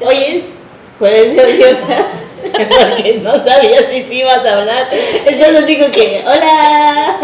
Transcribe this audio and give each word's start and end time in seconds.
Hoy 0.00 0.16
es 0.16 0.44
jueves 0.96 1.34
de 1.34 1.76
porque 2.52 3.14
no 3.20 3.44
sabía 3.44 3.80
si 3.90 4.04
sí 4.04 4.20
ibas 4.20 4.44
a 4.44 4.58
hablar. 4.58 4.86
Entonces 4.92 5.66
digo 5.66 5.90
que, 5.90 6.24
hola. 6.24 7.16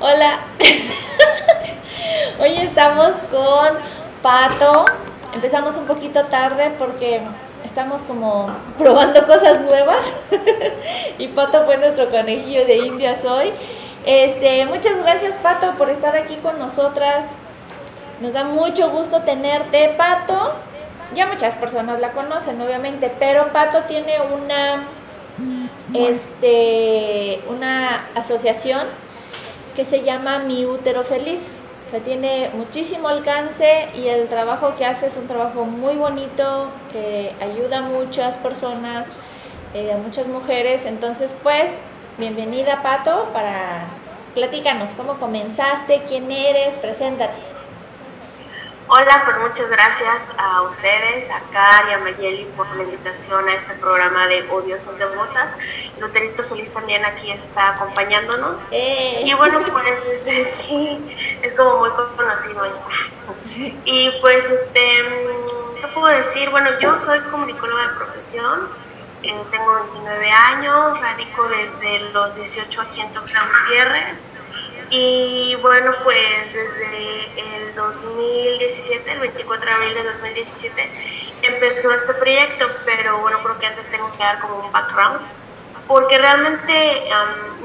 Hola. 0.00 0.40
Hoy 2.40 2.56
estamos 2.56 3.16
con 3.30 3.78
Pato. 4.22 4.86
Empezamos 5.34 5.76
un 5.76 5.84
poquito 5.84 6.24
tarde 6.24 6.72
porque 6.78 7.20
estamos 7.62 8.00
como 8.02 8.50
probando 8.78 9.26
cosas 9.26 9.60
nuevas. 9.60 10.10
y 11.18 11.28
Pato 11.28 11.66
fue 11.66 11.76
nuestro 11.76 12.08
conejillo 12.08 12.64
de 12.64 12.78
indias 12.78 13.26
hoy. 13.26 13.52
Este, 14.06 14.64
muchas 14.64 15.02
gracias 15.02 15.36
Pato 15.36 15.72
por 15.76 15.90
estar 15.90 16.16
aquí 16.16 16.36
con 16.36 16.58
nosotras. 16.58 17.26
Nos 18.20 18.32
da 18.32 18.44
mucho 18.44 18.90
gusto 18.90 19.20
tenerte, 19.22 19.90
Pato. 19.96 20.54
Ya 21.14 21.26
muchas 21.26 21.54
personas 21.56 22.00
la 22.00 22.12
conocen, 22.12 22.60
obviamente, 22.60 23.12
pero 23.18 23.52
Pato 23.52 23.82
tiene 23.82 24.14
una, 24.20 24.84
este, 25.94 27.40
una 27.48 28.06
asociación 28.14 28.86
que 29.74 29.84
se 29.84 30.02
llama 30.02 30.38
Mi 30.38 30.64
Útero 30.64 31.04
Feliz, 31.04 31.58
que 31.90 32.00
tiene 32.00 32.50
muchísimo 32.54 33.08
alcance 33.08 33.88
y 33.94 34.08
el 34.08 34.26
trabajo 34.28 34.74
que 34.76 34.86
hace 34.86 35.06
es 35.06 35.16
un 35.16 35.26
trabajo 35.26 35.64
muy 35.64 35.94
bonito, 35.94 36.68
que 36.90 37.34
ayuda 37.40 37.78
a 37.78 37.82
muchas 37.82 38.36
personas, 38.38 39.08
eh, 39.74 39.92
a 39.92 39.98
muchas 39.98 40.26
mujeres. 40.26 40.86
Entonces, 40.86 41.36
pues, 41.42 41.70
bienvenida, 42.16 42.82
Pato, 42.82 43.28
para 43.34 43.84
platícanos 44.34 44.90
cómo 44.96 45.18
comenzaste, 45.18 46.02
quién 46.08 46.32
eres, 46.32 46.76
preséntate. 46.78 47.55
Hola, 48.88 49.22
pues 49.24 49.36
muchas 49.38 49.68
gracias 49.68 50.30
a 50.38 50.62
ustedes, 50.62 51.28
a 51.28 51.40
Car 51.52 51.88
y 51.88 51.92
a 51.92 51.98
Mayeli 51.98 52.44
por 52.56 52.68
la 52.76 52.84
invitación 52.84 53.48
a 53.48 53.54
este 53.54 53.74
programa 53.74 54.28
de 54.28 54.48
Odiosos 54.48 54.96
de 54.96 55.06
Botas. 55.06 55.52
Luterito 55.98 56.44
Feliz 56.44 56.72
también 56.72 57.04
aquí 57.04 57.32
está 57.32 57.70
acompañándonos. 57.70 58.62
Eh. 58.70 59.22
Y 59.24 59.34
bueno, 59.34 59.58
pues 59.72 60.06
este 60.12 60.44
sí, 60.44 61.04
es 61.42 61.52
como 61.54 61.78
muy 61.78 61.90
conocido 62.16 62.64
ya. 62.64 63.72
Y 63.84 64.12
pues 64.20 64.48
este, 64.48 64.80
¿qué 65.80 65.88
puedo 65.92 66.06
decir? 66.06 66.48
Bueno, 66.50 66.70
yo 66.78 66.96
soy 66.96 67.18
comunicóloga 67.22 67.88
de 67.88 67.94
profesión, 67.96 68.68
eh, 69.24 69.34
tengo 69.50 69.74
29 69.82 70.30
años, 70.30 71.00
radico 71.00 71.48
desde 71.48 72.10
los 72.12 72.36
18 72.36 72.80
aquí 72.80 73.00
en 73.00 73.12
Tuxtla 73.12 73.40
Gutiérrez. 73.64 74.28
Y 74.90 75.56
bueno, 75.62 75.92
pues 76.04 76.52
desde 76.52 77.56
el 77.56 77.74
2017, 77.74 79.12
el 79.12 79.18
24 79.20 79.66
de 79.66 79.72
abril 79.72 79.94
de 79.94 80.04
2017, 80.04 80.90
empezó 81.42 81.92
este 81.92 82.14
proyecto, 82.14 82.66
pero 82.84 83.18
bueno, 83.18 83.42
creo 83.42 83.58
que 83.58 83.66
antes 83.66 83.88
tengo 83.88 84.10
que 84.12 84.18
dar 84.18 84.38
como 84.38 84.60
un 84.60 84.72
background, 84.72 85.20
porque 85.88 86.18
realmente 86.18 87.08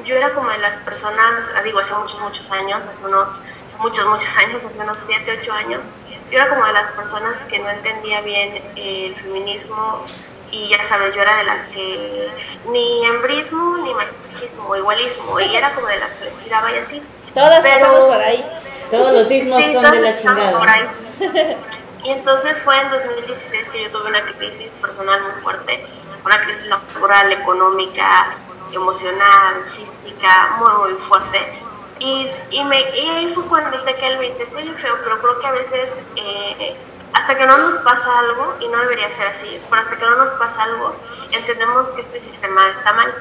yo 0.03 0.15
era 0.15 0.33
como 0.33 0.49
de 0.49 0.57
las 0.57 0.75
personas, 0.77 1.51
ah, 1.55 1.61
digo, 1.61 1.79
hace 1.79 1.93
muchos, 1.93 2.19
muchos 2.21 2.49
años, 2.51 2.85
hace 2.85 3.05
unos, 3.05 3.37
muchos, 3.77 4.05
muchos 4.07 4.35
años, 4.37 4.65
hace 4.65 4.79
unos 4.79 4.97
7, 5.05 5.37
8 5.41 5.53
años, 5.53 5.87
yo 6.31 6.37
era 6.37 6.49
como 6.49 6.65
de 6.65 6.73
las 6.73 6.87
personas 6.89 7.41
que 7.41 7.59
no 7.59 7.69
entendía 7.69 8.21
bien 8.21 8.63
el 8.75 9.15
feminismo 9.15 10.05
y 10.51 10.67
ya 10.67 10.83
sabes, 10.83 11.15
yo 11.15 11.21
era 11.21 11.37
de 11.37 11.43
las 11.45 11.67
que 11.67 12.29
ni 12.67 13.05
embrismo, 13.05 13.77
ni 13.77 13.93
machismo, 13.93 14.75
igualismo, 14.75 15.39
y 15.39 15.55
era 15.55 15.73
como 15.73 15.87
de 15.87 15.99
las 15.99 16.13
que 16.13 16.25
les 16.25 16.35
tiraba 16.37 16.71
y 16.71 16.77
así. 16.77 17.01
Todas 17.33 17.63
pasamos 17.63 18.01
por 18.01 18.19
ahí. 18.19 18.45
Todos 18.89 19.13
los 19.13 19.27
sismos 19.27 19.63
son 19.71 19.91
de 19.91 20.01
la 20.01 20.17
chingada. 20.17 20.93
Y 22.03 22.09
entonces 22.09 22.59
fue 22.63 22.79
en 22.81 22.89
2016 22.89 23.69
que 23.69 23.83
yo 23.83 23.91
tuve 23.91 24.09
una 24.09 24.23
crisis 24.33 24.73
personal 24.75 25.21
muy 25.21 25.41
fuerte, 25.43 25.85
una 26.25 26.41
crisis 26.43 26.67
laboral, 26.67 27.31
económica, 27.31 28.37
emocional, 28.71 29.69
física, 29.69 30.57
muy, 30.57 30.93
muy 30.93 30.99
fuerte. 31.01 31.53
Y, 31.99 32.27
y, 32.49 32.63
me, 32.63 32.79
y 32.97 33.07
ahí 33.07 33.27
fue 33.27 33.43
cuando 33.45 33.83
te 33.83 33.93
cae 33.97 34.13
el 34.13 34.17
20, 34.17 34.45
soy 34.47 34.67
feo, 34.69 34.97
pero 35.03 35.21
creo 35.21 35.39
que 35.39 35.47
a 35.47 35.51
veces 35.51 36.01
eh, 36.15 36.75
hasta 37.13 37.37
que 37.37 37.45
no 37.45 37.57
nos 37.57 37.75
pasa 37.77 38.19
algo, 38.19 38.55
y 38.59 38.67
no 38.67 38.77
debería 38.79 39.11
ser 39.11 39.27
así, 39.27 39.59
pero 39.69 39.81
hasta 39.81 39.97
que 39.97 40.05
no 40.05 40.15
nos 40.15 40.31
pasa 40.31 40.63
algo, 40.63 40.95
entendemos 41.31 41.91
que 41.91 42.01
este 42.01 42.19
sistema 42.19 42.69
está 42.69 42.93
mal. 42.93 43.13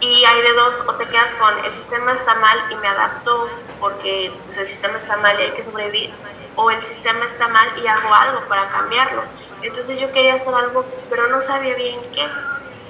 Y 0.00 0.24
hay 0.24 0.42
de 0.42 0.52
dos, 0.54 0.82
o 0.86 0.94
te 0.94 1.06
quedas 1.06 1.34
con 1.36 1.64
el 1.64 1.72
sistema 1.72 2.12
está 2.12 2.34
mal 2.34 2.58
y 2.70 2.74
me 2.76 2.88
adapto 2.88 3.48
porque 3.78 4.32
pues, 4.44 4.56
el 4.56 4.66
sistema 4.66 4.98
está 4.98 5.16
mal 5.18 5.38
y 5.38 5.44
hay 5.44 5.50
que 5.52 5.62
sobrevivir, 5.62 6.12
o 6.56 6.70
el 6.70 6.82
sistema 6.82 7.26
está 7.26 7.46
mal 7.48 7.78
y 7.80 7.86
hago 7.86 8.12
algo 8.12 8.48
para 8.48 8.68
cambiarlo. 8.70 9.22
Entonces 9.62 10.00
yo 10.00 10.10
quería 10.12 10.34
hacer 10.34 10.54
algo, 10.54 10.84
pero 11.08 11.28
no 11.28 11.40
sabía 11.40 11.74
bien 11.74 12.00
qué. 12.12 12.28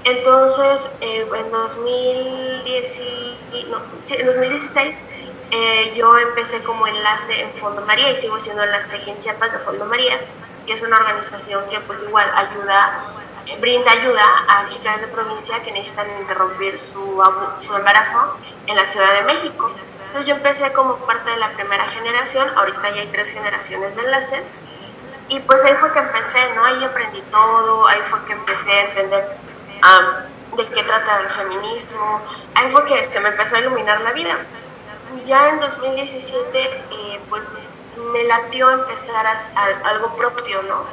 Entonces, 0.04 0.88
eh, 1.02 1.28
en, 1.34 1.50
2010, 1.50 3.00
no, 3.68 3.82
en 4.08 4.26
2016 4.26 4.98
eh, 5.50 5.94
yo 5.96 6.16
empecé 6.18 6.62
como 6.62 6.86
enlace 6.86 7.40
en 7.40 7.54
Fondo 7.54 7.80
María 7.82 8.10
y 8.10 8.16
sigo 8.16 8.38
siendo 8.38 8.62
enlace 8.62 8.96
aquí 8.96 9.10
en 9.10 9.18
Chiapas 9.18 9.52
de 9.52 9.58
Fondo 9.60 9.86
María, 9.86 10.20
que 10.66 10.74
es 10.74 10.82
una 10.82 10.96
organización 10.96 11.66
que 11.70 11.80
pues 11.80 12.02
igual 12.02 12.30
ayuda, 12.34 13.14
eh, 13.46 13.56
brinda 13.58 13.90
ayuda 13.90 14.22
a 14.46 14.68
chicas 14.68 15.00
de 15.00 15.06
provincia 15.08 15.62
que 15.62 15.72
necesitan 15.72 16.06
interrumpir 16.20 16.78
su, 16.78 17.22
su 17.56 17.74
embarazo 17.74 18.36
en 18.66 18.76
la 18.76 18.84
Ciudad 18.84 19.10
de 19.14 19.22
México. 19.22 19.70
Entonces 20.06 20.26
yo 20.26 20.34
empecé 20.34 20.70
como 20.74 20.96
parte 21.06 21.30
de 21.30 21.38
la 21.38 21.50
primera 21.52 21.88
generación, 21.88 22.50
ahorita 22.56 22.90
ya 22.90 23.00
hay 23.00 23.08
tres 23.08 23.30
generaciones 23.30 23.96
de 23.96 24.02
enlaces, 24.02 24.52
y 25.30 25.40
pues 25.40 25.64
ahí 25.64 25.74
fue 25.76 25.92
que 25.92 25.98
empecé, 25.98 26.54
¿no? 26.54 26.64
Ahí 26.64 26.84
aprendí 26.84 27.22
todo, 27.30 27.86
ahí 27.86 28.00
fue 28.04 28.22
que 28.26 28.32
empecé 28.34 28.70
a 28.70 28.82
entender 28.84 29.36
de 30.56 30.66
qué 30.68 30.82
trata 30.82 31.20
el 31.20 31.30
feminismo, 31.30 32.22
ahí 32.54 32.68
fue 32.70 32.84
que 32.84 33.02
se 33.02 33.20
me 33.20 33.28
empezó 33.28 33.56
a 33.56 33.60
iluminar 33.60 34.00
la 34.00 34.12
vida 34.12 34.38
ya 35.24 35.48
en 35.50 35.60
2017 35.60 36.58
eh, 36.60 37.20
pues 37.28 37.50
me 38.12 38.24
latió 38.24 38.70
empezar 38.70 39.26
a, 39.26 39.34
algo 39.88 40.16
propio, 40.16 40.62
¿no? 40.62 40.84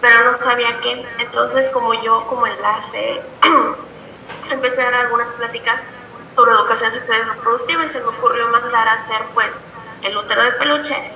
Pero 0.00 0.24
no 0.24 0.34
sabía 0.34 0.80
qué. 0.80 1.04
Entonces 1.18 1.68
como 1.70 1.94
yo 1.94 2.26
como 2.28 2.46
enlace 2.46 3.20
empecé 4.50 4.82
a 4.82 4.90
dar 4.90 4.94
algunas 5.06 5.32
pláticas 5.32 5.86
sobre 6.28 6.52
educación 6.52 6.90
sexual 6.90 7.20
y 7.20 7.30
reproductiva 7.34 7.84
y 7.84 7.88
se 7.88 8.00
me 8.00 8.06
ocurrió 8.06 8.48
mandar 8.48 8.88
a 8.88 8.92
hacer 8.94 9.22
pues 9.34 9.60
el 10.02 10.16
útero 10.16 10.44
de 10.44 10.52
peluche, 10.52 11.12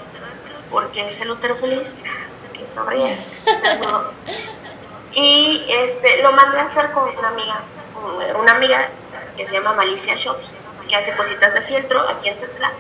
porque 0.71 1.07
es 1.07 1.21
el 1.21 1.31
útero 1.31 1.57
feliz, 1.57 1.95
que 2.53 2.69
sonríe. 2.69 3.17
y 5.13 5.67
este, 5.69 6.23
lo 6.23 6.33
mandé 6.33 6.59
a 6.59 6.63
hacer 6.63 6.91
con 6.93 7.17
una 7.17 7.29
amiga, 7.29 7.61
una 8.41 8.53
amiga 8.53 8.89
que 9.37 9.45
se 9.45 9.55
llama 9.55 9.75
Malicia 9.75 10.15
Shops 10.17 10.55
que 10.93 10.99
hace 10.99 11.17
cositas 11.17 11.55
de 11.55 11.63
fieltro 11.63 12.07
aquí 12.07 12.29
en 12.29 12.37
Tuxtla. 12.37 12.71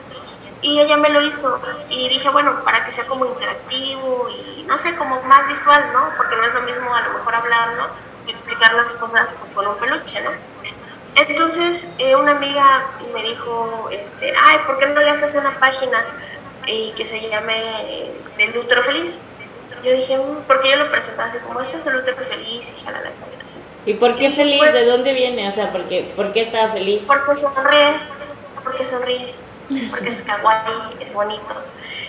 Y 0.61 0.79
ella 0.81 0.99
me 0.99 1.09
lo 1.09 1.23
hizo 1.23 1.59
y 1.89 2.11
dije, 2.11 2.29
bueno, 2.29 2.63
para 2.63 2.85
que 2.85 2.91
sea 2.91 3.07
como 3.07 3.25
interactivo 3.25 4.29
y 4.29 4.65
no 4.65 4.77
sé, 4.77 4.95
como 4.97 5.23
más 5.23 5.49
visual, 5.49 5.91
¿no? 5.95 6.13
Porque 6.19 6.37
no 6.37 6.45
es 6.45 6.53
lo 6.53 6.61
mismo 6.61 6.95
a 6.95 7.01
lo 7.01 7.15
mejor 7.15 7.35
hablarlo 7.35 7.89
y 8.27 8.31
explicar 8.31 8.75
las 8.75 8.93
cosas 8.97 9.33
pues 9.39 9.51
con 9.53 9.67
un 9.67 9.77
peluche, 9.79 10.21
¿no? 10.21 10.31
Entonces 11.15 11.89
eh, 11.97 12.15
una 12.15 12.33
amiga 12.33 12.91
me 13.15 13.23
dijo, 13.23 13.89
este, 13.91 14.35
ay, 14.45 14.59
¿por 14.67 14.79
qué 14.79 14.89
no 14.89 15.01
le 15.01 15.09
haces 15.09 15.35
una 15.35 15.59
página 15.59 16.05
y 16.67 16.93
que 16.93 17.07
se 17.07 17.19
llame 17.31 18.13
El 18.37 18.59
útero 18.59 18.83
feliz? 18.83 19.23
Yo 19.83 19.91
dije, 19.91 20.19
mm", 20.19 20.43
porque 20.47 20.71
yo 20.71 20.77
lo 20.77 20.91
presentaba 20.91 21.29
así 21.29 21.39
como, 21.39 21.63
este 21.63 21.79
es 21.79 21.87
el 21.87 21.97
útero 21.97 22.23
feliz 22.25 22.71
y 22.71 22.75
shalala, 22.75 23.11
shalala. 23.11 23.52
¿Y 23.85 23.95
por 23.95 24.17
qué 24.17 24.31
feliz? 24.31 24.59
Pues 24.59 24.75
¿De 24.75 24.87
dónde 24.87 25.13
viene? 25.13 25.49
O 25.49 25.51
sea, 25.51 25.73
¿por 25.73 25.89
qué, 25.89 26.13
¿por 26.15 26.33
qué 26.33 26.43
estaba 26.43 26.73
feliz? 26.73 27.05
Porque 27.07 27.35
sonríe, 27.35 28.01
porque 28.63 28.85
sonríe, 28.85 29.35
porque 29.91 30.09
es 30.11 30.23
kawaii, 30.23 30.97
es 31.01 31.13
bonito. 31.15 31.55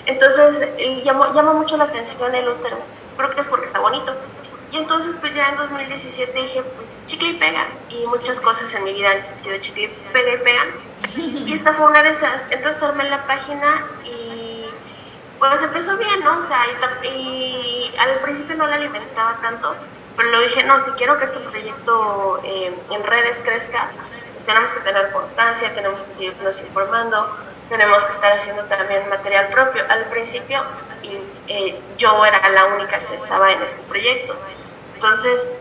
Entonces, 0.06 0.70
eh, 0.78 1.02
llama, 1.04 1.34
llama 1.34 1.54
mucho 1.54 1.78
la 1.78 1.86
atención 1.86 2.34
el 2.36 2.48
útero. 2.48 2.78
Creo 3.18 3.30
que 3.32 3.42
es 3.42 3.48
porque 3.48 3.66
está 3.66 3.80
bonito. 3.80 4.14
Y 4.72 4.78
entonces, 4.78 5.18
pues 5.18 5.36
ya 5.36 5.50
en 5.50 5.56
2017 5.56 6.42
dije, 6.42 6.64
pues 6.78 6.96
chicle 7.06 7.30
y 7.30 7.34
pega. 7.34 7.68
Y 7.90 8.06
muchas 8.08 8.40
cosas 8.40 8.74
en 8.74 8.84
mi 8.84 8.94
vida 8.94 9.12
han 9.12 9.36
sido 9.36 9.58
chicle 9.60 9.84
y 9.84 9.88
pega 10.12 10.34
y 10.34 10.38
pegan. 10.40 11.48
Y 11.48 11.54
esta 11.54 11.74
fue 11.74 11.86
una 11.86 12.02
de 12.02 12.10
esas. 12.10 12.48
Entonces 12.52 12.82
armé 12.82 13.04
la 13.06 13.26
página 13.28 13.88
y 14.04 14.66
pues 15.38 15.62
empezó 15.62 15.98
bien, 15.98 16.24
¿no? 16.24 16.40
O 16.40 16.44
sea, 16.44 16.58
y, 17.04 17.08
y 17.08 17.92
al 18.00 18.20
principio 18.20 18.56
no 18.56 18.66
la 18.66 18.78
alimentaba 18.78 19.40
tanto, 19.42 19.76
pero 20.16 20.30
lo 20.30 20.42
dije, 20.42 20.64
no, 20.64 20.80
si 20.80 20.92
quiero 20.92 21.18
que 21.18 21.24
este 21.24 21.40
proyecto 21.40 22.40
eh, 22.44 22.74
en 22.92 23.04
redes 23.04 23.42
crezca, 23.44 23.92
pues 24.32 24.46
tenemos 24.46 24.72
que 24.72 24.80
tener 24.82 25.12
constancia, 25.12 25.74
tenemos 25.74 26.04
que 26.04 26.14
seguirnos 26.14 26.62
informando, 26.62 27.38
tenemos 27.70 28.06
que 28.06 28.12
estar 28.12 28.32
haciendo 28.34 28.66
también 28.66 29.08
material 29.10 29.48
propio. 29.50 29.84
Al 29.90 30.06
principio 30.06 30.64
y, 31.02 31.20
eh, 31.48 31.80
yo 31.98 32.26
era 32.26 32.50
la 32.50 32.66
única 32.66 33.00
que 33.00 33.14
estaba 33.14 33.52
en 33.52 33.62
este 33.62 33.82
proyecto. 33.84 34.36
Entonces, 34.94 35.52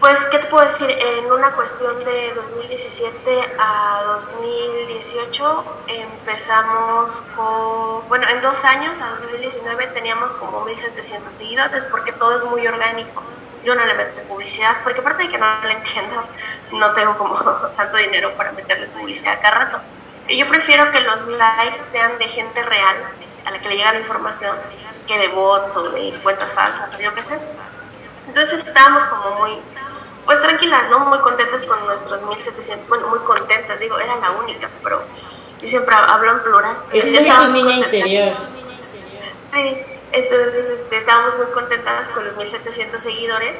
pues, 0.00 0.24
¿qué 0.26 0.38
te 0.38 0.46
puedo 0.46 0.64
decir? 0.64 0.90
En 0.90 1.30
una 1.32 1.52
cuestión 1.52 2.04
de 2.04 2.32
2017 2.34 3.56
a 3.58 4.02
2018 4.06 5.64
empezamos 5.88 7.22
con, 7.34 8.08
bueno, 8.08 8.28
en 8.28 8.40
dos 8.40 8.64
años, 8.64 9.00
a 9.00 9.10
2019 9.10 9.88
teníamos 9.88 10.32
como 10.34 10.64
1.700 10.66 11.30
seguidores 11.30 11.84
porque 11.86 12.12
todo 12.12 12.36
es 12.36 12.44
muy 12.44 12.66
orgánico. 12.66 13.22
Yo 13.64 13.74
no 13.74 13.84
le 13.84 13.94
meto 13.94 14.22
publicidad 14.22 14.76
porque 14.84 15.00
aparte 15.00 15.24
de 15.24 15.30
que 15.30 15.38
no 15.38 15.46
le 15.64 15.72
entiendo, 15.72 16.24
no 16.72 16.92
tengo 16.92 17.18
como 17.18 17.34
tanto 17.76 17.96
dinero 17.96 18.34
para 18.36 18.52
meterle 18.52 18.86
publicidad 18.88 19.40
cada 19.42 19.64
rato. 19.64 19.80
Y 20.28 20.38
yo 20.38 20.46
prefiero 20.46 20.90
que 20.92 21.00
los 21.00 21.26
likes 21.26 21.80
sean 21.80 22.16
de 22.18 22.28
gente 22.28 22.62
real 22.62 22.96
a 23.46 23.50
la 23.50 23.60
que 23.60 23.68
le 23.68 23.76
llega 23.76 23.92
la 23.92 24.00
información 24.00 24.56
que 25.06 25.18
de 25.18 25.28
bots 25.28 25.76
o 25.76 25.90
de 25.90 26.12
cuentas 26.22 26.52
falsas 26.54 26.94
o 26.94 26.98
yo 26.98 27.12
qué 27.14 27.22
sé. 27.22 27.40
Entonces 28.28 28.62
estábamos 28.62 29.06
como 29.06 29.36
muy, 29.36 29.58
pues 30.28 30.42
tranquilas, 30.42 30.90
¿no? 30.90 30.98
Muy 30.98 31.20
contentas 31.20 31.64
con 31.64 31.86
nuestros 31.86 32.22
1700, 32.22 32.86
bueno, 32.86 33.08
muy 33.08 33.20
contentas, 33.20 33.80
digo, 33.80 33.98
era 33.98 34.14
la 34.16 34.32
única, 34.32 34.68
pero 34.82 35.02
yo 35.58 35.66
siempre 35.66 35.96
hablo 35.96 36.32
en 36.32 36.42
plural. 36.42 36.76
Es 36.92 37.06
muy 37.06 37.62
niña 37.62 37.86
interior. 37.86 38.36
Sí, 39.50 39.82
entonces 40.12 40.68
este, 40.68 40.98
estábamos 40.98 41.34
muy 41.38 41.46
contentas 41.46 42.08
con 42.08 42.26
los 42.26 42.36
1700 42.36 43.00
seguidores 43.00 43.58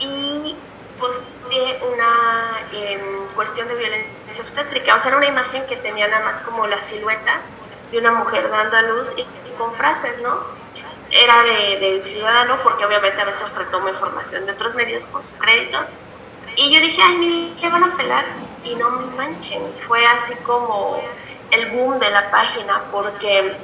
y 0.00 0.56
posteé 0.98 1.80
una 1.92 2.66
em, 2.72 3.28
cuestión 3.36 3.68
de 3.68 3.76
violencia 3.76 4.42
obstétrica, 4.42 4.96
o 4.96 4.98
sea, 4.98 5.10
era 5.10 5.18
una 5.18 5.28
imagen 5.28 5.66
que 5.66 5.76
tenía 5.76 6.08
nada 6.08 6.24
más 6.24 6.40
como 6.40 6.66
la 6.66 6.80
silueta 6.80 7.42
de 7.92 7.98
una 7.98 8.10
mujer 8.10 8.50
dando 8.50 8.76
a 8.76 8.82
luz 8.82 9.14
y, 9.16 9.20
y 9.20 9.52
con 9.56 9.72
frases, 9.72 10.20
¿no? 10.20 10.40
Era 11.12 11.42
de, 11.42 12.00
ciudadano, 12.00 12.58
porque 12.62 12.84
obviamente 12.84 13.20
a 13.20 13.24
veces 13.24 13.54
retomo 13.54 13.88
información 13.88 14.46
de 14.46 14.52
otros 14.52 14.74
medios 14.74 15.06
con 15.06 15.22
su 15.22 15.36
crédito. 15.36 15.78
Y 16.56 16.74
yo 16.74 16.80
dije, 16.80 17.00
ay, 17.04 17.18
ni 17.18 17.54
le 17.60 17.68
van 17.68 17.84
a 17.84 17.96
pelar. 17.96 18.24
Y 18.64 18.74
no 18.74 18.90
manchen, 18.90 19.62
fue 19.86 20.06
así 20.06 20.34
como 20.36 21.00
el 21.50 21.70
boom 21.70 21.98
de 21.98 22.10
la 22.10 22.30
página, 22.30 22.84
porque 22.90 23.56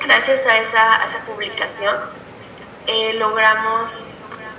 gracias 0.00 0.46
a 0.46 0.58
esa, 0.58 1.04
esa 1.04 1.20
publicación 1.20 1.94
eh, 2.86 3.14
logramos 3.14 4.02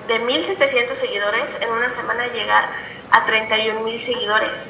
de 0.08 0.22
1.700 0.22 0.94
seguidores 0.94 1.58
en 1.62 1.70
una 1.70 1.90
semana 1.90 2.28
llegar 2.28 2.70
a 3.12 3.26
31.000 3.26 4.00
seguidores. 4.00 4.66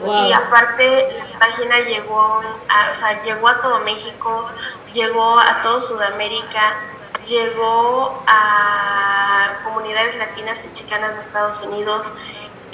Y 0.00 0.32
aparte 0.32 1.22
la 1.32 1.38
página 1.38 1.80
llegó 1.80 2.42
a, 2.68 2.90
o 2.90 2.94
sea, 2.94 3.22
llegó 3.22 3.48
a 3.48 3.60
todo 3.60 3.78
México, 3.80 4.48
llegó 4.92 5.38
a 5.38 5.62
todo 5.62 5.80
Sudamérica, 5.80 6.76
llegó 7.24 8.22
a 8.26 9.60
comunidades 9.64 10.16
latinas 10.16 10.64
y 10.64 10.72
chicanas 10.72 11.14
de 11.14 11.20
Estados 11.20 11.60
Unidos 11.60 12.12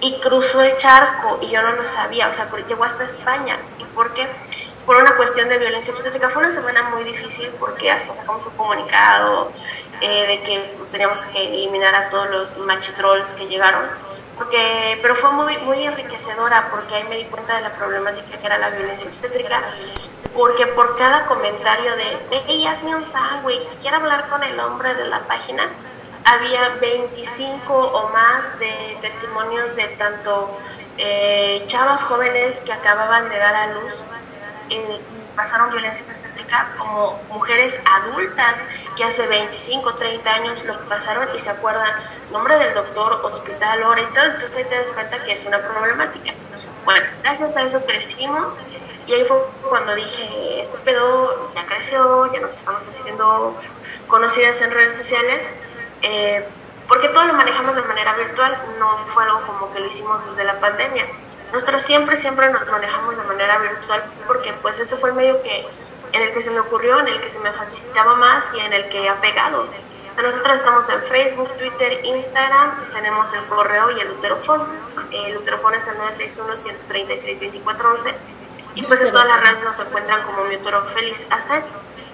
y 0.01 0.21
cruzó 0.21 0.63
el 0.63 0.77
charco 0.77 1.39
y 1.43 1.49
yo 1.49 1.61
no 1.63 1.73
lo 1.73 1.83
sabía, 1.83 2.29
o 2.29 2.33
sea, 2.33 2.49
llegó 2.67 2.85
hasta 2.85 3.05
España. 3.05 3.59
¿Y 3.79 3.85
por 3.85 4.15
qué? 4.15 4.29
Por 4.87 4.97
una 4.97 5.17
cuestión 5.17 5.49
de 5.49 5.59
violencia 5.59 5.93
obstétrica. 5.93 6.29
Fue 6.31 6.41
una 6.43 6.51
semana 6.51 6.89
muy 6.91 7.05
difícil 7.05 7.51
porque 7.59 7.91
hasta 7.91 8.15
sacamos 8.15 8.47
un 8.47 8.57
comunicado 8.57 9.53
eh, 10.01 10.27
de 10.27 10.43
que 10.43 10.73
pues, 10.77 10.91
teníamos 10.91 11.27
que 11.27 11.45
eliminar 11.45 11.95
a 11.95 12.09
todos 12.09 12.31
los 12.31 12.59
machitrolls 12.59 13.35
que 13.35 13.49
llegaron 13.49 13.85
porque, 14.39 14.99
pero 15.03 15.17
fue 15.17 15.33
muy, 15.33 15.59
muy 15.59 15.83
enriquecedora 15.83 16.71
porque 16.71 16.95
ahí 16.95 17.05
me 17.05 17.17
di 17.17 17.25
cuenta 17.25 17.57
de 17.57 17.63
la 17.63 17.73
problemática 17.73 18.39
que 18.39 18.47
era 18.47 18.57
la 18.57 18.71
violencia 18.71 19.11
obstétrica, 19.11 19.61
porque 20.33 20.67
por 20.69 20.97
cada 20.97 21.27
comentario 21.27 21.97
de, 21.97 22.19
hey, 22.47 22.67
hazme 22.67 22.95
un 22.95 23.05
sándwich, 23.05 23.77
quiero 23.81 23.97
hablar 23.97 24.29
con 24.29 24.45
el 24.45 24.59
hombre 24.61 24.95
de 24.95 25.07
la 25.07 25.27
página, 25.27 25.69
había 26.25 26.69
25 26.81 27.75
o 27.75 28.09
más 28.11 28.59
de 28.61 28.99
testimonios 29.01 29.75
de 29.75 29.89
tanto 29.89 30.57
eh, 30.99 31.63
chavas 31.67 32.05
jóvenes 32.05 32.61
que 32.61 32.73
acababan 32.73 33.29
de 33.29 33.39
dar 33.39 33.55
a 33.55 33.67
luz 33.75 34.05
eh, 34.71 35.01
pasaron 35.39 35.71
violencia 35.71 36.05
obstétrica 36.13 36.75
como 36.77 37.19
mujeres 37.29 37.81
adultas 37.87 38.63
que 38.97 39.05
hace 39.05 39.25
25, 39.29 39.95
30 39.95 40.35
años 40.35 40.65
lo 40.65 40.81
pasaron 40.89 41.29
y 41.33 41.39
se 41.39 41.49
acuerdan 41.49 41.93
nombre 42.33 42.59
del 42.59 42.75
doctor, 42.75 43.21
hospital, 43.23 43.85
hora 43.85 44.03
y 44.03 44.07
todo, 44.13 44.25
entonces 44.25 44.57
ahí 44.57 44.65
te 44.65 44.75
das 44.75 44.93
cuenta 44.93 45.23
que 45.23 45.33
es 45.33 45.45
una 45.45 45.61
problemática. 45.61 46.35
Bueno, 46.85 47.07
gracias 47.23 47.57
a 47.57 47.63
eso 47.63 47.85
crecimos 47.87 48.61
y 49.07 49.15
ahí 49.15 49.25
fue 49.25 49.39
cuando 49.69 49.95
dije, 49.95 50.61
este 50.61 50.77
pedo 50.79 51.53
ya 51.55 51.65
creció, 51.67 52.33
ya 52.33 52.41
nos 52.41 52.55
estamos 52.55 52.87
haciendo 52.87 53.57
conocidas 54.09 54.61
en 54.61 54.73
redes 54.73 54.95
sociales, 54.95 55.49
eh, 56.03 56.47
porque 56.89 57.09
todo 57.11 57.27
lo 57.27 57.35
manejamos 57.35 57.77
de 57.77 57.83
manera 57.83 58.13
virtual, 58.15 58.61
no 58.81 59.07
fue 59.07 59.23
algo 59.23 59.47
como 59.47 59.73
que 59.73 59.79
lo 59.79 59.87
hicimos 59.87 60.27
desde 60.27 60.43
la 60.43 60.59
pandemia. 60.59 61.07
Nosotros 61.53 61.83
siempre, 61.83 62.17
siempre 62.17 62.51
nos 62.51 62.67
manejamos 62.67 63.17
de 63.17 63.25
manera 63.25 63.59
virtual 63.59 64.05
porque 64.27 64.53
pues 64.55 64.79
ese 64.79 64.97
fue 64.97 65.11
el 65.11 65.17
medio 65.17 65.43
que, 65.43 65.67
en 66.13 66.23
el 66.23 66.33
que 66.33 66.41
se 66.41 66.51
me 66.51 66.61
ocurrió, 66.61 66.99
en 67.01 67.09
el 67.09 67.21
que 67.21 67.29
se 67.29 67.39
me 67.41 67.53
facilitaba 67.53 68.15
más 68.17 68.53
y 68.55 68.61
en 68.61 68.73
el 68.73 68.89
que 68.89 69.09
ha 69.09 69.21
pegado. 69.21 69.67
O 70.11 70.15
sea, 70.15 70.23
nosotros 70.23 70.55
estamos 70.55 70.89
en 70.89 71.03
Facebook, 71.03 71.55
Twitter, 71.57 72.05
Instagram, 72.05 72.91
tenemos 72.93 73.33
el 73.33 73.45
correo 73.47 73.91
y 73.91 74.01
el 74.01 74.11
uterofón. 74.11 74.67
El 75.13 75.37
uterofón 75.37 75.75
es 75.75 75.87
el 75.87 75.99
961-136-2411 75.99 78.15
y 78.75 78.83
pues 78.83 79.01
en 79.03 79.11
todas 79.11 79.27
las 79.27 79.41
redes 79.41 79.65
nos 79.65 79.81
encuentran 79.81 80.23
como 80.25 80.45
mi 80.45 80.59
feliz 80.95 81.27
hacer. 81.31 81.65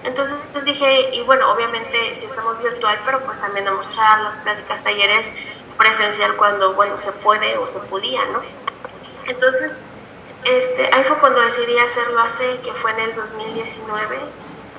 Entonces 0.03 0.37
dije, 0.65 1.09
y 1.13 1.21
bueno, 1.23 1.51
obviamente 1.51 2.15
si 2.15 2.25
estamos 2.25 2.61
virtual, 2.61 2.99
pero 3.05 3.19
pues 3.19 3.39
también 3.39 3.65
damos 3.65 3.89
charlas, 3.89 4.37
pláticas, 4.37 4.83
talleres 4.83 5.31
presencial 5.77 6.35
cuando, 6.37 6.73
bueno, 6.73 6.97
se 6.97 7.11
puede 7.11 7.57
o 7.57 7.67
se 7.67 7.79
podía, 7.81 8.25
¿no? 8.25 8.41
Entonces, 9.27 9.79
este, 10.45 10.89
ahí 10.93 11.03
fue 11.03 11.17
cuando 11.19 11.41
decidí 11.41 11.77
hacerlo 11.79 12.21
hace, 12.21 12.59
que 12.61 12.73
fue 12.73 12.91
en 12.91 12.99
el 12.99 13.15
2019, 13.15 14.19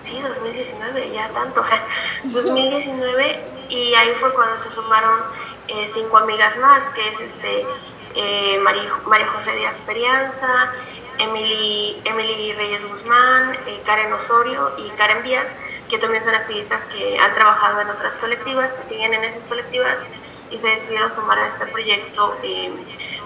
sí, 0.00 0.20
2019, 0.22 1.10
ya 1.10 1.32
tanto, 1.32 1.62
2019, 2.24 3.66
y 3.68 3.94
ahí 3.94 4.12
fue 4.14 4.32
cuando 4.34 4.56
se 4.56 4.70
sumaron 4.70 5.24
eh, 5.68 5.84
cinco 5.84 6.18
amigas 6.18 6.56
más, 6.58 6.88
que 6.90 7.08
es 7.08 7.20
este, 7.20 7.66
eh, 8.14 8.58
María, 8.60 9.00
María 9.06 9.26
José 9.26 9.56
Díaz 9.56 9.80
Perianza, 9.80 10.70
Emily, 11.18 12.00
Emily 12.04 12.52
Reyes 12.52 12.88
Guzmán, 12.88 13.54
eh, 13.66 13.82
Karen 13.84 14.12
Osorio 14.12 14.74
y 14.78 14.88
Karen 14.90 15.22
Díaz, 15.22 15.56
que 15.88 15.98
también 15.98 16.22
son 16.22 16.34
activistas 16.34 16.84
que 16.84 17.18
han 17.18 17.34
trabajado 17.34 17.80
en 17.80 17.90
otras 17.90 18.16
colectivas, 18.16 18.72
que 18.72 18.82
siguen 18.82 19.14
en 19.14 19.24
esas 19.24 19.46
colectivas 19.46 20.04
y 20.50 20.56
se 20.56 20.68
decidieron 20.68 21.10
sumar 21.10 21.38
a 21.38 21.46
este 21.46 21.66
proyecto, 21.66 22.36
eh, 22.42 22.72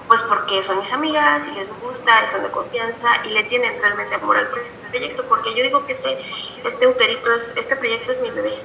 pues 0.09 0.23
porque 0.23 0.63
son 0.63 0.79
mis 0.79 0.93
amigas 0.93 1.47
y 1.47 1.53
les 1.53 1.71
gusta, 1.81 2.25
y 2.25 2.29
son 2.29 2.43
de 2.43 2.51
confianza 2.51 3.09
y 3.25 3.31
le 3.31 3.45
tienen 3.45 3.81
realmente 3.81 4.15
amor 4.17 4.37
al 4.37 4.49
proyecto, 4.91 5.25
porque 5.29 5.55
yo 5.55 5.63
digo 5.63 5.87
que 5.87 5.93
este, 5.93 6.19
este 6.65 6.87
uterito, 6.87 7.33
es, 7.35 7.55
este 7.57 7.77
proyecto 7.77 8.13
es 8.13 8.21
mi 8.21 8.31
bebé, 8.31 8.59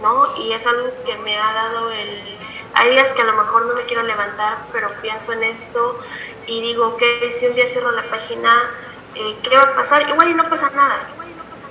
¿no? 0.00 0.36
Y 0.36 0.52
es 0.52 0.66
algo 0.66 0.90
que 1.04 1.16
me 1.18 1.38
ha 1.38 1.52
dado 1.52 1.90
el... 1.92 2.38
Hay 2.74 2.90
días 2.90 3.12
que 3.12 3.22
a 3.22 3.24
lo 3.24 3.32
mejor 3.32 3.66
no 3.66 3.74
me 3.74 3.84
quiero 3.84 4.02
levantar, 4.02 4.66
pero 4.72 4.90
pienso 5.02 5.32
en 5.32 5.42
eso 5.42 5.98
y 6.46 6.62
digo 6.62 6.96
que 6.96 7.30
si 7.30 7.46
un 7.46 7.54
día 7.54 7.66
cierro 7.66 7.90
la 7.90 8.08
página, 8.08 8.70
eh, 9.14 9.36
¿qué 9.42 9.56
va 9.56 9.62
a 9.62 9.74
pasar? 9.74 10.08
Igual 10.08 10.28
y 10.30 10.34
no 10.34 10.48
pasa 10.48 10.70
nada, 10.70 11.08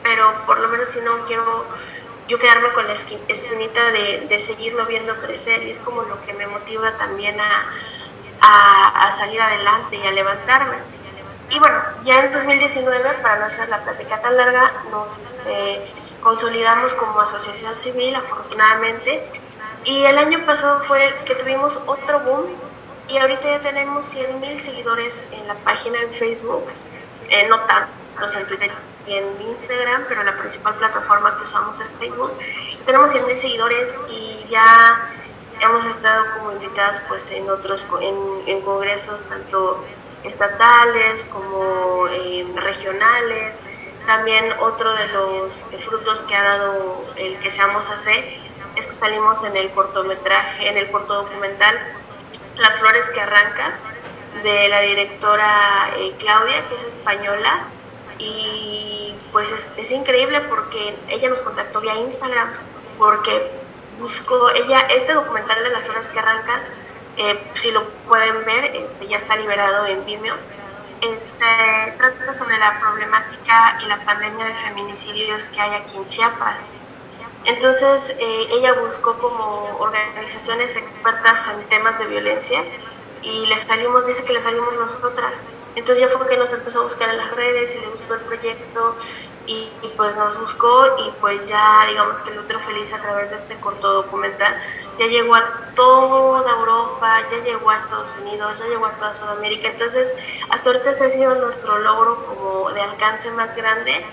pero 0.04 0.46
por 0.46 0.60
lo 0.60 0.68
menos 0.68 0.90
si 0.90 1.00
no 1.02 1.26
quiero 1.26 1.66
yo 2.30 2.40
quedarme 2.40 2.72
con 2.72 2.88
la 2.88 2.94
esqui- 2.94 3.20
espinita 3.28 3.92
de, 3.92 4.28
de 4.30 4.40
seguirlo 4.40 4.86
viendo 4.86 5.18
crecer 5.20 5.64
y 5.64 5.72
es 5.72 5.80
como 5.80 6.04
lo 6.04 6.22
que 6.26 6.34
me 6.34 6.48
motiva 6.48 6.94
también 6.98 7.42
a, 7.42 7.66
a, 8.42 9.08
a 9.08 9.12
salir 9.12 9.42
adelante 9.42 9.98
y 9.98 10.08
a 10.08 10.12
levantarme. 10.12 10.78
Y 11.50 11.58
bueno, 11.60 11.82
ya 12.04 12.24
en 12.24 12.32
2019, 12.32 13.10
para 13.24 13.40
no 13.40 13.46
hacer 13.46 13.68
la 13.70 13.84
plática 13.84 14.22
tan 14.22 14.38
larga, 14.38 14.72
nos 14.92 15.18
este, 15.18 15.82
consolidamos 16.22 16.94
como 16.94 17.20
asociación 17.20 17.76
civil, 17.76 18.16
afortunadamente. 18.16 19.28
Y 19.84 20.04
el 20.06 20.18
año 20.20 20.46
pasado 20.46 20.84
fue 20.84 21.16
que 21.26 21.34
tuvimos 21.36 21.78
otro 21.88 22.20
boom 22.20 22.46
y 23.08 23.18
ahorita 23.18 23.50
ya 23.50 23.62
tenemos 23.62 24.06
100 24.06 24.40
mil 24.40 24.60
seguidores 24.60 25.26
en 25.32 25.48
la 25.48 25.56
página 25.56 26.00
en 26.02 26.12
Facebook, 26.12 26.66
eh, 27.30 27.48
no 27.48 27.62
tantos 27.62 28.36
en 28.36 28.46
Twitter 28.46 28.72
en 29.14 29.26
Instagram, 29.50 30.06
pero 30.08 30.24
la 30.24 30.38
principal 30.38 30.76
plataforma 30.76 31.38
que 31.38 31.44
usamos 31.44 31.80
es 31.80 31.98
Facebook. 31.98 32.32
Tenemos 32.86 33.12
100 33.12 33.26
mil 33.28 33.38
seguidores 33.38 33.98
y 34.10 34.36
ya 34.50 35.10
hemos 35.62 35.86
estado 35.86 36.26
como 36.38 36.54
invitadas 36.54 37.00
pues 37.08 37.30
en 37.32 37.50
otros 37.50 37.88
en, 38.02 38.18
en 38.48 38.62
congresos 38.62 39.24
tanto 39.24 39.84
estatales 40.24 41.26
como 41.26 42.08
eh, 42.08 42.46
regionales 42.56 43.60
También 44.06 44.52
otro 44.62 44.94
de 44.94 45.08
los 45.10 45.66
frutos 45.86 46.24
que 46.24 46.36
ha 46.36 46.44
dado 46.44 47.06
el 47.18 47.40
que 47.40 47.50
seamos 47.50 47.90
AC 47.90 48.08
es 48.76 48.86
que 48.86 48.92
salimos 48.92 49.44
en 49.44 49.58
el 49.58 49.72
cortometraje, 49.72 50.70
en 50.70 50.78
el 50.78 50.90
corto 50.92 51.14
documental 51.24 51.78
Las 52.58 52.80
flores 52.80 53.10
que 53.10 53.20
arrancas, 53.20 53.84
de 54.44 54.68
la 54.70 54.82
directora 54.82 55.92
eh, 55.98 56.14
Claudia, 56.18 56.68
que 56.68 56.76
es 56.76 56.84
española, 56.84 57.68
y 58.20 59.16
pues 59.32 59.52
es, 59.52 59.72
es, 59.78 59.92
increíble 59.92 60.42
porque 60.42 60.98
ella 61.08 61.30
nos 61.30 61.42
contactó 61.42 61.82
vía 61.82 61.96
Instagram, 61.96 62.52
porque 62.98 63.52
buscó, 63.98 64.50
ella, 64.50 64.80
este 64.92 65.14
documental 65.14 65.64
de 65.64 65.70
las 65.70 65.86
flores 65.86 66.10
que 66.10 66.20
arrancas, 66.20 66.72
eh, 67.18 67.42
si 67.54 67.72
lo 67.72 67.88
pueden 68.08 68.46
ver, 68.46 68.76
este, 68.76 69.08
ya 69.08 69.18
está 69.18 69.36
liberado 69.36 69.86
en 69.88 70.06
Vimeo, 70.06 70.36
este, 71.02 71.46
trata 71.98 72.32
sobre 72.32 72.58
la 72.58 72.80
problemática 72.80 73.80
y 73.84 73.88
la 73.88 74.04
pandemia 74.04 74.46
de 74.46 74.56
feminicidios 74.56 75.48
que 75.48 75.62
hay 75.62 75.74
aquí 75.76 75.98
en 75.98 76.08
Chiapas. 76.08 76.68
Entonces, 77.46 78.16
eh, 78.20 78.48
ella 78.52 78.74
buscó 78.82 79.18
como 79.18 79.78
organizaciones 79.80 80.76
expertas 80.76 81.48
en 81.48 81.64
temas 81.68 81.98
de 81.98 82.06
violencia 82.06 82.66
y 83.22 83.46
le 83.48 83.58
salimos, 83.58 84.06
dice 84.06 84.24
que 84.24 84.34
le 84.34 84.42
salimos 84.42 84.78
nosotras. 84.78 85.44
Entonces 85.76 86.00
ya 86.04 86.18
fue 86.18 86.28
que 86.28 86.38
nos 86.38 86.52
empezó 86.52 86.80
a 86.80 86.84
buscar 86.84 87.10
en 87.10 87.18
las 87.18 87.32
redes 87.32 87.76
y 87.76 87.80
le 87.80 87.88
gustó 87.88 88.16
el 88.16 88.22
proyecto 88.22 88.96
y, 89.46 89.70
pues 89.98 90.16
nos 90.16 90.40
buscó 90.40 90.86
y 91.00 91.12
pues 91.20 91.48
ya 91.48 91.86
digamos 91.88 92.22
que 92.22 92.32
el 92.32 92.40
otro 92.40 92.60
feliz 92.62 92.94
a 92.94 93.02
través 93.02 93.30
de 93.30 93.36
este 93.36 93.60
corto 93.60 93.94
documental 93.94 94.62
ya 95.00 95.08
llegó 95.08 95.36
a 95.36 95.72
toda 95.76 96.52
Europa, 96.52 97.22
ya 97.32 97.38
llegó 97.44 97.70
a 97.70 97.76
Estados 97.76 98.16
Unidos, 98.22 98.60
ya 98.60 98.66
llegó 98.66 98.86
a 98.86 98.92
toda 98.94 99.14
Sudamérica. 99.14 99.70
Entonces 99.70 100.14
hasta 100.50 100.70
ahorita 100.70 100.92
ese 100.92 101.06
ha 101.06 101.10
sido 101.10 101.36
nuestro 101.36 101.80
logro 101.80 102.26
como 102.26 102.72
de 102.72 102.82
alcance 102.82 103.32
más 103.32 103.56
grande 103.56 104.06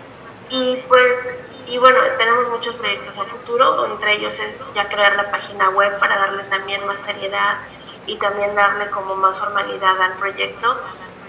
y 0.50 0.76
pues 0.88 1.32
y 1.66 1.78
bueno, 1.78 1.98
tenemos 2.16 2.48
muchos 2.48 2.76
proyectos 2.76 3.18
a 3.18 3.24
futuro, 3.24 3.86
entre 3.86 4.14
ellos 4.14 4.38
es 4.38 4.64
ya 4.74 4.88
crear 4.88 5.16
la 5.16 5.28
página 5.30 5.70
web 5.70 5.98
para 5.98 6.16
darle 6.16 6.44
también 6.44 6.86
más 6.86 7.02
seriedad 7.02 7.58
y 8.06 8.16
también 8.16 8.54
darle 8.54 8.90
como 8.90 9.16
más 9.16 9.38
formalidad 9.38 10.00
al 10.00 10.14
proyecto. 10.14 10.80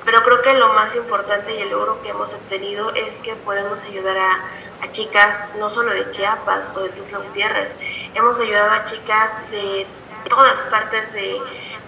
Pero 0.05 0.23
creo 0.23 0.41
que 0.41 0.53
lo 0.53 0.73
más 0.73 0.95
importante 0.95 1.53
y 1.53 1.61
el 1.61 1.69
logro 1.69 2.01
que 2.01 2.09
hemos 2.09 2.33
obtenido 2.33 2.93
es 2.93 3.19
que 3.19 3.35
podemos 3.35 3.83
ayudar 3.83 4.17
a, 4.17 4.33
a 4.81 4.91
chicas 4.91 5.49
no 5.59 5.69
solo 5.69 5.91
de 5.91 6.09
Chiapas 6.09 6.71
o 6.75 6.81
de 6.81 6.89
Tuxtla 6.89 7.19
Gutiérrez, 7.19 7.75
hemos 8.13 8.39
ayudado 8.39 8.71
a 8.71 8.83
chicas 8.85 9.37
de 9.51 9.85
todas 10.29 10.61
partes 10.63 11.11
de, 11.13 11.41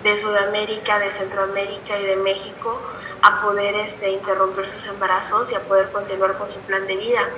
de, 0.03 0.15
Sudamérica, 0.15 0.99
de 0.99 1.09
Centroamérica 1.09 1.97
y 1.97 2.05
de 2.05 2.15
México 2.17 2.79
a 3.21 3.41
poder 3.41 3.75
este, 3.75 4.11
interrumpir 4.11 4.67
sus 4.67 4.85
embarazos 4.87 5.51
y 5.51 5.55
a 5.55 5.61
poder 5.61 5.91
continuar 5.91 6.37
con 6.37 6.49
su 6.49 6.59
plan 6.61 6.87
de 6.87 6.95
vida. 6.95 7.29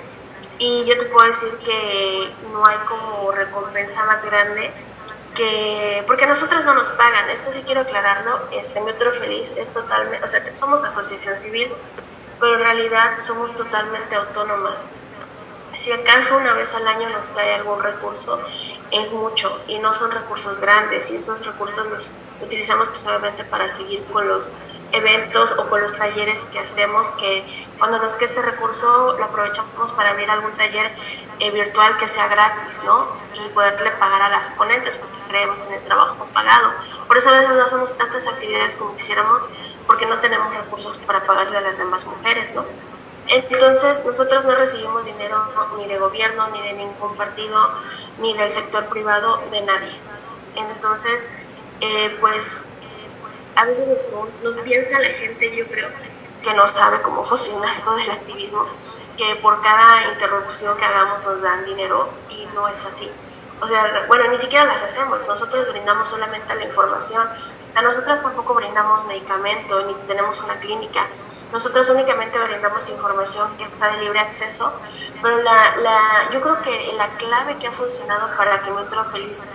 Y 0.57 0.85
yo 0.85 0.97
te 0.97 1.05
puedo 1.05 1.25
decir 1.25 1.57
que 1.65 2.31
no 2.51 2.65
hay 2.65 2.77
como 2.87 3.31
recompensa 3.31 4.03
más 4.05 4.23
grande 4.23 4.71
que 5.33 6.03
porque 6.07 6.25
a 6.25 6.27
nosotras 6.27 6.65
no 6.65 6.73
nos 6.73 6.89
pagan, 6.91 7.29
esto 7.29 7.51
sí 7.51 7.63
quiero 7.63 7.81
aclararlo, 7.81 8.49
este 8.51 8.81
mi 8.81 8.91
otro 8.91 9.13
feliz 9.13 9.53
es 9.57 9.71
totalmente, 9.71 10.23
o 10.23 10.27
sea, 10.27 10.43
somos 10.55 10.83
asociación 10.83 11.37
civil, 11.37 11.73
pero 12.39 12.55
en 12.55 12.59
realidad 12.61 13.19
somos 13.19 13.55
totalmente 13.55 14.15
autónomas. 14.15 14.87
Si 15.73 15.91
acaso 15.91 16.35
una 16.37 16.53
vez 16.53 16.73
al 16.73 16.85
año 16.85 17.09
nos 17.09 17.29
cae 17.29 17.53
algún 17.55 17.81
recurso, 17.81 18.39
es 18.91 19.13
mucho 19.13 19.61
y 19.67 19.79
no 19.79 19.93
son 19.93 20.11
recursos 20.11 20.59
grandes 20.59 21.09
y 21.11 21.15
esos 21.15 21.45
recursos 21.45 21.87
los 21.87 22.11
utilizamos 22.41 22.89
principalmente 22.89 23.45
para 23.45 23.69
seguir 23.69 24.03
con 24.11 24.27
los 24.27 24.51
eventos 24.91 25.53
o 25.57 25.69
con 25.69 25.81
los 25.81 25.95
talleres 25.95 26.41
que 26.51 26.59
hacemos 26.59 27.09
que 27.11 27.65
cuando 27.79 27.99
nos 27.99 28.15
quede 28.15 28.25
este 28.25 28.41
recurso 28.41 29.17
lo 29.17 29.23
aprovechamos 29.23 29.91
para 29.93 30.09
abrir 30.09 30.29
algún 30.29 30.51
taller 30.53 30.91
eh, 31.39 31.51
virtual 31.51 31.95
que 31.95 32.07
sea 32.07 32.27
gratis 32.27 32.81
¿no? 32.83 33.05
y 33.33 33.47
poderle 33.49 33.91
pagar 33.91 34.21
a 34.23 34.29
las 34.29 34.49
ponentes 34.49 34.97
porque 34.97 35.17
creemos 35.29 35.65
en 35.67 35.75
el 35.75 35.83
trabajo 35.83 36.27
pagado 36.33 36.73
por 37.07 37.17
eso 37.17 37.29
a 37.29 37.39
veces 37.39 37.55
no 37.55 37.63
hacemos 37.63 37.97
tantas 37.97 38.27
actividades 38.27 38.75
como 38.75 38.95
quisiéramos 38.97 39.47
porque 39.87 40.05
no 40.05 40.19
tenemos 40.19 40.53
recursos 40.53 40.97
para 40.97 41.25
pagarle 41.25 41.57
a 41.57 41.61
las 41.61 41.77
demás 41.77 42.05
mujeres 42.05 42.53
¿no? 42.53 42.65
Entonces, 43.31 44.03
nosotros 44.05 44.43
no 44.43 44.55
recibimos 44.55 45.05
dinero 45.05 45.47
ni 45.77 45.87
de 45.87 45.97
gobierno, 45.97 46.49
ni 46.49 46.61
de 46.61 46.73
ningún 46.73 47.15
partido, 47.15 47.69
ni 48.19 48.35
del 48.37 48.51
sector 48.51 48.87
privado, 48.87 49.41
de 49.51 49.61
nadie. 49.61 49.93
Entonces, 50.57 51.29
eh, 51.79 52.17
pues, 52.19 52.75
a 53.55 53.63
veces 53.63 54.03
nos, 54.43 54.55
piensa 54.57 54.99
la 54.99 55.09
gente, 55.09 55.55
yo 55.55 55.65
creo, 55.67 55.87
que 56.43 56.53
no 56.53 56.67
sabe 56.67 57.01
cómo 57.01 57.23
funciona 57.23 57.71
esto 57.71 57.95
del 57.95 58.11
activismo, 58.11 58.65
que 59.15 59.35
por 59.37 59.61
cada 59.61 60.11
interrupción 60.11 60.77
que 60.77 60.83
hagamos 60.83 61.23
nos 61.23 61.41
dan 61.41 61.63
dinero 61.63 62.09
y 62.29 62.45
no 62.53 62.67
es 62.67 62.85
así. 62.85 63.09
O 63.61 63.67
sea, 63.67 64.05
bueno, 64.09 64.27
ni 64.27 64.35
siquiera 64.35 64.65
las 64.65 64.83
hacemos, 64.83 65.25
nosotros 65.25 65.69
brindamos 65.69 66.09
solamente 66.09 66.53
la 66.53 66.65
información, 66.65 67.29
o 67.69 67.71
sea, 67.71 67.81
nosotras 67.81 68.21
tampoco 68.21 68.55
brindamos 68.55 69.05
medicamento 69.05 69.85
ni 69.85 69.93
tenemos 70.07 70.41
una 70.41 70.59
clínica, 70.59 71.07
nosotros 71.51 71.89
únicamente 71.89 72.39
brindamos 72.39 72.87
información 72.89 73.57
que 73.57 73.63
está 73.63 73.89
de 73.89 73.97
libre 74.03 74.19
acceso, 74.19 74.71
pero 75.21 75.41
la, 75.41 75.75
la, 75.77 76.29
yo 76.31 76.41
creo 76.41 76.61
que 76.61 76.93
la 76.93 77.09
clave 77.17 77.57
que 77.57 77.67
ha 77.67 77.71
funcionado 77.73 78.35
para 78.37 78.61
que 78.61 78.71
Metro 78.71 79.03
Feliz 79.11 79.47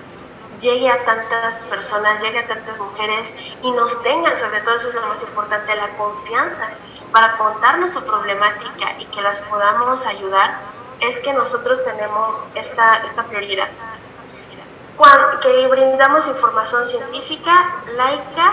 llegue 0.61 0.91
a 0.91 1.05
tantas 1.05 1.65
personas, 1.65 2.23
llegue 2.23 2.39
a 2.41 2.47
tantas 2.47 2.79
mujeres 2.79 3.35
y 3.63 3.71
nos 3.71 4.03
tengan, 4.03 4.37
sobre 4.37 4.61
todo 4.61 4.77
eso 4.77 4.89
es 4.89 4.95
lo 4.95 5.07
más 5.07 5.23
importante, 5.23 5.75
la 5.75 5.89
confianza 5.97 6.69
para 7.13 7.37
contarnos 7.39 7.93
su 7.93 8.05
problemática 8.05 8.99
y 8.99 9.07
que 9.07 9.23
las 9.23 9.41
podamos 9.41 10.07
ayudar, 10.07 10.61
es 11.01 11.21
que 11.21 11.33
nosotros 11.33 11.85
tenemos 11.85 12.47
esta, 12.55 12.99
esta 12.99 13.25
prioridad. 13.25 13.69
Cuando, 14.97 15.41
que 15.41 15.67
brindamos 15.67 16.27
información 16.27 16.87
científica, 16.87 17.83
laica 17.97 18.53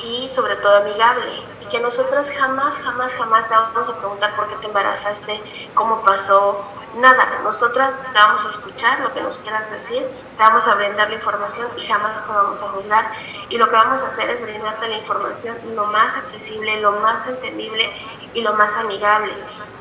y 0.00 0.28
sobre 0.28 0.56
todo 0.56 0.76
amigable 0.76 1.55
que 1.70 1.80
nosotras 1.80 2.30
jamás, 2.30 2.78
jamás, 2.78 3.14
jamás 3.14 3.48
te 3.48 3.54
vamos 3.54 3.88
a 3.88 3.96
preguntar 3.96 4.36
por 4.36 4.48
qué 4.48 4.56
te 4.56 4.66
embarazaste, 4.66 5.70
cómo 5.74 6.02
pasó, 6.02 6.64
nada. 6.96 7.40
Nosotras 7.42 8.02
te 8.02 8.18
vamos 8.18 8.44
a 8.44 8.48
escuchar 8.48 9.00
lo 9.00 9.12
que 9.12 9.20
nos 9.20 9.38
quieras 9.38 9.70
decir, 9.70 10.06
te 10.30 10.38
vamos 10.38 10.66
a 10.66 10.74
brindar 10.74 11.08
la 11.08 11.14
información 11.14 11.68
y 11.76 11.86
jamás 11.86 12.26
te 12.26 12.32
vamos 12.32 12.62
a 12.62 12.68
juzgar. 12.68 13.12
Y 13.48 13.58
lo 13.58 13.68
que 13.68 13.76
vamos 13.76 14.02
a 14.02 14.08
hacer 14.08 14.28
es 14.30 14.42
brindarte 14.42 14.88
la 14.88 14.96
información 14.96 15.58
lo 15.74 15.86
más 15.86 16.16
accesible, 16.16 16.80
lo 16.80 16.92
más 16.92 17.26
entendible 17.26 17.92
y 18.34 18.42
lo 18.42 18.54
más 18.54 18.76
amigable, 18.76 19.32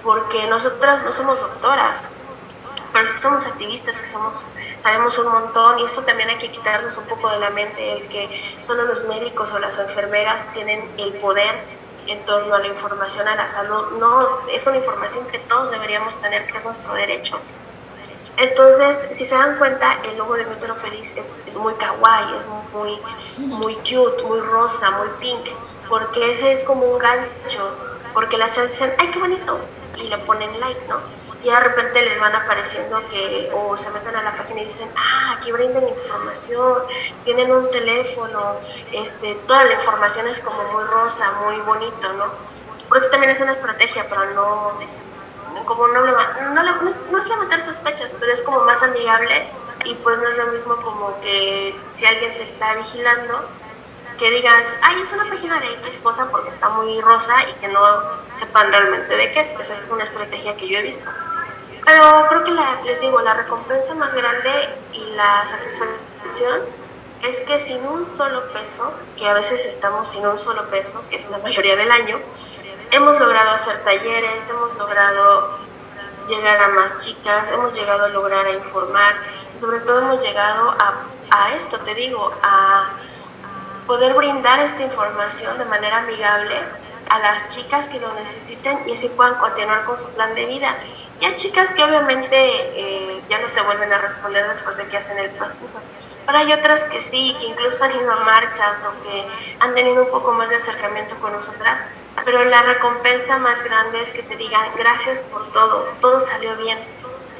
porque 0.03 0.47
nosotras 0.47 1.03
no 1.03 1.11
somos 1.11 1.41
doctoras, 1.41 2.09
pero 2.95 3.07
sí 3.07 3.21
somos 3.21 3.45
activistas 3.45 3.97
que 3.97 4.07
somos, 4.07 4.49
sabemos 4.77 5.17
un 5.17 5.27
montón 5.27 5.79
y 5.79 5.83
eso 5.83 6.03
también 6.03 6.29
hay 6.29 6.37
que 6.37 6.49
quitarnos 6.49 6.97
un 6.97 7.03
poco 7.07 7.29
de 7.29 7.39
la 7.39 7.49
mente, 7.49 7.91
el 7.91 8.07
que 8.07 8.29
solo 8.61 8.85
los 8.85 9.03
médicos 9.03 9.51
o 9.51 9.59
las 9.59 9.77
enfermeras 9.79 10.49
tienen 10.53 10.89
el 10.97 11.11
poder 11.15 11.55
en 12.07 12.23
torno 12.23 12.55
a 12.55 12.59
la 12.59 12.67
información 12.67 13.27
a 13.27 13.35
la 13.35 13.49
salud. 13.49 13.97
No, 13.99 14.47
es 14.47 14.65
una 14.65 14.77
información 14.77 15.27
que 15.27 15.39
todos 15.39 15.71
deberíamos 15.71 16.15
tener, 16.21 16.47
que 16.47 16.55
es 16.55 16.63
nuestro 16.63 16.93
derecho. 16.93 17.37
Entonces, 18.37 19.07
si 19.11 19.25
se 19.25 19.35
dan 19.35 19.57
cuenta, 19.57 19.97
el 20.05 20.17
logo 20.17 20.35
de 20.35 20.45
Método 20.45 20.77
Feliz 20.77 21.13
es, 21.17 21.37
es, 21.45 21.57
muy 21.57 21.73
kawaii, 21.73 22.37
es 22.37 22.47
muy, 22.47 22.97
muy 23.39 23.75
cute, 23.75 24.23
muy 24.23 24.39
rosa, 24.39 24.91
muy 24.91 25.09
pink, 25.19 25.49
porque 25.89 26.31
ese 26.31 26.53
es 26.53 26.63
como 26.63 26.85
un 26.85 26.97
gancho, 26.97 27.75
porque 28.13 28.37
las 28.37 28.53
chavas 28.53 28.71
dicen, 28.71 28.95
¡ay, 28.99 29.11
qué 29.11 29.19
bonito! 29.19 29.59
Y 29.97 30.07
le 30.07 30.17
ponen 30.19 30.57
like, 30.61 30.79
¿no? 30.87 31.24
Y 31.45 31.49
de 31.49 31.59
repente 31.59 32.01
les 32.01 32.19
van 32.19 32.35
apareciendo 32.35 33.07
que 33.07 33.51
o 33.53 33.77
se 33.77 33.91
meten 33.91 34.15
a 34.15 34.23
la 34.23 34.35
página 34.35 34.61
y 34.61 34.63
dicen, 34.63 34.89
ah, 34.97 35.35
aquí 35.37 35.51
brindan 35.51 35.87
información, 35.87 36.85
tienen 37.23 37.51
un 37.51 37.69
teléfono, 37.69 38.55
este, 38.91 39.35
toda 39.45 39.63
la 39.65 39.73
información 39.73 40.27
es 40.27 40.39
como 40.39 40.63
muy 40.73 40.83
rosa, 40.85 41.31
muy 41.43 41.57
bonito, 41.61 42.11
¿no? 42.13 42.31
Porque 42.89 43.07
también 43.09 43.29
es 43.29 43.41
una 43.41 43.51
estrategia 43.51 44.09
para 44.09 44.25
no, 44.31 44.79
como 45.67 45.87
no, 45.87 46.03
no, 46.03 46.63
no 46.81 47.19
es 47.19 47.29
levantar 47.29 47.61
sospechas, 47.61 48.11
pero 48.19 48.33
es 48.33 48.41
como 48.41 48.61
más 48.61 48.81
amigable 48.81 49.47
y 49.83 49.93
pues 49.93 50.17
no 50.17 50.27
es 50.27 50.37
lo 50.37 50.47
mismo 50.47 50.75
como 50.77 51.19
que 51.21 51.79
si 51.89 52.07
alguien 52.07 52.33
te 52.37 52.41
está 52.43 52.73
vigilando, 52.73 53.43
que 54.17 54.31
digas, 54.31 54.77
ay, 54.81 55.01
es 55.01 55.11
una 55.11 55.29
página 55.29 55.59
de 55.59 55.73
X 55.73 55.99
cosa 55.99 56.29
porque 56.29 56.49
está 56.49 56.69
muy 56.69 56.99
rosa 57.01 57.49
y 57.49 57.53
que 57.55 57.67
no 57.67 57.81
sepan 58.33 58.71
realmente 58.71 59.15
de 59.15 59.31
qué 59.31 59.41
es. 59.41 59.55
Esa 59.59 59.73
es 59.73 59.87
una 59.89 60.03
estrategia 60.03 60.55
que 60.55 60.67
yo 60.67 60.79
he 60.79 60.81
visto. 60.81 61.09
Pero 61.85 62.25
creo 62.29 62.43
que 62.43 62.51
les 62.83 62.99
digo, 62.99 63.21
la 63.21 63.35
recompensa 63.35 63.93
más 63.95 64.13
grande 64.13 64.69
y 64.91 65.03
la 65.15 65.45
satisfacción 65.45 66.61
es 67.21 67.39
que 67.41 67.59
sin 67.59 67.85
un 67.85 68.07
solo 68.07 68.51
peso, 68.53 68.91
que 69.17 69.27
a 69.27 69.33
veces 69.33 69.65
estamos 69.65 70.09
sin 70.09 70.25
un 70.25 70.39
solo 70.39 70.67
peso, 70.69 71.01
que 71.09 71.17
es 71.17 71.29
la 71.29 71.37
mayoría 71.39 71.75
del 71.75 71.91
año, 71.91 72.19
hemos 72.91 73.19
logrado 73.19 73.51
hacer 73.51 73.83
talleres, 73.83 74.49
hemos 74.49 74.75
logrado 74.75 75.59
llegar 76.27 76.61
a 76.61 76.67
más 76.69 76.97
chicas, 76.97 77.49
hemos 77.49 77.75
llegado 77.75 78.05
a 78.05 78.07
lograr 78.09 78.45
a 78.45 78.51
informar, 78.51 79.15
y 79.53 79.57
sobre 79.57 79.79
todo 79.81 79.99
hemos 79.99 80.23
llegado 80.23 80.71
a, 80.71 81.05
a 81.29 81.53
esto, 81.53 81.79
te 81.81 81.93
digo, 81.93 82.33
a 82.41 82.97
poder 83.87 84.13
brindar 84.13 84.59
esta 84.59 84.83
información 84.83 85.57
de 85.57 85.65
manera 85.65 85.99
amigable 85.99 86.55
a 87.09 87.19
las 87.19 87.47
chicas 87.49 87.87
que 87.87 87.99
lo 87.99 88.13
necesiten 88.13 88.79
y 88.85 88.93
así 88.93 89.09
puedan 89.09 89.35
continuar 89.35 89.85
con 89.85 89.97
su 89.97 90.07
plan 90.09 90.33
de 90.35 90.45
vida. 90.47 90.75
Y 91.19 91.25
hay 91.25 91.35
chicas 91.35 91.73
que 91.73 91.83
obviamente 91.83 92.35
eh, 92.35 93.21
ya 93.29 93.39
no 93.39 93.47
te 93.49 93.61
vuelven 93.61 93.93
a 93.93 93.99
responder 93.99 94.47
después 94.47 94.75
de 94.77 94.87
que 94.87 94.97
hacen 94.97 95.17
el 95.17 95.29
proceso, 95.31 95.79
pero 96.25 96.37
hay 96.39 96.51
otras 96.51 96.83
que 96.85 96.99
sí, 96.99 97.35
que 97.39 97.47
incluso 97.47 97.83
han 97.83 97.91
ido 97.91 98.11
a 98.11 98.19
marchas 98.21 98.83
o 98.83 99.03
que 99.03 99.25
han 99.59 99.73
tenido 99.75 100.03
un 100.03 100.09
poco 100.09 100.33
más 100.33 100.49
de 100.49 100.57
acercamiento 100.57 101.15
con 101.19 101.31
nosotras, 101.31 101.83
pero 102.25 102.43
la 102.45 102.61
recompensa 102.63 103.37
más 103.37 103.63
grande 103.63 104.01
es 104.01 104.11
que 104.11 104.23
te 104.23 104.35
digan 104.35 104.71
gracias 104.77 105.21
por 105.21 105.51
todo, 105.51 105.87
todo 106.01 106.19
salió 106.19 106.55
bien, 106.57 106.79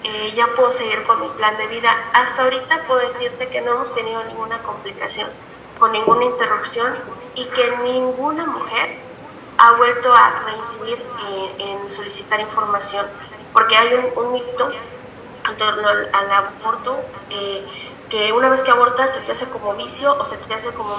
eh, 0.03 0.31
ya 0.35 0.47
puedo 0.55 0.71
seguir 0.71 1.03
con 1.03 1.19
mi 1.19 1.29
plan 1.29 1.57
de 1.57 1.67
vida. 1.67 1.91
Hasta 2.13 2.43
ahorita 2.43 2.83
puedo 2.83 2.99
decirte 2.99 3.49
que 3.49 3.61
no 3.61 3.73
hemos 3.73 3.93
tenido 3.93 4.23
ninguna 4.25 4.61
complicación, 4.61 5.29
con 5.79 5.91
ninguna 5.91 6.25
interrupción 6.25 6.95
y 7.35 7.45
que 7.45 7.77
ninguna 7.83 8.45
mujer 8.45 8.97
ha 9.57 9.71
vuelto 9.73 10.13
a 10.13 10.43
reincidir 10.45 11.01
eh, 11.29 11.55
en 11.59 11.91
solicitar 11.91 12.39
información, 12.39 13.05
porque 13.53 13.75
hay 13.77 13.93
un, 14.15 14.31
mito 14.33 14.69
en 15.49 15.57
torno 15.57 15.87
al, 15.87 16.31
aborto, 16.31 16.99
eh, 17.29 17.65
que 18.09 18.33
una 18.33 18.49
vez 18.49 18.61
que 18.61 18.71
abortas 18.71 19.13
se 19.13 19.21
te 19.21 19.31
hace 19.31 19.47
como 19.49 19.73
vicio 19.75 20.17
o 20.19 20.23
se 20.23 20.37
te 20.37 20.53
hace 20.53 20.73
como 20.73 20.93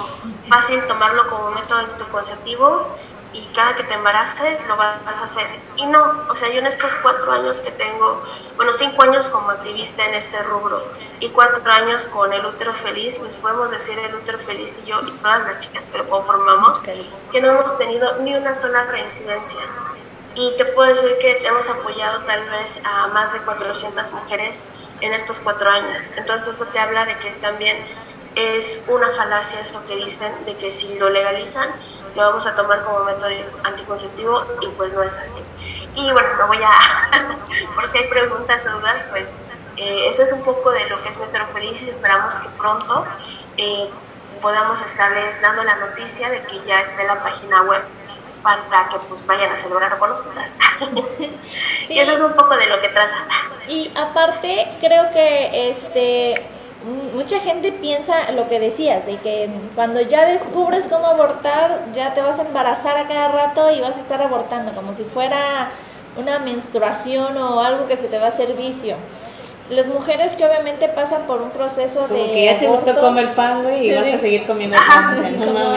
fácil 0.47 0.85
tomarlo 0.87 1.29
como 1.29 1.51
método 1.51 1.79
anticonceptivo 1.79 2.87
y 3.33 3.45
cada 3.53 3.75
que 3.75 3.83
te 3.83 3.93
embaraces 3.93 4.65
lo 4.67 4.75
vas 4.77 5.21
a 5.21 5.23
hacer. 5.23 5.47
Y 5.75 5.85
no, 5.85 6.25
o 6.29 6.35
sea, 6.35 6.49
yo 6.49 6.59
en 6.59 6.65
estos 6.65 6.93
cuatro 6.95 7.31
años 7.31 7.59
que 7.59 7.71
tengo, 7.71 8.23
bueno, 8.55 8.73
cinco 8.73 9.03
años 9.03 9.29
como 9.29 9.51
activista 9.51 10.05
en 10.05 10.15
este 10.15 10.41
rubro 10.43 10.83
y 11.19 11.29
cuatro 11.29 11.71
años 11.71 12.05
con 12.05 12.33
el 12.33 12.45
útero 12.45 12.73
feliz, 12.73 13.19
les 13.21 13.35
podemos 13.37 13.71
decir 13.71 13.97
el 13.99 14.15
útero 14.15 14.39
feliz 14.39 14.79
y 14.83 14.89
yo 14.89 15.01
y 15.01 15.11
todas 15.11 15.43
las 15.43 15.57
chicas 15.59 15.89
que 15.89 15.97
lo 15.97 16.09
conformamos, 16.09 16.79
que 16.79 17.41
no 17.41 17.51
hemos 17.51 17.77
tenido 17.77 18.17
ni 18.19 18.35
una 18.35 18.53
sola 18.53 18.85
reincidencia. 18.85 19.61
Y 20.35 20.55
te 20.55 20.65
puedo 20.65 20.89
decir 20.89 21.17
que 21.19 21.47
hemos 21.47 21.67
apoyado 21.67 22.23
tal 22.25 22.47
vez 22.51 22.79
a 22.83 23.07
más 23.07 23.33
de 23.33 23.39
400 23.39 24.11
mujeres 24.11 24.63
en 25.01 25.13
estos 25.13 25.39
cuatro 25.39 25.69
años. 25.69 26.03
Entonces 26.15 26.55
eso 26.55 26.65
te 26.71 26.77
habla 26.77 27.05
de 27.05 27.17
que 27.17 27.31
también 27.31 27.83
es 28.35 28.85
una 28.87 29.11
falacia 29.13 29.59
eso 29.59 29.83
que 29.87 29.95
dicen 29.95 30.31
de 30.45 30.55
que 30.57 30.71
si 30.71 30.93
lo 30.99 31.09
legalizan 31.09 31.69
lo 32.17 32.23
vamos 32.23 32.47
a 32.47 32.55
tomar 32.55 32.83
como 32.83 33.03
método 33.03 33.29
anticonceptivo 33.63 34.43
y 34.61 34.67
pues 34.69 34.91
no 34.93 35.03
es 35.03 35.15
así. 35.17 35.39
Y 35.95 36.11
bueno, 36.11 36.29
no 36.39 36.47
voy 36.47 36.57
a, 36.63 37.37
por 37.75 37.87
si 37.87 37.99
hay 37.99 38.07
preguntas 38.07 38.65
o 38.65 38.71
dudas, 38.79 39.05
pues 39.11 39.31
eh, 39.77 40.07
eso 40.07 40.23
es 40.23 40.33
un 40.33 40.41
poco 40.41 40.71
de 40.71 40.89
lo 40.89 41.01
que 41.03 41.09
es 41.09 41.19
Metro 41.19 41.47
Feliz 41.49 41.79
y 41.83 41.89
esperamos 41.89 42.35
que 42.37 42.49
pronto 42.57 43.05
eh, 43.57 43.87
podamos 44.41 44.81
estarles 44.81 45.39
dando 45.41 45.63
la 45.63 45.75
noticia 45.75 46.31
de 46.31 46.41
que 46.45 46.59
ya 46.65 46.81
esté 46.81 47.03
la 47.03 47.21
página 47.21 47.61
web 47.61 47.83
para 48.41 48.89
que 48.89 48.97
pues 49.09 49.27
vayan 49.27 49.51
a 49.51 49.55
celebrar 49.55 49.99
con 49.99 50.09
nosotras. 50.09 50.55
y 51.87 51.99
eso 51.99 52.13
es 52.13 52.21
un 52.21 52.33
poco 52.33 52.57
de 52.57 52.65
lo 52.65 52.81
que 52.81 52.89
trata. 52.89 53.27
Y 53.67 53.91
aparte, 53.95 54.75
creo 54.79 55.11
que 55.11 55.69
este 55.69 56.56
mucha 57.13 57.39
gente 57.39 57.71
piensa 57.71 58.31
lo 58.31 58.47
que 58.47 58.59
decías, 58.59 59.05
de 59.05 59.17
que 59.17 59.49
cuando 59.75 60.01
ya 60.01 60.25
descubres 60.25 60.85
cómo 60.87 61.07
abortar, 61.07 61.85
ya 61.95 62.13
te 62.13 62.21
vas 62.21 62.39
a 62.39 62.43
embarazar 62.43 62.97
a 62.97 63.07
cada 63.07 63.29
rato 63.29 63.71
y 63.71 63.81
vas 63.81 63.97
a 63.97 64.01
estar 64.01 64.21
abortando, 64.21 64.73
como 64.73 64.93
si 64.93 65.03
fuera 65.03 65.71
una 66.17 66.39
menstruación 66.39 67.37
o 67.37 67.61
algo 67.61 67.87
que 67.87 67.97
se 67.97 68.07
te 68.07 68.19
va 68.19 68.25
a 68.25 68.29
hacer 68.29 68.53
vicio. 68.53 68.95
Las 69.69 69.87
mujeres 69.87 70.35
que 70.35 70.45
obviamente 70.45 70.87
pasan 70.87 71.23
por 71.23 71.41
un 71.41 71.49
proceso 71.49 72.07
como 72.07 72.13
de. 72.13 72.31
que 72.31 72.45
ya 72.45 72.57
te 72.57 72.67
gustó 72.67 72.99
comer 72.99 73.33
pan, 73.33 73.63
güey, 73.63 73.89
y 73.89 73.93
vas 73.93 74.07
a 74.13 74.19
seguir 74.19 74.47
comiendo 74.47 74.77
pan. 74.77 75.39
no 75.53 75.75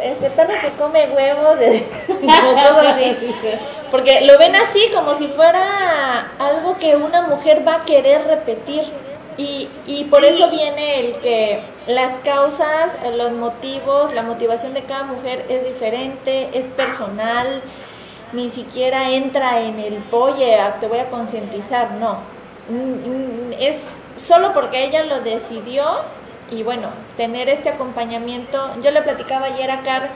este 0.00 0.30
perro 0.30 0.54
que 0.60 0.70
come 0.78 1.08
huevos, 1.08 1.58
como 2.06 2.78
así. 2.80 3.16
Porque 3.90 4.20
lo 4.20 4.38
ven 4.38 4.54
así, 4.54 4.88
como 4.94 5.14
si 5.14 5.26
fuera 5.26 6.30
algo 6.38 6.76
que 6.78 6.94
una 6.96 7.22
mujer 7.22 7.66
va 7.66 7.76
a 7.76 7.84
querer 7.84 8.24
repetir 8.26 8.84
y, 9.38 9.68
y 9.86 10.04
por 10.04 10.24
eso 10.24 10.50
viene 10.50 10.98
el 10.98 11.20
que 11.20 11.62
las 11.86 12.12
causas, 12.18 12.96
los 13.16 13.30
motivos, 13.32 14.12
la 14.12 14.22
motivación 14.22 14.74
de 14.74 14.82
cada 14.82 15.04
mujer 15.04 15.46
es 15.48 15.64
diferente, 15.64 16.50
es 16.52 16.66
personal, 16.66 17.62
ni 18.32 18.50
siquiera 18.50 19.10
entra 19.12 19.60
en 19.60 19.78
el 19.78 20.02
oye, 20.10 20.58
te 20.80 20.88
voy 20.88 20.98
a 20.98 21.08
concientizar, 21.08 21.92
no. 21.92 22.18
Mm, 22.68 22.74
mm, 22.74 23.52
es 23.60 24.00
solo 24.26 24.52
porque 24.52 24.84
ella 24.84 25.04
lo 25.04 25.20
decidió 25.20 25.84
y 26.50 26.64
bueno, 26.64 26.88
tener 27.16 27.48
este 27.48 27.68
acompañamiento. 27.68 28.70
Yo 28.82 28.90
le 28.90 29.02
platicaba 29.02 29.46
ayer 29.46 29.70
a 29.70 29.82
Car, 29.82 30.10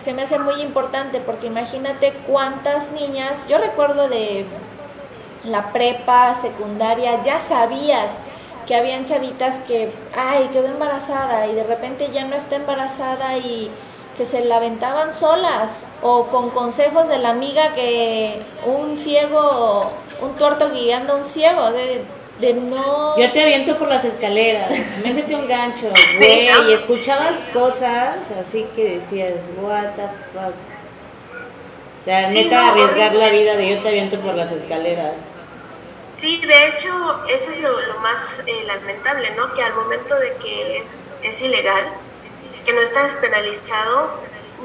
se 0.00 0.12
me 0.12 0.22
hace 0.22 0.38
muy 0.40 0.60
importante 0.60 1.20
porque 1.20 1.46
imagínate 1.46 2.12
cuántas 2.26 2.90
niñas, 2.90 3.46
yo 3.48 3.58
recuerdo 3.58 4.08
de 4.08 4.46
la 5.44 5.72
prepa, 5.72 6.34
secundaria, 6.34 7.22
ya 7.22 7.38
sabías 7.38 8.18
que 8.66 8.74
habían 8.74 9.04
chavitas 9.04 9.60
que, 9.60 9.90
ay, 10.16 10.48
quedó 10.52 10.66
embarazada 10.66 11.46
y 11.46 11.54
de 11.54 11.64
repente 11.64 12.10
ya 12.12 12.24
no 12.24 12.36
está 12.36 12.56
embarazada 12.56 13.36
y 13.38 13.70
que 14.16 14.24
se 14.24 14.44
la 14.44 14.56
aventaban 14.56 15.12
solas 15.12 15.84
o 16.02 16.26
con 16.26 16.50
consejos 16.50 17.08
de 17.08 17.18
la 17.18 17.30
amiga 17.30 17.72
que 17.72 18.42
un 18.64 18.96
ciego, 18.96 19.90
un 20.22 20.34
tuerto 20.36 20.70
guiando 20.70 21.14
a 21.14 21.16
un 21.16 21.24
ciego, 21.24 21.72
de, 21.72 22.04
de 22.40 22.54
no... 22.54 23.18
Yo 23.18 23.30
te 23.32 23.42
aviento 23.42 23.76
por 23.76 23.88
las 23.88 24.04
escaleras, 24.04 24.72
métete 25.04 25.34
un 25.34 25.48
gancho, 25.48 25.88
güey, 26.18 26.48
y 26.68 26.72
escuchabas 26.72 27.34
cosas 27.52 28.30
así 28.30 28.66
que 28.76 28.96
decías, 28.96 29.32
what 29.60 29.94
the 29.96 30.08
fuck. 30.32 30.54
O 31.98 32.04
sea, 32.04 32.28
neta, 32.30 32.68
arriesgar 32.68 33.14
la 33.14 33.30
vida 33.30 33.56
de 33.56 33.70
yo 33.70 33.82
te 33.82 33.88
aviento 33.88 34.20
por 34.20 34.34
las 34.34 34.52
escaleras. 34.52 35.33
Sí, 36.18 36.40
de 36.40 36.68
hecho, 36.68 37.24
eso 37.26 37.50
es 37.50 37.60
lo, 37.60 37.98
más 38.00 38.42
eh, 38.46 38.64
lamentable, 38.66 39.30
¿no? 39.32 39.52
Que 39.54 39.62
al 39.62 39.74
momento 39.74 40.18
de 40.18 40.34
que 40.36 40.78
es, 40.78 41.02
es 41.22 41.42
ilegal, 41.42 41.84
que 42.64 42.72
no 42.72 42.80
está 42.80 43.02
despenalizado, 43.02 44.14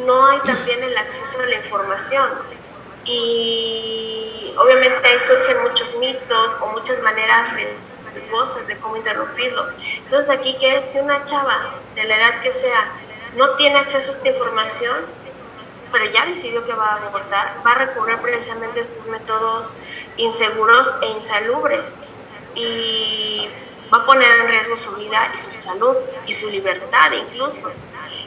no 0.05 0.25
hay 0.27 0.39
también 0.41 0.83
el 0.83 0.97
acceso 0.97 1.39
a 1.39 1.45
la 1.45 1.55
información. 1.55 2.29
Y 3.05 4.53
obviamente 4.57 5.07
ahí 5.07 5.19
surgen 5.19 5.63
muchos 5.63 5.95
mitos 5.95 6.57
o 6.61 6.67
muchas 6.67 7.01
maneras 7.01 7.51
riesgosas 8.13 8.67
de 8.67 8.77
cómo 8.77 8.97
interrumpirlo. 8.97 9.67
Entonces 9.97 10.29
aquí 10.29 10.55
que 10.59 10.81
si 10.81 10.99
una 10.99 11.23
chava 11.25 11.75
de 11.95 12.03
la 12.03 12.17
edad 12.17 12.41
que 12.41 12.51
sea 12.51 12.91
no 13.35 13.55
tiene 13.55 13.79
acceso 13.79 14.11
a 14.11 14.13
esta 14.13 14.29
información, 14.29 15.05
pero 15.91 16.05
ya 16.05 16.25
decidió 16.25 16.65
que 16.65 16.73
va 16.73 16.93
a 16.93 17.07
abortar, 17.07 17.61
va 17.65 17.71
a 17.71 17.75
recurrir 17.75 18.17
precisamente 18.19 18.79
a 18.79 18.81
estos 18.81 19.05
métodos 19.07 19.73
inseguros 20.17 20.95
e 21.01 21.07
insalubres 21.07 21.95
y 22.55 23.49
va 23.93 24.03
a 24.03 24.05
poner 24.05 24.31
en 24.41 24.47
riesgo 24.47 24.75
su 24.77 24.95
vida 24.95 25.31
y 25.33 25.37
su 25.37 25.51
salud 25.61 25.95
y 26.25 26.33
su 26.33 26.49
libertad 26.49 27.11
incluso. 27.11 27.71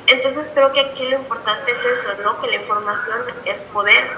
Entonces 0.07 0.51
creo 0.55 0.73
que 0.73 0.81
aquí 0.81 1.07
lo 1.07 1.17
importante 1.17 1.71
es 1.71 1.85
eso, 1.85 2.09
¿no? 2.23 2.41
Que 2.41 2.49
la 2.49 2.57
información 2.57 3.21
es 3.45 3.63
poder. 3.63 4.11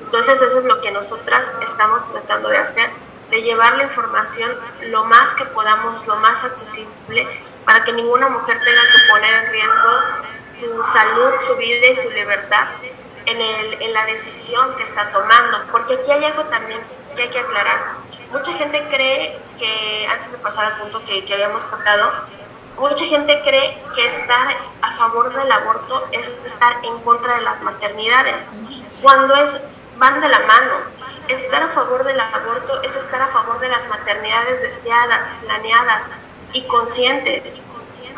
Entonces 0.00 0.40
eso 0.40 0.58
es 0.58 0.64
lo 0.64 0.80
que 0.80 0.90
nosotras 0.92 1.50
estamos 1.62 2.06
tratando 2.12 2.48
de 2.48 2.58
hacer, 2.58 2.90
de 3.30 3.42
llevar 3.42 3.76
la 3.76 3.84
información 3.84 4.56
lo 4.82 5.04
más 5.04 5.34
que 5.34 5.44
podamos, 5.46 6.06
lo 6.06 6.16
más 6.16 6.44
accesible, 6.44 7.26
para 7.64 7.84
que 7.84 7.92
ninguna 7.92 8.28
mujer 8.28 8.58
tenga 8.60 8.80
que 8.80 9.12
poner 9.12 9.34
en 9.44 9.52
riesgo 9.52 9.90
su 10.46 10.84
salud, 10.84 11.38
su 11.38 11.56
vida 11.56 11.86
y 11.86 11.94
su 11.94 12.10
libertad 12.10 12.68
en, 13.26 13.40
el, 13.40 13.82
en 13.82 13.92
la 13.92 14.06
decisión 14.06 14.76
que 14.76 14.82
está 14.82 15.10
tomando. 15.10 15.64
Porque 15.72 15.94
aquí 15.94 16.10
hay 16.10 16.24
algo 16.24 16.44
también 16.44 16.80
que 17.16 17.22
hay 17.22 17.30
que 17.30 17.40
aclarar. 17.40 17.94
Mucha 18.30 18.52
gente 18.52 18.86
cree 18.88 19.40
que, 19.58 20.06
antes 20.10 20.32
de 20.32 20.38
pasar 20.38 20.66
al 20.66 20.78
punto 20.78 21.04
que, 21.04 21.24
que 21.24 21.34
habíamos 21.34 21.68
tocado, 21.70 22.12
mucha 22.76 23.04
gente 23.04 23.40
cree 23.44 23.82
que 23.94 24.06
estar 24.06 24.56
a 24.82 24.90
favor 24.92 25.32
del 25.34 25.50
aborto 25.50 26.06
es 26.12 26.28
estar 26.44 26.84
en 26.84 26.98
contra 27.00 27.36
de 27.36 27.42
las 27.42 27.62
maternidades, 27.62 28.50
cuando 29.00 29.36
es 29.36 29.64
van 29.98 30.20
de 30.20 30.28
la 30.28 30.40
mano. 30.40 31.04
Estar 31.28 31.62
a 31.62 31.68
favor 31.68 32.04
del 32.04 32.20
aborto 32.20 32.82
es 32.82 32.96
estar 32.96 33.22
a 33.22 33.28
favor 33.28 33.58
de 33.60 33.68
las 33.68 33.88
maternidades 33.88 34.60
deseadas, 34.60 35.30
planeadas 35.42 36.10
y 36.54 36.62
conscientes. 36.62 37.60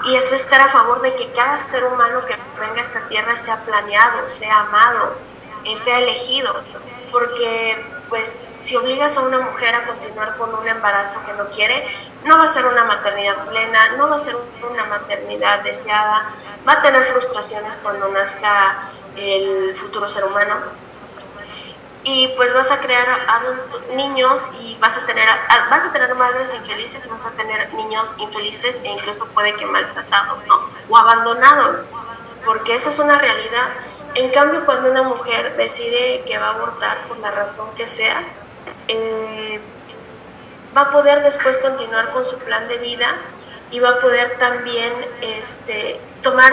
Y 0.04 0.14
es 0.14 0.30
estar 0.32 0.60
a 0.60 0.70
favor 0.70 1.02
de 1.02 1.16
que 1.16 1.32
cada 1.32 1.56
ser 1.56 1.84
humano 1.84 2.24
que 2.26 2.36
venga 2.60 2.78
a 2.78 2.82
esta 2.82 3.08
tierra 3.08 3.34
sea 3.34 3.64
planeado, 3.64 4.28
sea 4.28 4.60
amado, 4.60 5.16
eh, 5.64 5.74
sea 5.74 5.98
elegido, 5.98 6.62
porque 7.10 7.84
pues 8.08 8.48
si 8.60 8.76
obligas 8.76 9.16
a 9.16 9.22
una 9.22 9.40
mujer 9.40 9.74
a 9.74 9.86
continuar 9.86 10.36
con 10.36 10.54
un 10.54 10.68
embarazo 10.68 11.20
que 11.26 11.32
no 11.32 11.50
quiere, 11.50 11.88
no 12.24 12.38
va 12.38 12.44
a 12.44 12.48
ser 12.48 12.66
una 12.66 12.84
maternidad 12.84 13.46
plena, 13.46 13.96
no 13.96 14.08
va 14.08 14.14
a 14.14 14.18
ser 14.18 14.36
una 14.62 14.84
maternidad 14.84 15.64
deseada, 15.64 16.30
va 16.68 16.74
a 16.74 16.82
tener 16.82 17.04
frustraciones 17.04 17.78
cuando 17.78 18.08
nazca 18.08 18.92
el 19.16 19.74
futuro 19.74 20.06
ser 20.06 20.24
humano 20.24 20.85
y 22.08 22.28
pues 22.36 22.54
vas 22.54 22.70
a 22.70 22.80
crear 22.80 23.04
adultos, 23.26 23.82
niños 23.96 24.48
y 24.60 24.76
vas 24.76 24.96
a 24.96 25.04
tener 25.06 25.28
vas 25.68 25.84
a 25.84 25.92
tener 25.92 26.14
madres 26.14 26.54
infelices 26.54 27.04
y 27.04 27.08
vas 27.08 27.26
a 27.26 27.32
tener 27.32 27.74
niños 27.74 28.14
infelices 28.18 28.80
e 28.84 28.88
incluso 28.90 29.26
puede 29.30 29.52
que 29.56 29.66
maltratados. 29.66 30.40
O 30.88 30.96
abandonados. 30.96 31.84
porque 32.44 32.76
esa 32.76 32.90
es 32.90 33.00
una 33.00 33.18
realidad. 33.18 33.70
En 34.14 34.30
cambio, 34.30 34.64
cuando 34.64 34.88
una 34.88 35.02
mujer 35.02 35.56
decide 35.56 36.22
que 36.26 36.38
va 36.38 36.46
a 36.46 36.50
abortar 36.50 37.08
por 37.08 37.18
la 37.18 37.32
razón 37.32 37.74
que 37.74 37.88
sea, 37.88 38.22
eh, 38.86 39.60
va 40.76 40.82
a 40.82 40.90
poder 40.92 41.24
después 41.24 41.56
continuar 41.56 42.12
con 42.12 42.24
su 42.24 42.38
plan 42.38 42.68
de 42.68 42.78
vida 42.78 43.16
y 43.72 43.80
va 43.80 43.88
a 43.88 44.00
poder 44.00 44.38
también 44.38 44.92
este, 45.22 46.00
tomar, 46.22 46.52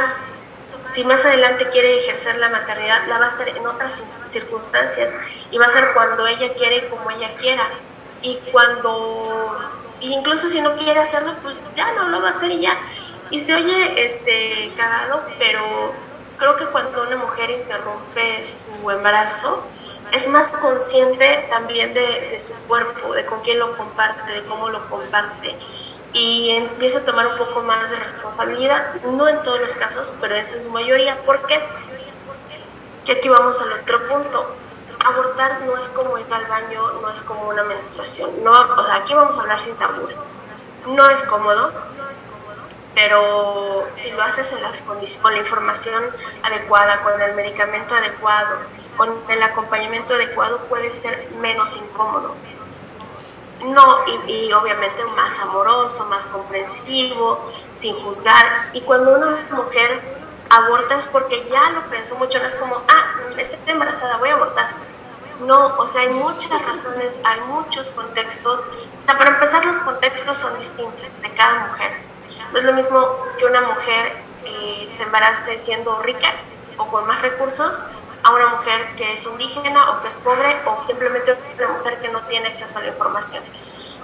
si 0.94 1.04
más 1.04 1.26
adelante 1.26 1.70
quiere 1.70 1.98
ejercer 1.98 2.38
la 2.38 2.50
maternidad, 2.50 3.08
la 3.08 3.18
va 3.18 3.26
a 3.26 3.28
hacer 3.28 3.50
en 3.50 3.66
otras 3.66 4.04
circunstancias 4.28 5.12
y 5.50 5.58
va 5.58 5.66
a 5.66 5.70
ser 5.70 5.92
cuando 5.94 6.28
ella 6.28 6.54
quiere 6.54 6.88
como 6.90 7.10
ella 7.10 7.36
quiera. 7.36 7.68
Y 8.22 8.38
cuando, 8.52 9.60
incluso 10.02 10.48
si 10.48 10.62
no 10.62 10.76
quiere 10.76 11.00
hacerlo, 11.00 11.34
pues 11.42 11.56
ya 11.76 11.92
no 11.94 12.10
lo 12.10 12.22
va 12.22 12.28
a 12.28 12.30
hacer 12.30 12.52
y 12.52 12.62
ya. 12.62 12.78
Y 13.32 13.40
se 13.40 13.56
oye 13.56 14.06
este, 14.06 14.72
cagado, 14.78 15.24
pero 15.40 15.94
creo 16.38 16.56
que 16.58 16.68
cuando 16.68 17.02
una 17.02 17.18
mujer 17.18 17.50
interrumpe 17.50 18.44
su 18.44 18.92
embarazo, 18.92 19.66
es 20.12 20.28
más 20.28 20.52
consciente 20.52 21.44
también 21.50 21.96
de, 21.96 22.30
de, 22.32 22.40
su 22.40 22.54
cuerpo, 22.68 23.16
de 23.16 23.26
con 23.26 23.40
quién 23.42 23.58
lo 23.58 23.76
comparte, 23.76 24.32
de 24.32 24.44
cómo 24.44 24.70
lo 24.70 24.88
comparte 24.90 25.58
y 26.14 26.52
empieza 26.52 27.00
a 27.00 27.06
tomar 27.06 27.28
un 27.28 27.38
poco 27.38 27.62
más 27.64 27.90
de 27.90 27.98
responsabilidad, 27.98 29.02
no 29.04 29.28
en 29.28 29.42
todos 29.42 29.60
los 29.60 29.76
casos, 29.76 30.14
pero 30.22 30.36
esa 30.36 30.56
es 30.56 30.64
su 30.64 30.70
mayoría. 30.70 31.22
¿Por 31.24 31.42
qué? 31.48 31.60
Que 33.04 33.14
aquí 33.14 33.30
vamos 33.30 33.60
al 33.60 33.74
otro 33.74 34.08
punto. 34.08 34.52
Abortar 35.04 35.62
no 35.62 35.76
es 35.78 35.90
como 35.90 36.18
ir 36.18 36.32
al 36.32 36.46
baño, 36.46 37.02
no 37.02 37.10
es 37.10 37.22
como 37.24 37.50
una 37.50 37.64
menstruación. 37.64 38.44
No, 38.44 38.52
o 38.52 38.84
sea, 38.84 38.98
aquí 38.98 39.14
vamos 39.14 39.38
a 39.38 39.42
hablar 39.42 39.60
sin 39.60 39.76
tabúes. 39.76 40.22
No 40.86 41.10
es 41.10 41.24
cómodo, 41.24 41.72
pero 42.94 43.88
si 43.96 44.12
lo 44.12 44.22
haces 44.22 44.54
en 44.54 44.62
las 44.62 44.82
con 44.82 45.00
la 45.34 45.40
información 45.40 46.06
adecuada, 46.44 47.02
con 47.02 47.20
el 47.22 47.34
medicamento 47.34 47.96
adecuado, 47.96 48.58
con 48.98 49.20
el 49.30 49.42
acompañamiento 49.42 50.14
adecuado, 50.14 50.60
puede 50.70 50.92
ser 50.92 51.30
menos 51.42 51.76
incómodo 51.76 52.36
no, 53.64 54.04
y, 54.28 54.52
obviamente 54.52 55.04
más 55.06 55.40
amoroso, 55.40 56.06
más 56.08 56.28
comprensivo, 56.28 57.52
sin 57.72 57.96
juzgar. 58.04 58.70
Y 58.74 58.82
cuando 58.82 59.16
una 59.16 59.48
mujer 59.52 60.02
aborta 60.50 60.96
es 60.96 61.06
porque 61.06 61.48
ya 61.50 61.70
lo 61.72 61.90
pensó 61.90 62.16
mucho, 62.16 62.40
no 62.40 62.46
es 62.46 62.56
como, 62.56 62.76
ah, 62.76 63.34
estoy 63.38 63.60
embarazada, 63.68 64.18
voy 64.18 64.30
a 64.30 64.34
abortar. 64.34 64.72
No, 65.42 65.76
o 65.78 65.88
sea, 65.88 66.02
hay 66.02 66.10
muchas 66.10 66.64
razones, 66.66 67.20
hay 67.24 67.40
muchos 67.48 67.90
contextos. 67.92 68.66
O 69.02 69.04
sea, 69.04 69.18
para 69.18 69.32
empezar, 69.32 69.66
los 69.66 69.80
contextos 69.80 70.38
son 70.38 70.56
distintos 70.58 71.22
de 71.22 71.32
cada 71.32 71.68
mujer. 71.68 71.92
No 72.52 72.60
es 72.60 72.66
lo 72.66 72.74
mismo 72.74 73.18
que 73.38 73.46
una 73.46 73.62
mujer 73.62 74.14
eh, 74.46 74.86
se 74.88 75.04
embarace 75.04 75.58
siendo 75.58 76.02
rica 76.02 76.34
o 76.78 76.88
con 76.88 77.06
más 77.08 77.22
recursos 77.22 77.82
a 78.24 78.32
una 78.32 78.48
mujer 78.48 78.96
que 78.96 79.14
es 79.14 79.26
indígena 79.26 79.92
o 79.92 80.02
que 80.02 80.08
es 80.08 80.16
pobre 80.16 80.62
o 80.66 80.82
simplemente 80.82 81.38
una 81.58 81.68
mujer 81.78 82.00
que 82.02 82.10
no 82.10 82.22
tiene 82.24 82.48
acceso 82.48 82.80
a 82.80 82.82
la 82.82 82.88
información. 82.88 83.44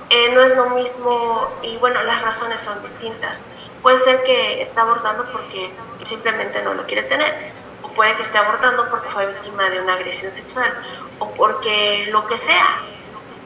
Eh, 0.10 0.32
no 0.34 0.42
es 0.42 0.56
lo 0.56 0.72
mismo 0.72 1.46
y 1.62 1.78
bueno, 1.78 2.04
las 2.04 2.22
razones 2.22 2.62
son 2.62 2.82
distintas. 2.82 3.46
Puede 3.82 3.98
ser 3.98 4.24
que 4.24 4.62
está 4.62 4.82
abortando 4.82 5.32
porque 5.32 5.72
simplemente 6.04 6.62
no 6.64 6.74
lo 6.74 6.86
quiere 6.86 7.04
tener, 7.04 7.52
o 7.84 7.90
puede 7.90 8.16
que 8.16 8.24
esté 8.24 8.38
abortando 8.38 8.90
porque 8.90 9.10
fue 9.10 9.28
víctima 9.28 9.70
de 9.70 9.80
una 9.80 9.94
agresión 9.94 10.32
sexual, 10.32 10.74
o 11.20 11.30
porque 11.32 12.08
lo 12.12 12.26
que 12.28 12.38
sea, 12.38 12.82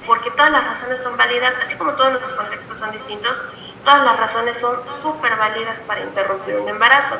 porque 0.07 0.31
todas 0.31 0.51
las 0.51 0.63
razones 0.63 1.01
son 1.01 1.17
válidas, 1.17 1.57
así 1.61 1.75
como 1.75 1.93
todos 1.93 2.13
los 2.13 2.33
contextos 2.33 2.77
son 2.77 2.91
distintos, 2.91 3.43
todas 3.83 4.03
las 4.03 4.17
razones 4.17 4.57
son 4.57 4.85
súper 4.85 5.35
válidas 5.35 5.81
para 5.81 6.01
interrumpir 6.01 6.55
un 6.55 6.69
embarazo. 6.69 7.15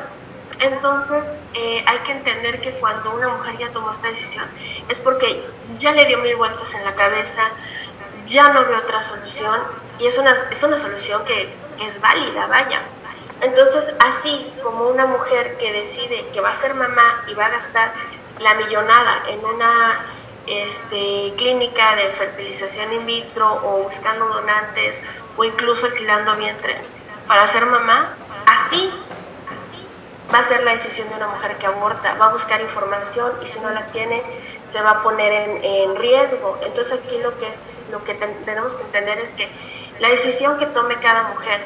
Entonces 0.60 1.38
eh, 1.54 1.84
hay 1.86 1.98
que 2.00 2.12
entender 2.12 2.60
que 2.60 2.72
cuando 2.74 3.14
una 3.14 3.28
mujer 3.28 3.56
ya 3.56 3.72
tomó 3.72 3.90
esta 3.90 4.08
decisión 4.08 4.44
es 4.88 4.98
porque 4.98 5.44
ya 5.76 5.92
le 5.92 6.04
dio 6.06 6.18
mil 6.18 6.36
vueltas 6.36 6.74
en 6.74 6.84
la 6.84 6.94
cabeza, 6.94 7.50
ya 8.24 8.52
no 8.52 8.64
ve 8.64 8.76
otra 8.76 9.02
solución 9.02 9.60
y 9.98 10.06
es 10.06 10.16
una, 10.18 10.32
es 10.50 10.62
una 10.62 10.78
solución 10.78 11.24
que, 11.24 11.52
es 11.84 12.00
válida, 12.00 12.46
vaya. 12.46 12.82
Entonces 13.40 13.94
así 14.04 14.52
como 14.62 14.88
una 14.88 15.06
mujer 15.06 15.56
que 15.58 15.72
decide 15.72 16.28
que 16.32 16.40
va 16.40 16.50
a 16.50 16.54
ser 16.54 16.74
mamá 16.74 17.24
y 17.26 17.34
va 17.34 17.46
a 17.46 17.50
gastar 17.50 17.92
la 18.38 18.54
millonada 18.54 19.24
en 19.28 19.44
una 19.44 20.06
este, 20.46 21.34
clínica 21.36 21.96
de 21.96 22.10
fertilización 22.10 22.92
in 22.92 23.06
vitro 23.06 23.50
o 23.64 23.82
buscando 23.82 24.26
donantes 24.28 25.00
o 25.36 25.44
incluso 25.44 25.86
alquilando 25.86 26.36
vientres 26.36 26.94
para 27.26 27.46
ser 27.46 27.66
mamá, 27.66 28.14
así 28.46 28.92
va 30.32 30.38
a 30.38 30.42
ser 30.42 30.62
la 30.64 30.72
decisión 30.72 31.08
de 31.08 31.16
una 31.16 31.28
mujer 31.28 31.58
que 31.58 31.66
aborta, 31.66 32.14
va 32.14 32.26
a 32.26 32.32
buscar 32.32 32.60
información 32.60 33.32
y 33.42 33.46
si 33.46 33.60
no 33.60 33.70
la 33.70 33.86
tiene 33.86 34.22
se 34.62 34.80
va 34.80 34.90
a 34.90 35.02
poner 35.02 35.32
en, 35.62 35.96
riesgo. 35.96 36.58
Entonces 36.62 37.00
aquí 37.00 37.18
lo 37.18 37.36
que, 37.38 37.48
es, 37.48 37.60
lo 37.90 38.02
que 38.04 38.14
tenemos 38.14 38.74
que 38.74 38.82
entender 38.82 39.18
es 39.18 39.30
que 39.30 39.50
la 40.00 40.08
decisión 40.08 40.58
que 40.58 40.66
tome 40.66 40.98
cada 41.00 41.28
mujer, 41.28 41.64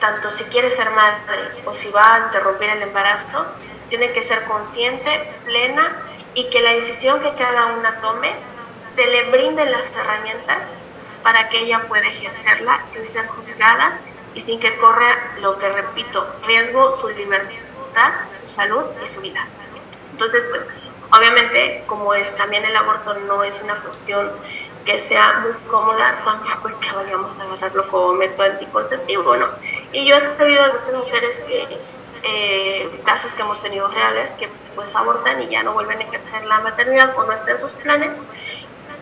tanto 0.00 0.30
si 0.30 0.44
quiere 0.44 0.70
ser 0.70 0.90
madre 0.90 1.62
o 1.64 1.72
si 1.72 1.90
va 1.90 2.14
a 2.14 2.18
interrumpir 2.26 2.70
el 2.70 2.82
embarazo, 2.82 3.46
tiene 3.88 4.12
que 4.12 4.22
ser 4.22 4.44
consciente, 4.44 5.32
plena 5.44 6.02
y 6.34 6.48
que 6.50 6.60
la 6.60 6.72
decisión 6.72 7.20
que 7.20 7.34
cada 7.34 7.66
una 7.66 8.00
tome 8.00 8.34
se 8.84 9.06
le 9.06 9.30
brinden 9.30 9.72
las 9.72 9.94
herramientas 9.96 10.70
para 11.22 11.48
que 11.48 11.58
ella 11.58 11.86
pueda 11.86 12.06
ejercerla 12.06 12.84
sin 12.84 13.06
ser 13.06 13.26
juzgada 13.28 13.98
y 14.36 14.40
sin 14.40 14.60
que 14.60 14.76
corra 14.76 15.34
lo 15.40 15.58
que 15.58 15.68
repito, 15.70 16.26
riesgo 16.46 16.92
su 16.92 17.08
libertad 17.08 18.12
su 18.26 18.46
salud 18.46 18.84
y 19.02 19.06
su 19.06 19.22
vida. 19.22 19.48
Entonces, 20.10 20.46
pues 20.50 20.68
obviamente 21.10 21.82
como 21.86 22.12
es 22.12 22.36
también 22.36 22.64
el 22.64 22.76
aborto 22.76 23.14
no 23.14 23.42
es 23.42 23.62
una 23.62 23.80
cuestión 23.80 24.30
que 24.84 24.98
sea 24.98 25.40
muy 25.40 25.52
cómoda, 25.68 26.20
tampoco 26.24 26.68
es 26.68 26.74
que 26.76 26.92
vayamos 26.92 27.40
a 27.40 27.44
agarrarlo 27.44 27.88
como 27.88 28.12
método 28.12 28.46
anticonceptivo, 28.46 29.36
¿no? 29.36 29.48
Y 29.92 30.06
yo 30.06 30.14
he 30.14 30.20
sabido 30.20 30.64
de 30.66 30.72
muchas 30.74 30.94
mujeres 30.94 31.40
que, 31.40 31.80
eh, 32.22 33.00
casos 33.04 33.34
que 33.34 33.42
hemos 33.42 33.62
tenido 33.62 33.88
reales, 33.88 34.34
que 34.34 34.48
pues 34.74 34.94
abortan 34.94 35.42
y 35.42 35.48
ya 35.48 35.62
no 35.62 35.72
vuelven 35.72 36.00
a 36.00 36.04
ejercer 36.04 36.44
la 36.44 36.60
maternidad 36.60 37.16
o 37.16 37.24
no 37.24 37.32
está 37.32 37.52
en 37.52 37.58
sus 37.58 37.72
planes, 37.72 38.26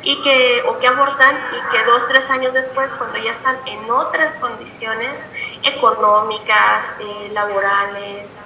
y 0.05 0.21
que, 0.23 0.63
o 0.67 0.79
que 0.79 0.87
abortan 0.87 1.37
y 1.53 1.71
que 1.71 1.85
dos, 1.85 2.07
tres 2.07 2.31
años 2.31 2.53
después, 2.53 2.95
cuando 2.95 3.19
ya 3.19 3.31
están 3.33 3.59
en 3.67 3.91
otras 3.91 4.37
condiciones 4.37 5.27
económicas, 5.63 6.95
eh, 7.01 7.29
laborales, 7.33 8.39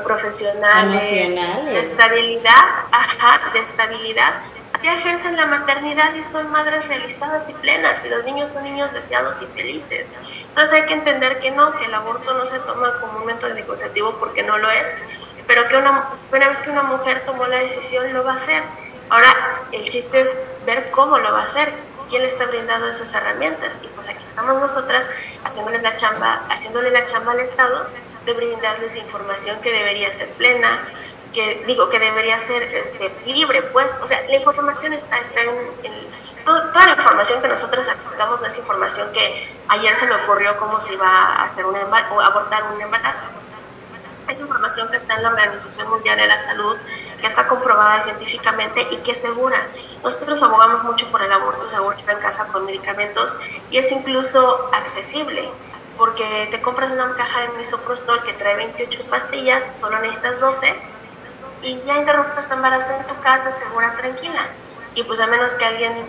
profesionales, 0.00 1.34
de 1.34 1.78
estabilidad, 1.78 2.64
ajá, 2.90 3.52
de 3.52 3.58
estabilidad, 3.58 4.40
ya 4.82 4.94
ejercen 4.94 5.36
la 5.36 5.46
maternidad 5.46 6.14
y 6.14 6.22
son 6.22 6.50
madres 6.50 6.88
realizadas 6.88 7.48
y 7.48 7.52
plenas 7.54 8.04
y 8.04 8.08
los 8.08 8.24
niños 8.24 8.50
son 8.50 8.64
niños 8.64 8.92
deseados 8.92 9.42
y 9.42 9.46
felices. 9.46 10.08
Entonces 10.48 10.72
hay 10.74 10.86
que 10.86 10.94
entender 10.94 11.40
que 11.40 11.50
no, 11.50 11.72
que 11.76 11.84
el 11.84 11.94
aborto 11.94 12.34
no 12.34 12.46
se 12.46 12.58
toma 12.60 13.00
como 13.00 13.18
un 13.18 13.26
método 13.26 13.50
anticonceptivo 13.50 14.16
porque 14.18 14.42
no 14.42 14.58
lo 14.58 14.70
es, 14.70 14.92
pero 15.46 15.68
que 15.68 15.76
una, 15.76 16.08
una 16.32 16.48
vez 16.48 16.60
que 16.60 16.70
una 16.70 16.82
mujer 16.82 17.24
tomó 17.24 17.46
la 17.46 17.58
decisión 17.58 18.12
lo 18.12 18.24
va 18.24 18.32
a 18.32 18.34
hacer. 18.34 18.62
Ahora 19.10 19.66
el 19.72 19.82
chiste 19.82 20.22
es 20.22 20.40
ver 20.66 20.90
cómo 20.90 21.18
lo 21.18 21.32
va 21.32 21.40
a 21.40 21.42
hacer, 21.42 21.72
quién 22.08 22.22
le 22.22 22.28
está 22.28 22.46
brindando 22.46 22.88
esas 22.88 23.14
herramientas. 23.14 23.80
Y 23.82 23.86
pues 23.88 24.08
aquí 24.08 24.24
estamos 24.24 24.60
nosotras 24.60 25.08
haciéndole 25.44 25.80
la 25.80 25.96
chamba, 25.96 26.44
haciéndole 26.50 26.90
la 26.90 27.04
chamba 27.04 27.32
al 27.32 27.40
Estado 27.40 27.86
de 28.26 28.32
brindarles 28.34 28.94
la 28.94 29.00
información 29.00 29.60
que 29.60 29.72
debería 29.72 30.10
ser 30.10 30.28
plena, 30.34 30.88
que 31.32 31.64
digo 31.66 31.88
que 31.88 31.98
debería 31.98 32.36
ser 32.36 32.62
este, 32.74 33.10
libre, 33.24 33.62
pues, 33.62 33.96
o 34.02 34.06
sea, 34.06 34.22
la 34.28 34.36
información 34.36 34.92
está, 34.92 35.18
está 35.18 35.40
en, 35.40 35.72
toda 36.44 36.86
la 36.86 36.92
información 36.92 37.40
que 37.40 37.48
nosotros 37.48 37.86
sacamos 37.86 38.40
no 38.40 38.46
es 38.46 38.58
información 38.58 39.10
que 39.12 39.48
ayer 39.68 39.96
se 39.96 40.06
le 40.06 40.14
ocurrió 40.16 40.58
cómo 40.58 40.78
se 40.78 40.92
iba 40.92 41.08
a 41.08 41.44
hacer 41.44 41.64
un 41.64 41.76
o 41.76 42.20
abortar 42.20 42.64
un 42.74 42.80
embarazo 42.80 43.24
es 44.32 44.40
información 44.40 44.88
que 44.88 44.96
está 44.96 45.14
en 45.14 45.22
la 45.22 45.30
Organización 45.30 45.88
Mundial 45.90 46.16
de 46.16 46.26
la 46.26 46.38
Salud, 46.38 46.76
que 47.20 47.26
está 47.26 47.48
comprobada 47.48 48.00
científicamente 48.00 48.88
y 48.90 48.96
que 48.98 49.12
es 49.12 49.20
segura. 49.20 49.70
Nosotros 50.02 50.42
abogamos 50.42 50.84
mucho 50.84 51.08
por 51.10 51.22
el 51.22 51.32
aborto 51.32 51.68
seguro 51.68 51.96
en 52.06 52.18
casa 52.18 52.48
con 52.48 52.66
medicamentos 52.66 53.36
y 53.70 53.78
es 53.78 53.92
incluso 53.92 54.70
accesible 54.72 55.50
porque 55.96 56.48
te 56.50 56.60
compras 56.62 56.90
una 56.90 57.14
caja 57.14 57.42
de 57.42 57.48
misoprostol 57.58 58.22
que 58.24 58.32
trae 58.32 58.56
28 58.56 59.04
pastillas, 59.10 59.76
solo 59.76 59.98
necesitas 60.00 60.40
12 60.40 60.74
y 61.62 61.80
ya 61.82 61.98
interrumpes 61.98 62.48
tu 62.48 62.54
embarazo 62.54 62.92
en 62.98 63.06
tu 63.06 63.20
casa 63.20 63.50
segura, 63.50 63.94
tranquila. 63.96 64.48
Y 64.94 65.04
pues 65.04 65.20
a 65.20 65.26
menos 65.26 65.54
que 65.54 65.64
alguien 65.64 66.08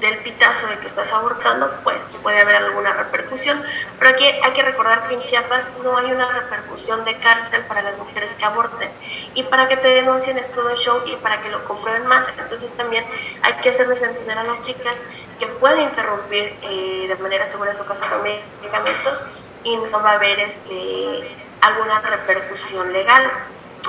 del 0.00 0.18
pitazo 0.18 0.66
de 0.66 0.78
que 0.78 0.86
estás 0.86 1.12
abortando, 1.12 1.70
pues 1.82 2.12
puede 2.22 2.40
haber 2.40 2.56
alguna 2.56 2.92
repercusión. 2.92 3.62
Pero 3.98 4.10
aquí 4.10 4.24
hay 4.24 4.52
que 4.52 4.62
recordar 4.62 5.06
que 5.06 5.14
en 5.14 5.22
Chiapas 5.22 5.72
no 5.82 5.96
hay 5.96 6.12
una 6.12 6.26
repercusión 6.26 7.04
de 7.04 7.18
cárcel 7.18 7.62
para 7.66 7.82
las 7.82 7.98
mujeres 7.98 8.34
que 8.34 8.44
aborten. 8.44 8.90
Y 9.34 9.44
para 9.44 9.68
que 9.68 9.76
te 9.76 9.88
denuncien 9.88 10.36
es 10.38 10.52
todo 10.52 10.70
un 10.70 10.76
show 10.76 11.02
y 11.06 11.16
para 11.16 11.40
que 11.40 11.48
lo 11.48 11.64
comprueben 11.64 12.06
más. 12.06 12.28
Entonces 12.38 12.72
también 12.72 13.04
hay 13.42 13.54
que 13.54 13.68
hacerles 13.68 14.02
entender 14.02 14.36
a 14.38 14.44
las 14.44 14.60
chicas 14.60 15.00
que 15.38 15.46
puede 15.46 15.82
interrumpir 15.82 16.56
eh, 16.62 17.06
de 17.08 17.16
manera 17.16 17.46
segura 17.46 17.74
su 17.74 17.84
casa 17.84 18.08
con 18.10 18.22
medicamentos 18.22 19.26
y 19.64 19.76
no 19.76 20.02
va 20.02 20.12
a 20.12 20.16
haber 20.16 20.40
este, 20.40 21.36
alguna 21.62 22.00
repercusión 22.00 22.92
legal. 22.92 23.30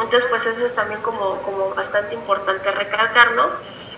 Entonces, 0.02 0.26
pues 0.26 0.46
eso 0.46 0.66
es 0.66 0.76
también 0.76 1.02
como, 1.02 1.38
como 1.38 1.74
bastante 1.74 2.16
importante 2.16 2.72
recalcarlo. 2.72 3.52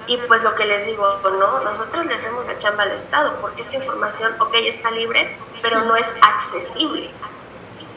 Y 0.08 0.18
pues 0.18 0.42
lo 0.42 0.56
que 0.56 0.66
les 0.66 0.86
digo, 0.86 1.20
¿no? 1.24 1.60
Nosotros 1.60 2.06
le 2.06 2.16
hacemos 2.16 2.46
la 2.48 2.58
chamba 2.58 2.84
al 2.84 2.92
Estado, 2.92 3.40
porque 3.42 3.62
esta 3.62 3.76
información, 3.76 4.36
ok, 4.40 4.54
está 4.56 4.90
libre, 4.90 5.38
pero 5.62 5.84
no 5.84 5.96
es 5.96 6.14
accesible. 6.22 7.10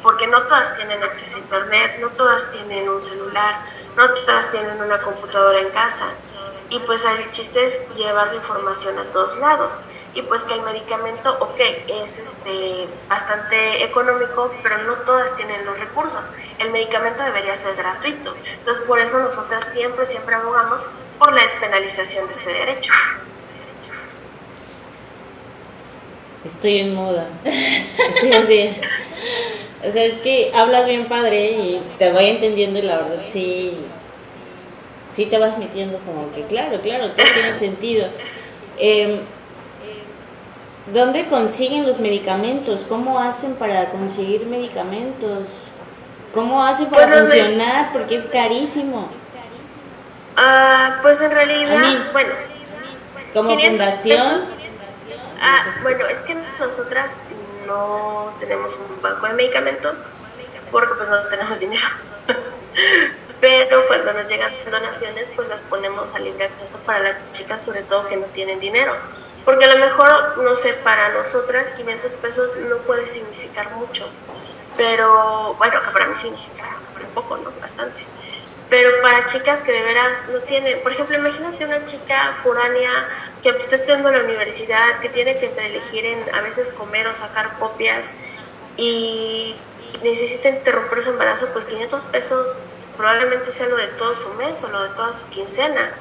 Porque 0.03 0.27
no 0.27 0.43
todas 0.47 0.75
tienen 0.77 1.03
acceso 1.03 1.37
a 1.37 1.41
Internet, 1.41 1.99
no 2.01 2.09
todas 2.11 2.51
tienen 2.51 2.89
un 2.89 3.01
celular, 3.01 3.65
no 3.97 4.13
todas 4.13 4.51
tienen 4.51 4.81
una 4.81 5.01
computadora 5.03 5.61
en 5.61 5.71
casa. 5.71 6.07
Y 6.71 6.81
pues 6.81 7.05
el 7.05 7.31
chiste 7.31 7.65
es 7.65 7.89
llevar 7.93 8.29
la 8.29 8.37
información 8.37 8.99
a 8.99 9.05
todos 9.13 9.37
lados 9.39 9.79
y 10.15 10.23
pues 10.23 10.45
que 10.45 10.55
el 10.55 10.63
medicamento, 10.63 11.37
ok, 11.41 11.61
es 12.03 12.19
este, 12.19 12.89
bastante 13.09 13.85
económico, 13.85 14.53
pero 14.63 14.79
no 14.79 14.95
todas 15.05 15.37
tienen 15.37 15.65
los 15.65 15.79
recursos. 15.79 16.33
El 16.59 16.71
medicamento 16.71 17.23
debería 17.23 17.55
ser 17.55 17.77
gratuito. 17.77 18.35
Entonces, 18.59 18.83
por 18.85 18.99
eso 18.99 19.21
nosotras 19.21 19.65
siempre, 19.73 20.05
siempre 20.07 20.35
abogamos 20.35 20.85
por 21.19 21.33
la 21.33 21.43
despenalización 21.43 22.27
de 22.27 22.33
este 22.33 22.53
derecho. 22.53 22.93
Estoy 26.45 26.79
en 26.79 26.95
moda. 26.95 27.29
Estoy 27.45 28.33
así. 28.33 28.81
O 29.87 29.91
sea, 29.91 30.05
es 30.05 30.15
que 30.19 30.51
hablas 30.55 30.87
bien 30.87 31.07
padre 31.07 31.53
y 31.53 31.83
te 31.99 32.11
voy 32.13 32.27
entendiendo 32.27 32.79
y 32.81 32.83
la 32.83 32.99
verdad 32.99 33.23
sí, 33.29 33.79
sí 35.13 35.27
te 35.27 35.39
vas 35.39 35.57
metiendo 35.57 35.99
como 35.99 36.33
que 36.33 36.43
claro, 36.43 36.81
claro, 36.81 37.13
todo 37.13 37.27
tiene 37.33 37.59
sentido. 37.59 38.09
Eh, 38.77 39.21
¿Dónde 40.87 41.27
consiguen 41.29 41.87
los 41.87 41.99
medicamentos? 42.01 42.85
¿Cómo 42.89 43.19
hacen 43.19 43.55
para 43.55 43.91
conseguir 43.91 44.47
medicamentos? 44.47 45.47
¿Cómo 46.35 46.63
hacen 46.65 46.87
para 46.87 47.07
Pues 47.07 47.21
funcionar? 47.31 47.93
Porque 47.93 48.17
es 48.17 48.25
carísimo. 48.27 49.09
Ah, 50.37 50.99
pues 51.03 51.21
en 51.21 51.31
realidad, 51.31 51.79
mí. 51.79 51.99
bueno, 52.13 52.31
Como 53.35 53.51
500 53.51 53.87
fundación. 53.89 54.41
pesos. 54.41 54.55
Ah, 55.41 55.65
bueno, 55.83 56.07
es 56.07 56.21
que 56.21 56.37
nosotras 56.59 57.23
no 57.67 58.33
tenemos 58.41 58.77
un 58.77 59.01
banco 59.03 59.27
de 59.27 59.35
medicamentos 59.35 60.05
porque 60.71 60.95
pues 60.97 61.09
no 61.09 61.21
tenemos 61.29 61.59
dinero. 61.61 61.85
Pero 63.41 63.87
cuando 63.87 64.13
nos 64.13 64.29
llegan 64.29 64.53
donaciones, 64.71 65.31
pues 65.35 65.49
las 65.49 65.63
ponemos 65.63 66.15
a 66.15 66.19
libre 66.19 66.45
acceso 66.45 66.79
para 66.85 67.01
las 67.01 67.33
chicas, 67.33 67.63
sobre 67.63 67.83
todo 67.83 68.07
que 68.07 68.17
no 68.17 68.27
tienen 68.27 68.61
dinero. 68.61 68.95
Porque 69.45 69.65
a 69.65 69.75
lo 69.75 69.85
mejor, 69.85 70.39
no 70.39 70.55
sé, 70.55 70.75
para 70.75 71.09
nosotras 71.11 71.73
500 71.73 72.15
pesos 72.15 72.57
no 72.57 72.77
puede 72.79 73.07
significar 73.07 73.71
mucho. 73.77 74.07
Pero 74.77 75.55
bueno, 75.55 75.83
que 75.83 75.91
para 75.91 76.07
mí 76.07 76.15
significa 76.15 76.77
un 77.01 77.15
poco, 77.15 77.39
¿no? 77.39 77.51
Bastante. 77.61 78.05
Pero 78.69 79.03
para 79.03 79.27
chicas 79.27 79.63
que 79.63 79.73
de 79.73 79.83
veras 79.83 80.29
no 80.33 80.41
tienen, 80.41 80.81
por 80.83 80.93
ejemplo, 80.93 81.17
imagínate 81.17 81.65
una 81.65 81.85
chica 81.85 82.37
foránea 82.43 83.09
que 83.43 83.49
está 83.49 83.75
estudiando 83.75 84.11
en 84.11 84.19
la 84.19 84.25
universidad, 84.25 85.01
que 85.01 85.09
tiene 85.09 85.39
que 85.39 85.47
elegir 85.47 86.05
en 86.05 86.35
a 86.35 86.41
veces 86.43 86.69
comer 86.69 87.09
o 87.09 87.15
sacar 87.15 87.59
copias 87.59 88.13
y 88.77 89.57
necesita 90.05 90.51
interrumpir 90.51 91.03
su 91.03 91.11
embarazo, 91.11 91.49
pues 91.53 91.65
500 91.65 92.05
pesos 92.05 92.61
probablemente 93.01 93.51
sea 93.51 93.67
lo 93.67 93.77
de 93.77 93.89
todo 93.89 94.15
su 94.15 94.29
mes 94.35 94.63
o 94.63 94.69
lo 94.69 94.83
de 94.83 94.91
toda 94.91 95.13
su 95.13 95.27
quincena. 95.31 95.93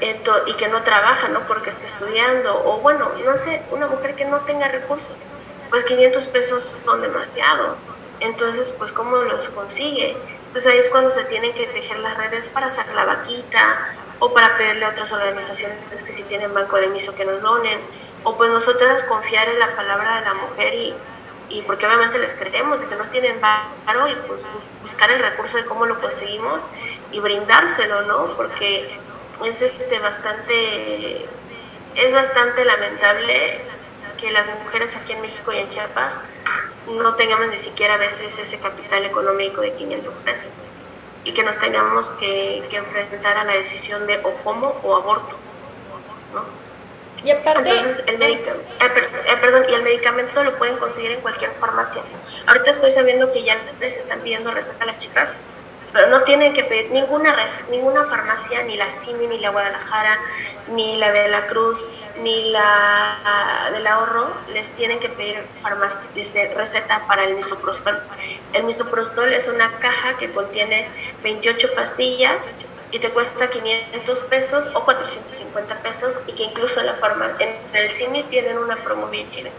Y 0.00 0.54
que 0.54 0.68
no 0.68 0.82
trabaja, 0.82 1.28
¿no? 1.28 1.46
Porque 1.46 1.70
está 1.70 1.86
estudiando, 1.86 2.62
o 2.64 2.78
bueno, 2.78 3.10
no 3.24 3.36
sé, 3.36 3.62
una 3.70 3.86
mujer 3.86 4.14
que 4.16 4.24
no 4.24 4.40
tenga 4.40 4.68
recursos, 4.68 5.26
pues 5.68 5.84
500 5.84 6.26
pesos 6.28 6.62
son 6.62 7.02
demasiado. 7.02 7.76
Entonces, 8.20 8.70
pues, 8.72 8.92
¿cómo 8.92 9.16
los 9.16 9.48
consigue? 9.50 10.16
Entonces 10.46 10.66
ahí 10.66 10.78
es 10.78 10.88
cuando 10.88 11.10
se 11.10 11.24
tienen 11.24 11.52
que 11.54 11.66
tejer 11.66 11.98
las 11.98 12.16
redes 12.16 12.48
para 12.48 12.66
hacer 12.66 12.86
la 12.94 13.04
vaquita, 13.04 13.94
o 14.20 14.32
para 14.32 14.56
pedirle 14.56 14.84
a 14.84 14.90
otras 14.90 15.12
organizaciones 15.12 16.02
que 16.02 16.12
si 16.12 16.22
tienen 16.24 16.52
banco 16.52 16.76
de 16.76 16.88
miso 16.88 17.14
que 17.14 17.24
nos 17.24 17.40
donen, 17.42 17.80
o 18.22 18.36
pues 18.36 18.50
nosotras 18.50 19.02
confiar 19.04 19.48
en 19.48 19.58
la 19.58 19.74
palabra 19.74 20.20
de 20.20 20.26
la 20.26 20.34
mujer 20.34 20.74
y, 20.74 20.94
y 21.50 21.62
porque 21.64 21.86
obviamente 21.86 22.18
les 22.20 22.36
creemos 22.36 22.80
de 22.80 22.88
que 22.88 22.96
no 22.96 23.10
tienen 23.10 23.40
varo 23.40 24.08
y 24.08 24.16
pues 24.28 24.50
bus- 24.52 24.72
buscar 24.80 25.10
el 25.12 25.20
recurso 25.20 25.58
de 25.58 25.66
cómo 25.66 25.86
lo 25.86 26.00
conseguimos 26.00 26.70
y 27.10 27.20
brindárselo, 27.20 28.02
¿no? 28.02 28.36
Porque 28.36 28.88
es 29.40 29.62
este 29.62 29.98
bastante 30.00 31.30
es 31.94 32.12
bastante 32.14 32.64
lamentable 32.64 33.66
que 34.16 34.30
las 34.32 34.48
mujeres 34.48 34.96
aquí 34.96 35.12
en 35.14 35.22
México 35.22 35.52
y 35.52 35.58
en 35.58 35.70
Chiapas 35.70 36.18
no 36.86 37.16
tengamos 37.16 37.48
ni 37.48 37.58
siquiera 37.58 37.94
a 37.94 37.98
veces 37.98 38.38
ese 38.38 38.60
capital 38.60 39.04
económico 39.06 39.62
de 39.62 39.74
500 39.74 40.20
pesos 40.20 40.54
y 41.24 41.34
que 41.34 41.44
nos 41.44 41.58
tengamos 41.58 42.12
que, 42.18 42.68
que 42.70 42.78
enfrentar 42.78 43.38
a 43.38 43.44
la 43.44 43.54
decisión 43.54 44.06
de 44.06 44.20
o 44.24 44.42
como 44.42 44.68
o 44.68 44.96
aborto, 44.96 45.44
¿no? 46.32 46.59
Y 47.24 47.30
aparte, 47.30 47.68
Entonces, 47.68 48.02
el 48.06 48.18
medicamento, 48.18 48.74
perdón, 49.40 49.66
y 49.68 49.74
el 49.74 49.82
medicamento 49.82 50.42
lo 50.42 50.56
pueden 50.58 50.78
conseguir 50.78 51.12
en 51.12 51.20
cualquier 51.20 51.52
farmacia. 51.54 52.02
Ahorita 52.46 52.70
estoy 52.70 52.90
sabiendo 52.90 53.30
que 53.30 53.42
ya 53.42 53.56
les 53.78 53.96
están 53.96 54.20
pidiendo 54.20 54.50
receta 54.50 54.84
a 54.84 54.86
las 54.86 54.98
chicas, 54.98 55.34
pero 55.92 56.08
no 56.08 56.22
tienen 56.22 56.52
que 56.52 56.64
pedir 56.64 56.90
ninguna 56.90 57.36
ninguna 57.68 58.04
farmacia, 58.04 58.62
ni 58.62 58.76
la 58.76 58.88
CIMI, 58.88 59.26
ni 59.26 59.38
la 59.38 59.50
Guadalajara, 59.50 60.18
ni 60.68 60.96
la 60.96 61.10
de 61.10 61.28
la 61.28 61.46
Cruz, 61.48 61.84
ni 62.18 62.50
la 62.50 63.70
del 63.72 63.86
ahorro, 63.86 64.32
les 64.52 64.70
tienen 64.72 65.00
que 65.00 65.08
pedir 65.08 65.44
farmacia, 65.62 66.08
este, 66.14 66.54
receta 66.54 67.04
para 67.06 67.24
el 67.24 67.34
misoprostol. 67.34 68.00
El 68.52 68.64
misoprostol 68.64 69.32
es 69.32 69.48
una 69.48 69.70
caja 69.70 70.16
que 70.16 70.30
contiene 70.32 70.88
28 71.22 71.74
pastillas 71.74 72.46
y 72.92 72.98
te 72.98 73.10
cuesta 73.10 73.48
500 73.48 74.20
pesos 74.22 74.68
o 74.74 74.84
450 74.84 75.82
pesos 75.82 76.18
y 76.26 76.32
que 76.32 76.42
incluso 76.44 76.82
la 76.82 76.94
farma 76.94 77.36
en 77.38 77.56
el 77.72 77.90
CIMI 77.90 78.24
tienen 78.24 78.58
una 78.58 78.76
promo 78.82 79.06
bien 79.08 79.28
chida. 79.28 79.50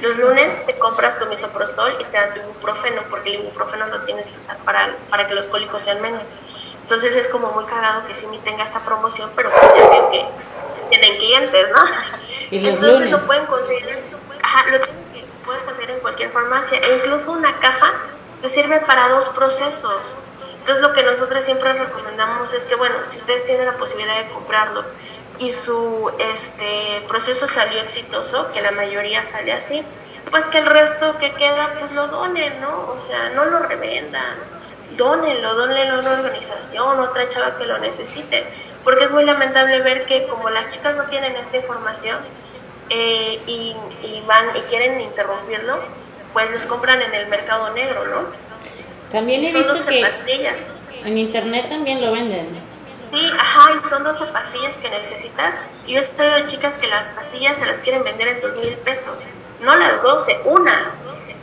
Los 0.00 0.16
lunes 0.18 0.64
te 0.66 0.78
compras 0.78 1.18
tu 1.18 1.26
misoprostol 1.26 1.96
y 2.00 2.04
te 2.04 2.16
dan 2.16 2.34
tu 2.34 2.40
ibuprofeno 2.40 3.02
porque 3.10 3.30
el 3.34 3.40
ibuprofeno 3.42 3.86
lo 3.86 4.02
tienes 4.02 4.30
que 4.30 4.38
usar 4.38 4.56
para, 4.58 4.96
para 5.10 5.26
que 5.26 5.34
los 5.34 5.46
cólicos 5.46 5.82
sean 5.82 6.00
menos. 6.00 6.34
Entonces 6.80 7.16
es 7.16 7.26
como 7.28 7.50
muy 7.52 7.64
cagado 7.66 8.06
que 8.06 8.14
CIMI 8.14 8.38
tenga 8.38 8.64
esta 8.64 8.80
promoción, 8.80 9.30
pero 9.36 9.50
pues 9.50 9.74
ya 9.74 9.88
ven 9.88 10.10
que 10.10 10.26
tienen 10.90 11.16
clientes, 11.18 11.68
¿no? 11.70 11.84
Y 12.50 12.60
los 12.60 12.74
Entonces 12.74 12.98
lunes. 13.00 13.10
lo 13.10 13.26
pueden 13.26 13.46
conseguir, 13.46 14.04
ajá, 14.42 14.70
lo 14.70 14.78
tienen 14.78 15.04
que- 15.12 15.26
pueden 15.44 15.64
conseguir 15.64 15.90
en 15.90 15.98
cualquier 16.00 16.30
farmacia 16.30 16.78
e 16.78 16.96
incluso 16.98 17.32
una 17.32 17.58
caja 17.58 17.92
te 18.40 18.46
sirve 18.46 18.78
para 18.80 19.08
dos 19.08 19.28
procesos. 19.30 20.14
Entonces 20.66 20.82
lo 20.82 20.94
que 20.94 21.04
nosotros 21.04 21.44
siempre 21.44 21.74
recomendamos 21.74 22.52
es 22.52 22.66
que, 22.66 22.74
bueno, 22.74 23.04
si 23.04 23.18
ustedes 23.18 23.44
tienen 23.44 23.66
la 23.66 23.76
posibilidad 23.76 24.16
de 24.16 24.32
comprarlo 24.32 24.82
y 25.38 25.52
su 25.52 26.10
este 26.18 27.04
proceso 27.06 27.46
salió 27.46 27.80
exitoso, 27.80 28.50
que 28.52 28.60
la 28.60 28.72
mayoría 28.72 29.24
sale 29.24 29.52
así, 29.52 29.84
pues 30.28 30.44
que 30.46 30.58
el 30.58 30.66
resto 30.66 31.18
que 31.18 31.32
queda, 31.34 31.76
pues 31.78 31.92
lo 31.92 32.08
donen, 32.08 32.60
¿no? 32.60 32.86
O 32.88 32.98
sea, 32.98 33.28
no 33.28 33.44
lo 33.44 33.60
revendan, 33.60 34.38
dónenlo, 34.96 35.54
dónenlo 35.54 35.98
a 35.98 36.00
una 36.00 36.12
organización, 36.14 36.98
otra 36.98 37.28
chava 37.28 37.56
que 37.58 37.64
lo 37.64 37.78
necesite, 37.78 38.44
porque 38.82 39.04
es 39.04 39.12
muy 39.12 39.24
lamentable 39.24 39.82
ver 39.82 40.04
que 40.04 40.26
como 40.26 40.50
las 40.50 40.66
chicas 40.66 40.96
no 40.96 41.04
tienen 41.04 41.36
esta 41.36 41.58
información 41.58 42.18
eh, 42.90 43.40
y, 43.46 43.76
y 44.02 44.20
van 44.26 44.56
y 44.56 44.62
quieren 44.62 45.00
interrumpirlo, 45.00 45.78
pues 46.32 46.50
les 46.50 46.66
compran 46.66 47.02
en 47.02 47.14
el 47.14 47.28
mercado 47.28 47.72
negro, 47.72 48.04
¿no? 48.06 48.45
También 49.10 49.44
he 49.44 49.48
son 49.52 49.62
visto 49.62 49.74
12 49.74 49.88
que 49.88 50.02
pastillas. 50.02 50.66
en 51.04 51.18
internet 51.18 51.68
también 51.68 52.00
lo 52.00 52.12
venden. 52.12 52.48
Sí, 53.12 53.30
ajá, 53.38 53.70
y 53.74 53.84
son 53.86 54.02
12 54.02 54.26
pastillas 54.26 54.76
que 54.76 54.90
necesitas. 54.90 55.58
Yo 55.86 55.98
he 55.98 56.02
sabido 56.02 56.36
de 56.36 56.44
chicas 56.46 56.76
que 56.76 56.88
las 56.88 57.10
pastillas 57.10 57.56
se 57.56 57.66
las 57.66 57.80
quieren 57.80 58.02
vender 58.02 58.28
en 58.28 58.40
dos 58.40 58.56
mil 58.58 58.74
pesos. 58.78 59.26
No 59.60 59.74
las 59.76 60.02
12, 60.02 60.40
una. 60.44 60.90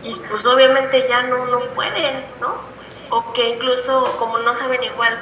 Y 0.03 0.13
pues 0.29 0.45
obviamente 0.45 1.05
ya 1.07 1.23
no, 1.23 1.45
no 1.45 1.61
pueden, 1.73 2.25
¿no? 2.41 2.55
O 3.09 3.31
que 3.33 3.49
incluso 3.49 4.15
como 4.19 4.39
no 4.39 4.53
saben 4.53 4.83
igual 4.83 5.17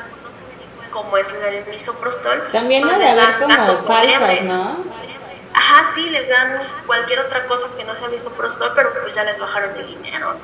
como 0.92 1.16
es 1.18 1.34
el 1.34 1.66
misoprostol. 1.68 2.50
También 2.52 2.88
ha 2.90 2.98
de 2.98 3.08
haber 3.08 3.38
como 3.38 3.78
falsas. 3.84 4.42
¿no? 4.42 4.84
Ajá, 5.54 5.84
sí, 5.94 6.10
les 6.10 6.28
dan 6.28 6.60
cualquier 6.86 7.20
otra 7.20 7.46
cosa 7.46 7.68
que 7.78 7.84
no 7.84 7.96
sea 7.96 8.08
misoprostol, 8.10 8.72
pero 8.76 8.94
pues 9.02 9.14
ya 9.16 9.24
les 9.24 9.40
bajaron 9.40 9.76
el 9.78 9.88
dinero. 9.88 10.36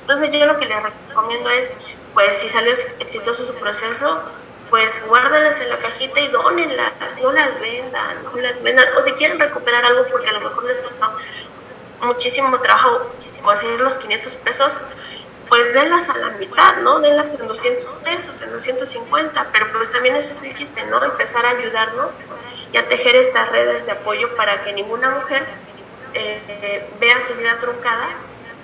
Entonces 0.00 0.30
yo 0.32 0.46
lo 0.46 0.58
que 0.58 0.66
les 0.66 0.82
recomiendo 0.82 1.50
es, 1.50 1.76
pues 2.14 2.36
si 2.36 2.48
salió 2.48 2.72
exitoso 2.98 3.44
su 3.44 3.54
proceso, 3.56 4.22
pues 4.70 5.04
guárdalas 5.06 5.60
en 5.60 5.68
la 5.68 5.78
cajita 5.78 6.20
y 6.20 6.28
dónenlas, 6.28 6.92
no 7.22 7.32
las 7.32 7.58
vendan, 7.60 8.24
no 8.24 8.36
las 8.36 8.62
vendan. 8.62 8.86
O 8.96 9.02
si 9.02 9.12
quieren 9.12 9.38
recuperar 9.38 9.84
algo 9.84 10.04
porque 10.10 10.28
a 10.28 10.32
lo 10.32 10.40
mejor 10.40 10.64
les 10.64 10.80
costó 10.80 11.12
muchísimo 12.02 12.58
trabajo 12.60 13.10
conseguir 13.42 13.80
los 13.80 13.96
500 13.98 14.34
pesos, 14.36 14.80
pues 15.48 15.72
denlas 15.74 16.10
a 16.10 16.18
la 16.18 16.30
mitad, 16.30 16.78
¿no? 16.78 17.00
Denlas 17.00 17.34
en 17.38 17.46
200 17.46 17.86
pesos, 18.04 18.42
en 18.42 18.50
250, 18.52 19.48
pero 19.52 19.72
pues 19.72 19.92
también 19.92 20.16
ese 20.16 20.32
es 20.32 20.42
el 20.42 20.54
chiste, 20.54 20.84
¿no? 20.86 21.02
Empezar 21.02 21.46
a 21.46 21.50
ayudarnos 21.50 22.14
y 22.72 22.76
a 22.76 22.88
tejer 22.88 23.14
estas 23.14 23.48
redes 23.50 23.86
de 23.86 23.92
apoyo 23.92 24.34
para 24.36 24.62
que 24.62 24.72
ninguna 24.72 25.10
mujer 25.10 25.46
eh, 26.14 26.90
vea 26.98 27.20
su 27.20 27.34
vida 27.34 27.58
truncada 27.60 28.08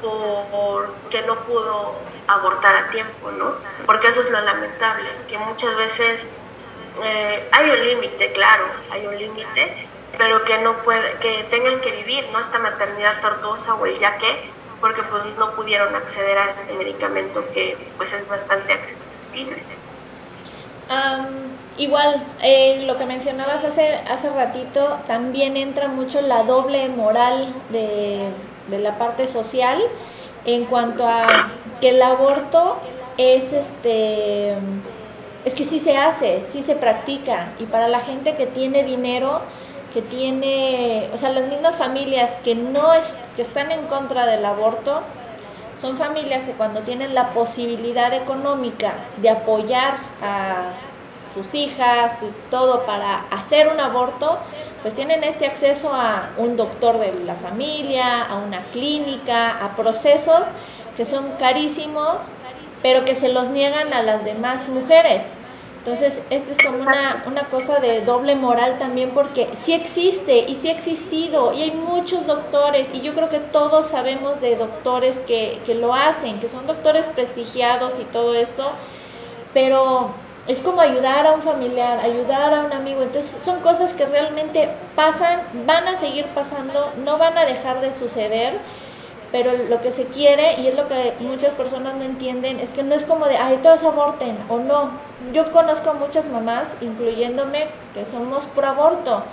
porque 0.03 1.23
no 1.23 1.45
pudo 1.45 1.95
abortar 2.27 2.77
a 2.77 2.91
tiempo, 2.91 3.31
¿no? 3.31 3.55
Porque 3.87 4.09
eso 4.09 4.21
es 4.21 4.31
lo 4.31 4.41
lamentable, 4.41 5.09
que 5.29 5.39
muchas 5.39 5.77
veces 5.77 6.31
eh, 7.03 7.49
hay 7.53 7.71
un 7.71 7.85
límite, 7.85 8.33
claro, 8.33 8.67
hay 8.91 9.07
un 9.07 9.17
límite, 9.17 9.89
pero 10.19 10.45
que 10.45 10.59
no 10.59 10.83
puede, 10.83 11.15
que 11.19 11.45
tengan 11.45 11.81
que 11.81 11.93
vivir, 11.93 12.29
¿no? 12.33 12.39
Esta 12.39 12.59
maternidad 12.59 13.21
tortuosa 13.21 13.75
o 13.75 13.87
el 13.87 13.99
ya 13.99 14.19
que, 14.19 14.51
porque 14.81 15.03
pues 15.05 15.25
no 15.39 15.55
pudieron 15.55 15.95
acceder 15.95 16.37
a 16.39 16.49
este 16.49 16.73
medicamento 16.73 17.47
que 17.55 17.77
pues 17.97 18.13
es 18.13 18.29
bastante 18.29 18.73
accesible. 18.73 19.63
igual, 21.79 22.27
eh, 22.43 22.85
lo 22.87 22.99
que 22.99 23.07
mencionabas 23.07 23.65
hace, 23.65 23.95
hace 23.95 24.29
ratito, 24.31 24.99
también 25.07 25.57
entra 25.57 25.89
mucho 25.89 26.21
la 26.21 26.43
doble 26.43 26.89
moral 26.91 27.55
de, 27.71 28.29
de 28.69 28.79
la 28.79 28.99
parte 28.99 29.29
social 29.29 29.81
en 30.45 30.65
cuanto 30.67 31.07
a 31.07 31.25
que 31.81 31.91
el 31.91 32.03
aborto 32.03 32.79
es 33.19 33.53
este 33.53 34.57
es 35.45 35.55
que 35.55 35.65
sí 35.65 35.81
se 35.81 35.97
hace, 35.97 36.45
sí 36.45 36.63
se 36.63 36.77
practica. 36.77 37.49
Y 37.59 37.65
para 37.65 37.89
la 37.89 38.01
gente 38.01 38.37
que 38.37 38.47
tiene 38.47 38.85
dinero, 38.85 39.41
que 39.93 40.01
tiene, 40.01 41.11
o 41.13 41.17
sea, 41.17 41.31
las 41.31 41.49
mismas 41.49 41.77
familias 41.77 42.39
que 42.45 42.55
no 42.55 42.95
es 42.95 43.17
que 43.35 43.43
están 43.43 43.73
en 43.73 43.87
contra 43.87 44.27
del 44.27 44.45
aborto 44.45 45.01
son 45.81 45.97
familias 45.97 46.45
que 46.45 46.53
cuando 46.53 46.83
tienen 46.83 47.15
la 47.15 47.31
posibilidad 47.31 48.13
económica 48.15 48.95
de 49.21 49.31
apoyar 49.31 49.95
a 50.23 50.71
sus 51.35 51.55
hijas 51.55 52.23
todo 52.51 52.85
para 52.85 53.25
hacer 53.31 53.69
un 53.69 53.81
aborto, 53.81 54.39
pues 54.83 54.95
tienen 54.95 55.25
este 55.25 55.47
acceso 55.47 55.93
a 55.93 56.31
un 56.37 56.57
doctor 56.57 56.99
de 56.99 57.13
la 57.25 57.35
familia, 57.35 58.23
a 58.23 58.37
una 58.37 58.65
clínica, 58.73 59.65
a 59.65 59.77
procesos 59.77 60.49
que 60.97 61.07
son 61.07 61.33
carísimos, 61.39 62.23
pero 62.83 63.05
que 63.05 63.15
se 63.15 63.29
los 63.29 63.49
niegan 63.49 63.93
a 63.95 64.03
las 64.03 64.25
demás 64.25 64.69
mujeres. 64.69 65.25
Entonces, 65.79 66.23
esta 66.31 66.53
es 66.53 66.59
como 66.59 66.79
una, 66.81 67.25
una, 67.27 67.45
cosa 67.49 67.81
de 67.81 68.03
doble 68.03 68.37
moral 68.37 68.79
también 68.79 69.11
porque 69.11 69.49
sí 69.57 69.73
existe 69.73 70.45
y 70.47 70.55
sí 70.55 70.69
ha 70.69 70.73
existido 70.73 71.53
y 71.53 71.63
hay 71.63 71.73
muchos 71.73 72.25
doctores 72.25 72.93
y 72.95 73.01
yo 73.01 73.15
creo 73.15 73.29
que 73.29 73.41
todos 73.41 73.89
sabemos 73.89 74.41
de 74.41 74.55
doctores 74.55 75.19
que, 75.19 75.61
que 75.67 75.75
lo 75.75 75.93
hacen, 75.93 76.39
que 76.39 76.47
son 76.47 76.69
doctores 76.69 77.07
prestigiados 77.09 77.99
y 77.99 78.05
todo 78.05 78.35
esto, 78.35 78.71
pero 79.53 80.11
es 80.49 80.61
como 80.61 80.81
ayudar 80.81 81.27
a 81.27 81.33
un 81.33 81.43
familiar, 81.43 82.01
ayudar 82.01 82.53
a 82.53 82.61
un 82.61 82.73
amigo. 82.73 83.03
Entonces 83.03 83.37
son 83.45 83.61
cosas 83.61 83.93
que 83.95 84.07
realmente 84.07 84.71
pasan, 84.95 85.43
van 85.67 85.89
a 85.89 85.97
seguir 85.97 86.27
pasando, 86.35 86.93
no 87.05 87.19
van 87.19 87.39
a 87.39 87.45
dejar 87.45 87.81
de 87.81 87.93
suceder 87.93 88.61
pero 89.33 89.53
lo 89.69 89.81
que 89.81 89.91
se 89.91 90.05
quiere, 90.05 90.61
y 90.61 90.69
es 90.69 90.77
lo 90.77 90.87
que 90.87 91.15
muchas 91.21 91.55
personas 91.55 91.95
no 91.95 92.05
entienden, 92.05 92.61
es 92.61 92.71
que 92.71 92.83
no 92.83 92.95
es 92.95 93.05
como 93.05 93.27
de, 93.27 93.39
ay, 93.39 93.59
todos 93.63 93.83
aborten, 93.83 94.37
o 94.49 94.59
no. 94.59 94.91
Yo 95.33 95.51
conozco 95.51 95.95
muchas 95.95 96.29
mamás, 96.29 96.77
incluyéndome, 96.83 97.67
que 97.95 98.05
somos 98.05 98.45
pro 98.45 98.67
aborto. 98.67 99.25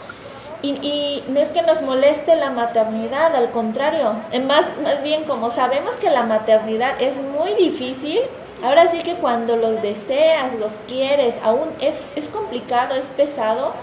Y, 0.61 0.71
y, 0.81 1.25
no 1.27 1.39
es 1.39 1.49
que 1.51 1.61
nos 1.61 1.81
moleste 1.81 2.35
la 2.37 2.49
maternidad, 2.49 3.35
al 3.35 3.51
contrario, 3.51 4.13
más, 4.47 4.65
más 4.83 5.03
bien 5.03 5.25
como 5.25 5.51
sabemos 5.51 5.97
que 5.97 6.09
la 6.09 6.23
maternidad 6.23 7.01
es 7.01 7.17
muy 7.17 7.53
difícil, 7.55 8.21
ahora 8.63 8.87
sí 8.87 8.99
que 9.03 9.15
cuando 9.15 9.55
los 9.55 9.81
deseas, 9.81 10.53
los 10.55 10.75
quieres, 10.87 11.35
aún 11.43 11.69
es, 11.79 12.07
es 12.15 12.29
complicado, 12.29 12.95
es 12.95 13.09
pesado, 13.09 13.73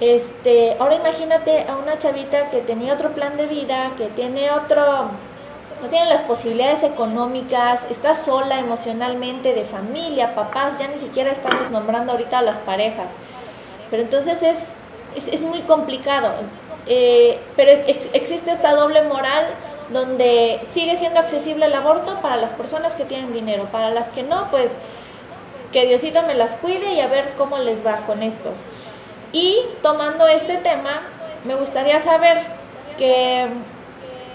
este, 0.00 0.76
ahora 0.80 0.96
imagínate 0.96 1.66
a 1.68 1.76
una 1.76 1.98
chavita 1.98 2.50
que 2.50 2.60
tenía 2.60 2.94
otro 2.94 3.12
plan 3.12 3.36
de 3.36 3.46
vida, 3.46 3.92
que 3.96 4.06
tiene 4.08 4.50
otro, 4.50 5.10
no 5.80 5.88
tiene 5.88 6.06
las 6.06 6.22
posibilidades 6.22 6.82
económicas, 6.82 7.86
está 7.90 8.14
sola 8.14 8.58
emocionalmente, 8.58 9.54
de 9.54 9.64
familia, 9.64 10.34
papás, 10.34 10.78
ya 10.78 10.88
ni 10.88 10.98
siquiera 10.98 11.30
estamos 11.30 11.70
nombrando 11.70 12.12
ahorita 12.12 12.38
a 12.38 12.42
las 12.42 12.58
parejas. 12.60 13.12
Pero 13.90 14.02
entonces 14.02 14.42
es, 14.42 14.76
es, 15.14 15.42
muy 15.42 15.60
complicado. 15.60 16.32
Eh, 16.86 17.38
pero 17.56 17.70
existe 17.70 18.50
esta 18.50 18.74
doble 18.74 19.02
moral 19.02 19.46
donde 19.90 20.60
sigue 20.64 20.96
siendo 20.96 21.20
accesible 21.20 21.66
el 21.66 21.74
aborto 21.74 22.20
para 22.20 22.36
las 22.36 22.52
personas 22.52 22.94
que 22.94 23.04
tienen 23.04 23.32
dinero, 23.32 23.68
para 23.70 23.90
las 23.90 24.10
que 24.10 24.22
no, 24.22 24.50
pues 24.50 24.78
que 25.72 25.86
Diosito 25.86 26.22
me 26.22 26.34
las 26.34 26.54
cuide 26.54 26.92
y 26.94 27.00
a 27.00 27.08
ver 27.08 27.34
cómo 27.36 27.58
les 27.58 27.84
va 27.84 28.06
con 28.06 28.22
esto. 28.22 28.50
Y 29.32 29.58
tomando 29.82 30.26
este 30.28 30.58
tema, 30.58 31.02
me 31.44 31.56
gustaría 31.56 31.98
saber 31.98 32.38
que 32.96 33.48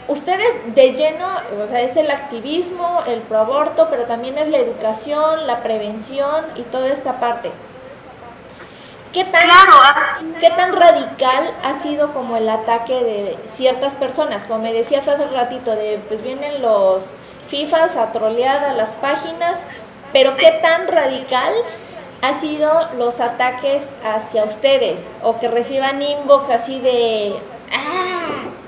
ustedes 0.10 0.76
de 0.76 0.92
lleno, 0.92 1.28
o 1.64 1.68
sea, 1.68 1.82
es 1.82 1.96
el 1.96 2.12
activismo, 2.12 3.04
el 3.08 3.22
proaborto, 3.22 3.88
pero 3.90 4.06
también 4.06 4.38
es 4.38 4.50
la 4.50 4.58
educación, 4.58 5.48
la 5.48 5.64
prevención 5.64 6.46
y 6.56 6.64
toda 6.64 6.90
esta 6.90 7.20
parte. 7.20 7.52
¿Qué 9.14 9.24
tan, 9.26 9.50
¿Qué 10.40 10.50
tan 10.52 10.76
radical 10.76 11.54
ha 11.64 11.74
sido 11.76 12.14
como 12.14 12.38
el 12.38 12.48
ataque 12.48 12.94
de 12.94 13.38
ciertas 13.48 13.96
personas? 13.96 14.46
Como 14.46 14.64
me 14.64 14.74
decías 14.74 15.08
hace 15.08 15.28
ratito, 15.28 15.72
de 15.72 16.00
pues 16.08 16.22
vienen 16.22 16.62
los 16.62 17.16
FIFAs 17.48 17.96
a 17.96 18.12
trolear 18.12 18.64
a 18.64 18.74
las 18.74 18.92
páginas, 18.96 19.66
pero 20.14 20.38
¿qué 20.38 20.52
tan 20.62 20.88
radical 20.88 21.54
ha 22.22 22.34
sido 22.40 22.90
los 22.98 23.20
ataques 23.20 23.90
hacia 24.04 24.44
ustedes? 24.44 25.02
O 25.24 25.40
que 25.40 25.48
reciban 25.48 26.02
inbox 26.02 26.52
así 26.52 26.80
de, 26.80 27.36
ah, 27.74 28.20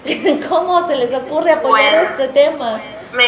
¿Cómo 0.50 0.88
se 0.88 0.96
les 0.96 1.14
ocurre 1.14 1.52
apoyar 1.52 2.04
este 2.04 2.28
tema? 2.30 2.82
Me, 3.14 3.26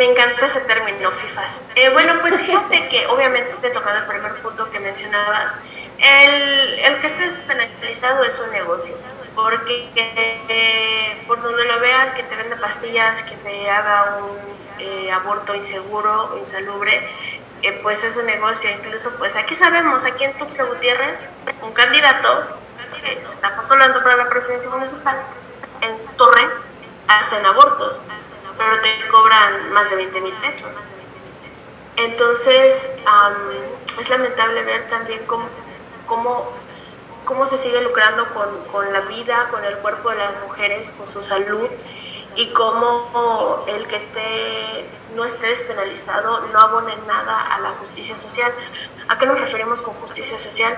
encanta 0.00 0.46
ese 0.46 0.60
término, 0.62 1.12
FIFAs. 1.12 1.62
Eh, 1.74 1.90
bueno, 1.90 2.14
pues 2.20 2.40
fíjate 2.46 2.88
que 2.88 3.06
obviamente 3.06 3.56
te 3.60 3.70
tocado 3.70 3.98
el 3.98 4.06
primer 4.06 4.40
punto 4.42 4.70
que 4.70 4.80
mencionabas. 4.80 5.54
El, 5.98 6.78
el 6.78 7.00
que 7.00 7.06
estés 7.06 7.34
penalizado 7.46 8.24
es 8.24 8.38
un 8.40 8.50
negocio, 8.50 8.96
porque 9.34 9.90
eh, 9.94 11.22
por 11.26 11.42
donde 11.42 11.64
lo 11.64 11.80
veas, 11.80 12.10
que 12.12 12.22
te 12.22 12.34
venda 12.34 12.56
pastillas, 12.56 13.22
que 13.22 13.36
te 13.36 13.70
haga 13.70 14.24
un 14.24 14.38
eh, 14.78 15.12
aborto 15.12 15.54
inseguro 15.54 16.36
insalubre, 16.38 17.08
pues 17.82 18.02
es 18.02 18.16
un 18.16 18.26
negocio. 18.26 18.70
Incluso, 18.70 19.14
pues 19.18 19.36
aquí 19.36 19.54
sabemos, 19.54 20.04
aquí 20.06 20.24
en 20.24 20.36
Tuxtla 20.38 20.64
Gutiérrez, 20.64 21.28
un 21.60 21.72
candidato 21.72 22.58
se 23.18 23.30
está 23.30 23.54
postulando 23.56 24.02
para 24.02 24.16
la 24.16 24.28
presidencia 24.28 24.70
municipal 24.70 25.22
en 25.82 25.98
su 25.98 26.12
torre 26.14 26.48
hacen 27.08 27.44
abortos, 27.44 28.02
pero 28.58 28.80
te 28.80 29.08
cobran 29.08 29.72
más 29.72 29.90
de 29.90 29.96
20 29.96 30.20
mil 30.20 30.34
pesos. 30.34 30.70
Entonces, 31.96 32.90
es 34.00 34.10
lamentable 34.10 34.62
ver 34.62 34.86
también 34.86 35.24
cómo, 35.26 35.46
cómo, 36.06 36.50
cómo 37.24 37.46
se 37.46 37.56
sigue 37.56 37.80
lucrando 37.82 38.32
con, 38.34 38.64
con, 38.66 38.92
la 38.92 39.00
vida, 39.02 39.48
con 39.50 39.64
el 39.64 39.76
cuerpo 39.78 40.10
de 40.10 40.16
las 40.16 40.40
mujeres, 40.40 40.90
con 40.90 41.06
su 41.06 41.22
salud, 41.22 41.68
y 42.34 42.48
cómo 42.52 43.64
el 43.66 43.86
que 43.88 43.96
esté, 43.96 44.86
no 45.14 45.24
esté 45.24 45.48
despenalizado 45.48 46.40
no 46.46 46.58
abone 46.58 46.94
nada 47.06 47.42
a 47.42 47.60
la 47.60 47.70
justicia 47.72 48.16
social. 48.16 48.52
¿A 49.08 49.18
qué 49.18 49.26
nos 49.26 49.38
referimos 49.38 49.82
con 49.82 49.94
justicia 49.94 50.38
social? 50.38 50.74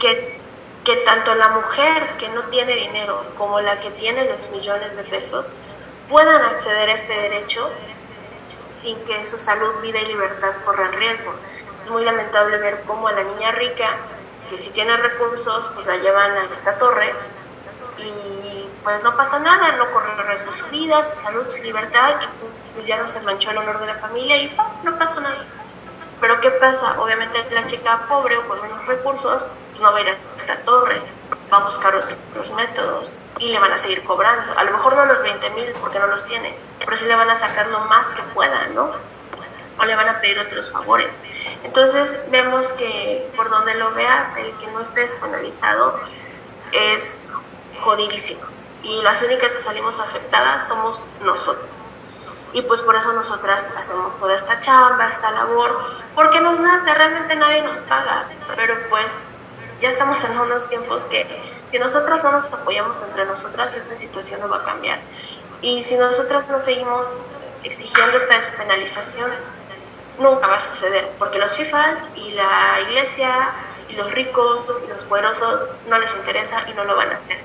Que 0.00 0.40
que 0.84 0.96
tanto 0.96 1.34
la 1.34 1.48
mujer 1.48 2.16
que 2.18 2.28
no 2.30 2.44
tiene 2.44 2.74
dinero 2.74 3.24
como 3.36 3.60
la 3.60 3.78
que 3.80 3.90
tiene 3.92 4.24
los 4.24 4.50
millones 4.50 4.96
de 4.96 5.04
pesos 5.04 5.52
puedan 6.12 6.44
acceder 6.44 6.90
a 6.90 6.92
este 6.92 7.14
derecho 7.14 7.70
sin 8.68 9.02
que 9.04 9.24
su 9.24 9.38
salud, 9.38 9.80
vida 9.80 9.98
y 9.98 10.06
libertad 10.06 10.54
corran 10.64 10.92
riesgo. 10.92 11.34
Es 11.76 11.90
muy 11.90 12.04
lamentable 12.04 12.58
ver 12.58 12.80
cómo 12.86 13.08
a 13.08 13.12
la 13.12 13.24
niña 13.24 13.50
rica, 13.52 13.96
que 14.48 14.58
si 14.58 14.70
tiene 14.70 14.96
recursos, 14.96 15.70
pues 15.74 15.86
la 15.86 15.96
llevan 15.96 16.32
a 16.32 16.44
esta 16.44 16.76
torre 16.76 17.14
y 17.96 18.68
pues 18.84 19.02
no 19.02 19.16
pasa 19.16 19.38
nada, 19.38 19.72
no 19.76 19.90
corre 19.92 20.22
riesgo 20.24 20.52
su 20.52 20.66
vida, 20.66 21.02
su 21.02 21.16
salud, 21.16 21.46
su 21.48 21.62
libertad 21.62 22.16
y 22.20 22.26
pues, 22.74 22.86
ya 22.86 22.98
no 22.98 23.06
se 23.06 23.20
manchó 23.22 23.50
el 23.50 23.58
honor 23.58 23.80
de 23.80 23.86
la 23.86 23.98
familia 23.98 24.36
y 24.36 24.54
no 24.82 24.98
pasa 24.98 25.18
nada. 25.20 25.46
Pero 26.22 26.40
¿qué 26.40 26.52
pasa? 26.52 27.00
Obviamente 27.00 27.44
la 27.50 27.66
chica 27.66 28.06
pobre 28.08 28.38
o 28.38 28.46
con 28.46 28.62
menos 28.62 28.86
recursos 28.86 29.44
pues 29.70 29.82
no 29.82 29.90
va 29.90 29.98
a 29.98 30.00
ir 30.02 30.08
a 30.10 30.16
esta 30.36 30.56
torre, 30.60 31.02
va 31.52 31.56
a 31.56 31.64
buscar 31.64 31.96
otros 31.96 32.50
métodos 32.52 33.18
y 33.40 33.48
le 33.48 33.58
van 33.58 33.72
a 33.72 33.76
seguir 33.76 34.04
cobrando. 34.04 34.56
A 34.56 34.62
lo 34.62 34.70
mejor 34.70 34.94
no 34.94 35.04
los 35.04 35.20
20 35.20 35.50
mil 35.50 35.72
porque 35.80 35.98
no 35.98 36.06
los 36.06 36.24
tiene, 36.24 36.56
pero 36.78 36.96
sí 36.96 37.06
le 37.06 37.16
van 37.16 37.28
a 37.28 37.34
sacar 37.34 37.66
lo 37.66 37.80
más 37.80 38.06
que 38.10 38.22
puedan, 38.34 38.72
¿no? 38.72 38.92
O 39.80 39.84
le 39.84 39.96
van 39.96 40.10
a 40.10 40.20
pedir 40.20 40.38
otros 40.38 40.70
favores. 40.70 41.20
Entonces 41.64 42.24
vemos 42.30 42.72
que 42.74 43.28
por 43.34 43.50
donde 43.50 43.74
lo 43.74 43.92
veas, 43.92 44.36
el 44.36 44.56
que 44.58 44.68
no 44.68 44.80
esté 44.80 45.00
despenalizado 45.00 45.98
es 46.70 47.32
jodidísimo. 47.80 48.42
Y 48.84 49.02
las 49.02 49.20
únicas 49.22 49.56
que 49.56 49.60
salimos 49.60 49.98
afectadas 49.98 50.68
somos 50.68 51.08
nosotras 51.20 51.90
y 52.52 52.62
pues 52.62 52.80
por 52.82 52.96
eso 52.96 53.12
nosotras 53.12 53.72
hacemos 53.76 54.16
toda 54.18 54.34
esta 54.34 54.60
chamba, 54.60 55.08
esta 55.08 55.30
labor, 55.30 55.78
porque 56.14 56.40
nos 56.40 56.60
nace, 56.60 56.92
realmente 56.92 57.34
nadie 57.36 57.62
nos 57.62 57.78
paga, 57.78 58.28
pero 58.54 58.74
pues 58.90 59.14
ya 59.80 59.88
estamos 59.88 60.22
en 60.24 60.38
unos 60.38 60.68
tiempos 60.68 61.04
que 61.06 61.26
si 61.70 61.78
nosotras 61.78 62.22
no 62.22 62.32
nos 62.32 62.52
apoyamos 62.52 63.02
entre 63.02 63.24
nosotras, 63.24 63.76
esta 63.76 63.94
situación 63.94 64.40
no 64.40 64.48
va 64.48 64.58
a 64.58 64.64
cambiar. 64.64 65.00
Y 65.62 65.82
si 65.82 65.96
nosotras 65.96 66.46
no 66.48 66.60
seguimos 66.60 67.16
exigiendo 67.64 68.16
esta 68.16 68.36
despenalización, 68.36 69.30
nunca 70.18 70.46
va 70.46 70.56
a 70.56 70.60
suceder, 70.60 71.10
porque 71.18 71.38
los 71.38 71.56
FIFAs 71.56 72.10
y 72.14 72.32
la 72.32 72.80
iglesia 72.82 73.50
y 73.88 73.94
los 73.94 74.12
ricos 74.12 74.82
y 74.84 74.88
los 74.88 75.04
poderosos 75.04 75.70
no 75.88 75.98
les 75.98 76.14
interesa 76.16 76.62
y 76.68 76.74
no 76.74 76.84
lo 76.84 76.96
van 76.96 77.10
a 77.10 77.16
hacer. 77.16 77.38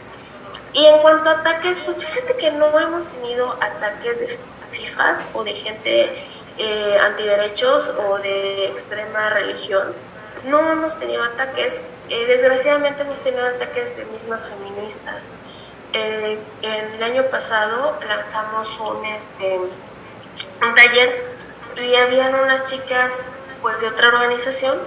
Y 0.73 0.85
en 0.85 0.99
cuanto 1.01 1.29
a 1.29 1.33
ataques, 1.39 1.79
pues 1.79 2.03
fíjate 2.03 2.35
que 2.37 2.51
no 2.51 2.77
hemos 2.79 3.05
tenido 3.05 3.53
ataques 3.61 4.19
de 4.19 4.39
FIFAs 4.71 5.27
o 5.33 5.43
de 5.43 5.53
gente 5.53 6.13
eh, 6.57 6.97
antiderechos 6.99 7.93
o 7.97 8.17
de 8.19 8.65
extrema 8.65 9.29
religión. 9.29 9.93
No 10.45 10.71
hemos 10.71 10.97
tenido 10.97 11.23
ataques, 11.23 11.79
eh, 12.09 12.25
desgraciadamente 12.25 13.01
hemos 13.01 13.19
tenido 13.19 13.45
ataques 13.45 13.95
de 13.97 14.05
mismas 14.05 14.47
feministas. 14.49 15.31
Eh, 15.93 16.37
el 16.61 17.03
año 17.03 17.23
pasado 17.29 17.97
lanzamos 18.07 18.79
un, 18.79 19.05
este, 19.05 19.57
un 19.57 20.75
taller 20.75 21.33
y 21.77 21.95
habían 21.95 22.35
unas 22.35 22.63
chicas 22.65 23.19
pues 23.61 23.81
de 23.81 23.87
otra 23.87 24.09
organización, 24.09 24.79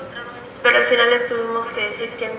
pero 0.62 0.78
al 0.78 0.84
final 0.84 1.10
les 1.10 1.26
tuvimos 1.26 1.68
que 1.70 1.84
decir 1.84 2.10
que 2.16 2.30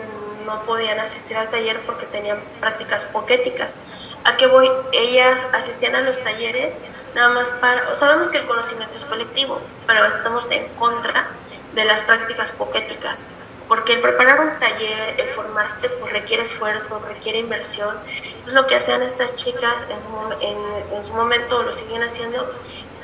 no 0.45 0.63
podían 0.65 0.99
asistir 0.99 1.37
al 1.37 1.49
taller 1.49 1.85
porque 1.85 2.05
tenían 2.05 2.43
prácticas 2.59 3.03
poquéticas. 3.05 3.77
¿A 4.23 4.37
qué 4.37 4.47
voy? 4.47 4.69
Ellas 4.93 5.47
asistían 5.53 5.95
a 5.95 6.01
los 6.01 6.21
talleres 6.21 6.79
nada 7.15 7.29
más 7.29 7.49
para, 7.49 7.93
sabemos 7.93 8.29
que 8.29 8.39
el 8.39 8.45
conocimiento 8.45 8.95
es 8.95 9.05
colectivo, 9.05 9.59
pero 9.87 10.05
estamos 10.05 10.49
en 10.51 10.67
contra 10.75 11.29
de 11.73 11.85
las 11.85 12.01
prácticas 12.01 12.51
poquéticas, 12.51 13.23
porque 13.67 13.93
el 13.93 14.01
preparar 14.01 14.39
un 14.39 14.59
taller, 14.59 15.19
el 15.19 15.27
formarte, 15.29 15.89
pues 15.89 16.11
requiere 16.11 16.43
esfuerzo, 16.43 16.99
requiere 17.07 17.39
inversión. 17.39 17.97
Entonces 18.25 18.53
lo 18.53 18.65
que 18.67 18.75
hacían 18.75 19.01
estas 19.01 19.33
chicas 19.35 19.87
en 19.89 20.01
su, 20.01 20.17
en, 20.41 20.95
en 20.95 21.03
su 21.03 21.13
momento, 21.13 21.63
lo 21.63 21.71
siguen 21.71 22.03
haciendo, 22.03 22.53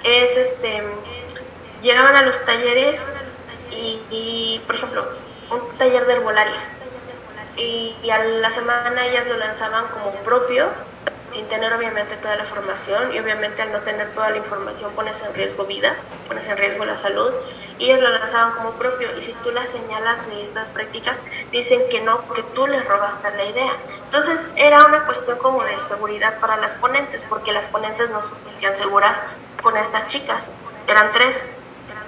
es 0.04 0.38
este, 0.38 0.84
llegaban 1.82 2.16
a 2.16 2.22
los 2.24 2.44
talleres 2.46 3.08
y, 3.72 4.00
y 4.10 4.64
por 4.66 4.76
ejemplo, 4.76 5.08
un 5.50 5.78
taller 5.78 6.06
de 6.06 6.14
herbolaria, 6.14 6.78
y, 7.58 8.10
a 8.10 8.24
la 8.24 8.52
semana 8.52 9.08
ellas 9.08 9.28
lo 9.28 9.38
lanzaban 9.38 9.88
como 9.88 10.12
propio, 10.24 10.70
sin 11.30 11.48
tener 11.48 11.74
obviamente 11.74 12.16
toda 12.18 12.36
la 12.38 12.46
formación 12.46 13.14
y 13.14 13.20
obviamente 13.20 13.62
al 13.62 13.72
no 13.72 13.80
tener 13.82 14.14
toda 14.14 14.30
la 14.30 14.38
información 14.38 14.94
pones 14.94 15.22
en 15.22 15.34
riesgo 15.34 15.66
vidas, 15.66 16.08
pones 16.28 16.48
en 16.48 16.58
riesgo 16.58 16.86
la 16.86 16.96
salud 16.96 17.34
y 17.80 17.86
ellas 17.86 18.02
lo 18.02 18.10
lanzaban 18.10 18.54
como 18.54 18.72
propio 18.72 19.16
y 19.16 19.22
si 19.22 19.34
tú 19.44 19.52
las 19.52 19.70
señalas 19.70 20.28
de 20.28 20.42
estas 20.42 20.72
prácticas 20.72 21.26
dicen 21.52 21.82
que 21.90 22.02
no, 22.02 22.28
que 22.34 22.44
tú 22.44 22.68
les 22.68 22.86
robaste 22.88 23.30
la 23.36 23.46
idea. 23.46 23.78
Entonces 24.04 24.54
era 24.56 24.86
una 24.86 25.06
cuestión 25.06 25.38
como 25.40 25.64
de 25.64 25.78
seguridad 25.80 26.40
para 26.40 26.58
las 26.58 26.76
ponentes 26.76 27.24
porque 27.24 27.52
las 27.52 27.66
ponentes 27.68 28.10
no 28.12 28.22
se 28.22 28.36
sentían 28.36 28.76
seguras 28.76 29.22
con 29.62 29.76
estas 29.78 30.06
chicas, 30.08 30.50
eran 30.88 31.10
tres. 31.10 31.46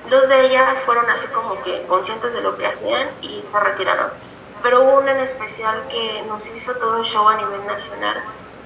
Dos 0.10 0.28
de 0.28 0.46
ellas 0.46 0.82
fueron 0.82 1.10
así 1.10 1.28
como 1.28 1.62
que 1.62 1.86
conscientes 1.86 2.34
de 2.34 2.42
lo 2.42 2.58
que 2.58 2.66
hacían 2.66 3.12
y 3.22 3.44
se 3.44 3.60
retiraron 3.60 4.10
pero 4.62 4.84
hubo 4.84 5.00
una 5.00 5.12
en 5.12 5.20
especial 5.20 5.88
que 5.88 6.24
nos 6.28 6.48
hizo 6.54 6.76
todo 6.76 6.98
un 6.98 7.04
show 7.04 7.28
a 7.28 7.38
nivel 7.38 7.66
nacional, 7.66 8.24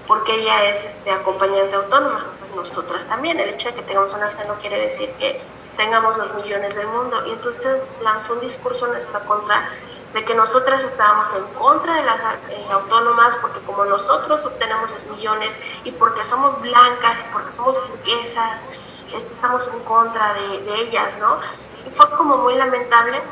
porque 0.08 0.36
ella 0.36 0.66
es 0.66 0.84
este, 0.84 1.12
acompañante 1.12 1.76
autónoma, 1.76 2.26
nosotras 2.56 3.06
también, 3.06 3.40
el 3.40 3.50
hecho 3.50 3.70
de 3.70 3.76
que 3.76 3.82
tengamos 3.84 4.14
una 4.14 4.30
C 4.30 4.46
no 4.48 4.56
quiere 4.60 4.80
decir 4.80 5.12
que 5.14 5.42
tengamos 5.78 6.18
los 6.18 6.34
millones 6.36 6.76
del 6.76 6.88
mundo, 6.88 7.26
y 7.26 7.32
entonces 7.32 7.84
lanzó 8.02 8.34
un 8.34 8.42
discurso 8.42 8.86
en 8.86 8.92
nuestra 8.92 9.20
contra 9.22 9.70
de 10.14 10.24
que 10.24 10.36
nosotras 10.36 10.84
estábamos 10.84 11.34
en 11.34 11.44
contra 11.56 11.96
de 11.96 12.04
las 12.04 12.22
eh, 12.50 12.68
autónomas 12.72 13.36
porque 13.38 13.60
como 13.62 13.84
nosotros 13.86 14.46
obtenemos 14.46 14.92
los 14.92 15.06
millones 15.08 15.60
y 15.84 15.92
porque 15.92 16.24
somos 16.24 16.62
blancas 16.62 17.26
y 17.28 17.34
porque 17.34 17.52
somos 17.52 17.76
burguesas, 17.90 18.68
este, 19.12 19.34
estamos 19.34 19.68
en 19.70 19.80
contra 19.80 20.36
de, 20.36 20.60
de 20.60 20.82
ellas, 20.82 21.18
¿no? 21.18 21.40
Y 21.88 21.90
fue 21.96 22.08
como 22.12 22.38
muy 22.38 22.54
lamentable 22.56 23.24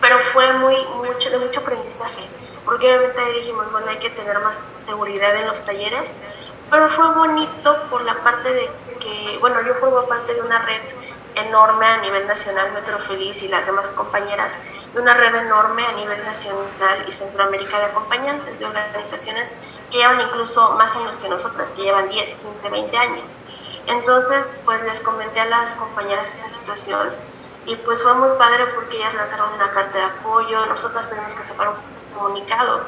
pero 0.00 0.18
fue 0.20 0.52
muy 0.52 0.76
mucho 1.04 1.30
de 1.30 1.38
mucho 1.38 1.60
aprendizaje, 1.60 2.28
porque 2.66 2.88
obviamente 2.88 3.24
dijimos, 3.32 3.70
bueno, 3.72 3.88
hay 3.88 3.98
que 3.98 4.10
tener 4.10 4.38
más 4.40 4.56
seguridad 4.56 5.34
en 5.36 5.46
los 5.46 5.64
talleres, 5.64 6.14
pero 6.70 6.88
fue 6.88 7.14
bonito 7.14 7.88
por 7.88 8.04
la 8.04 8.22
parte 8.24 8.52
de 8.52 8.70
que, 8.98 9.38
bueno, 9.40 9.62
yo 9.62 9.74
formo 9.76 10.02
parte 10.08 10.34
de 10.34 10.42
una 10.42 10.58
red 10.62 10.82
enorme 11.36 11.86
a 11.86 11.98
nivel 11.98 12.26
nacional, 12.26 12.72
Metro 12.72 12.98
Feliz 12.98 13.40
y 13.42 13.48
las 13.48 13.66
demás 13.66 13.88
compañeras, 13.90 14.58
de 14.92 15.00
una 15.00 15.14
red 15.14 15.34
enorme 15.34 15.86
a 15.86 15.92
nivel 15.92 16.24
nacional 16.24 17.04
y 17.06 17.12
Centroamérica 17.12 17.78
de 17.78 17.84
acompañantes, 17.84 18.58
de 18.58 18.66
organizaciones 18.66 19.54
que 19.90 19.98
llevan 19.98 20.20
incluso 20.20 20.72
más 20.72 20.96
años 20.96 21.18
que 21.18 21.28
nosotras, 21.28 21.70
que 21.70 21.82
llevan 21.82 22.08
10, 22.08 22.34
15, 22.34 22.70
20 22.70 22.96
años. 22.96 23.36
Entonces, 23.86 24.60
pues 24.64 24.82
les 24.82 24.98
comenté 25.00 25.40
a 25.40 25.44
las 25.44 25.72
compañeras 25.74 26.34
esta 26.34 26.48
situación 26.48 27.12
y 27.66 27.76
pues 27.76 28.02
fue 28.02 28.14
muy 28.14 28.36
padre 28.38 28.66
porque 28.74 28.96
ellas 28.96 29.14
lanzaron 29.14 29.52
una 29.54 29.70
carta 29.72 29.98
de 29.98 30.04
apoyo, 30.04 30.66
nosotras 30.66 31.08
tuvimos 31.08 31.34
que 31.34 31.42
sacar 31.42 31.68
un 31.68 31.76
comunicado, 32.16 32.86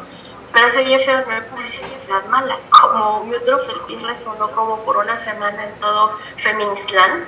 pero 0.52 0.66
ese 0.66 0.84
día 0.84 0.98
fue 0.98 1.14
una 1.24 1.44
publicidad 1.46 2.24
mala, 2.30 2.58
como 2.70 3.24
mi 3.24 3.36
otro 3.36 3.58
feliz 3.58 4.02
resonó 4.02 4.50
como 4.52 4.78
por 4.78 4.96
una 4.96 5.18
semana 5.18 5.64
en 5.64 5.74
todo 5.80 6.16
Feministland, 6.36 7.26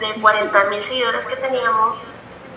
de 0.00 0.20
40 0.20 0.64
mil 0.64 0.82
seguidores 0.82 1.26
que 1.26 1.36
teníamos, 1.36 2.02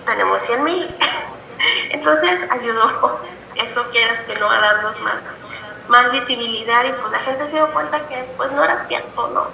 tenemos 0.06 0.42
100 0.44 0.64
mil, 0.64 0.96
entonces 1.90 2.46
ayudó, 2.50 3.20
eso 3.56 3.84
quieras 3.92 4.22
que 4.22 4.36
no, 4.36 4.50
a 4.50 4.60
darnos 4.60 5.00
más, 5.02 5.22
más 5.88 6.12
visibilidad 6.12 6.86
y 6.86 6.94
pues 6.94 7.12
la 7.12 7.20
gente 7.20 7.48
se 7.48 7.56
dio 7.56 7.72
cuenta 7.74 8.08
que 8.08 8.24
pues 8.38 8.52
no 8.52 8.64
era 8.64 8.78
cierto, 8.78 9.28
¿no? 9.30 9.48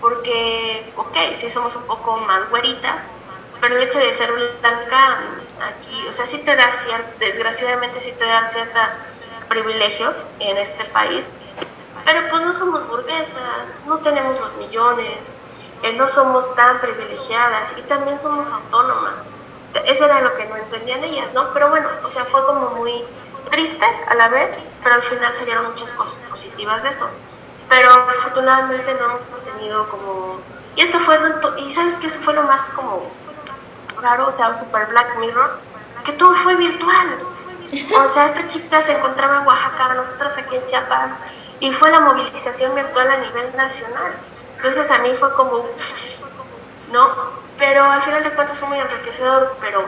Porque, 0.00 0.92
ok, 0.96 1.16
sí 1.34 1.50
somos 1.50 1.76
un 1.76 1.84
poco 1.84 2.16
más 2.18 2.48
güeritas, 2.50 3.08
pero 3.66 3.78
el 3.78 3.82
hecho 3.82 3.98
de 3.98 4.12
ser 4.12 4.30
blanca 4.30 5.20
aquí, 5.60 6.06
o 6.06 6.12
sea, 6.12 6.24
sí 6.24 6.38
te 6.38 6.54
da 6.54 6.70
cierto, 6.70 7.18
desgraciadamente 7.18 8.00
sí 8.00 8.12
te 8.12 8.24
dan 8.24 8.46
ciertos 8.46 9.00
privilegios 9.48 10.24
en 10.38 10.56
este 10.56 10.84
país, 10.84 11.32
pero 12.04 12.28
pues 12.30 12.42
no 12.42 12.54
somos 12.54 12.86
burguesas, 12.86 13.66
no 13.86 13.98
tenemos 13.98 14.38
los 14.38 14.54
millones, 14.54 15.34
eh, 15.82 15.92
no 15.94 16.06
somos 16.06 16.54
tan 16.54 16.80
privilegiadas 16.80 17.74
y 17.76 17.82
también 17.82 18.20
somos 18.20 18.48
autónomas. 18.52 19.28
eso 19.84 20.04
era 20.04 20.20
lo 20.20 20.36
que 20.36 20.44
no 20.44 20.56
entendían 20.58 21.02
ellas, 21.02 21.34
¿no? 21.34 21.52
Pero 21.52 21.68
bueno, 21.68 21.88
o 22.04 22.08
sea, 22.08 22.24
fue 22.24 22.46
como 22.46 22.70
muy 22.70 23.04
triste 23.50 23.84
a 24.06 24.14
la 24.14 24.28
vez, 24.28 24.64
pero 24.84 24.94
al 24.94 25.02
final 25.02 25.34
salieron 25.34 25.66
muchas 25.66 25.92
cosas 25.92 26.22
positivas 26.30 26.84
de 26.84 26.90
eso. 26.90 27.10
Pero 27.68 27.90
afortunadamente 27.90 28.94
no 28.94 29.18
hemos 29.18 29.42
tenido 29.42 29.88
como... 29.88 30.40
Y 30.76 30.82
esto 30.82 31.00
fue... 31.00 31.18
Y 31.58 31.72
sabes 31.72 31.96
que 31.96 32.06
eso 32.06 32.20
fue 32.20 32.34
lo 32.34 32.44
más 32.44 32.68
como 32.70 33.08
raro, 34.06 34.28
o 34.28 34.32
sea, 34.32 34.54
super 34.54 34.86
Black 34.86 35.18
Mirror, 35.18 35.58
que 36.04 36.12
todo 36.12 36.34
fue 36.34 36.54
virtual. 36.56 37.18
O 38.00 38.06
sea, 38.06 38.26
esta 38.26 38.46
chica 38.46 38.80
se 38.80 38.92
encontraba 38.92 39.38
en 39.38 39.46
Oaxaca, 39.46 39.94
nosotros 39.94 40.36
aquí 40.38 40.56
en 40.56 40.64
Chiapas, 40.64 41.18
y 41.58 41.72
fue 41.72 41.90
la 41.90 42.00
movilización 42.00 42.74
virtual 42.74 43.10
a 43.10 43.16
nivel 43.18 43.56
nacional. 43.56 44.12
Entonces 44.54 44.90
a 44.90 44.98
mí 44.98 45.12
fue 45.14 45.34
como, 45.34 45.66
¿no? 46.92 47.08
Pero 47.58 47.84
al 47.84 48.02
final 48.02 48.22
de 48.22 48.30
cuentas 48.32 48.58
fue 48.58 48.68
muy 48.68 48.78
enriquecedor, 48.78 49.56
pero 49.60 49.84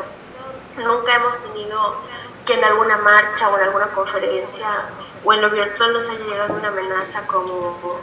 nunca 0.77 1.15
hemos 1.15 1.37
tenido 1.43 1.97
que 2.45 2.55
en 2.55 2.65
alguna 2.65 2.97
marcha 2.99 3.49
o 3.49 3.57
en 3.59 3.65
alguna 3.65 3.89
conferencia 3.89 4.67
o 5.25 5.33
en 5.33 5.43
lo 5.43 5.51
virtual 5.51 5.93
nos 5.93 6.09
haya 6.09 6.25
llegado 6.25 6.55
una 6.55 6.69
amenaza 6.69 7.27
como 7.27 8.01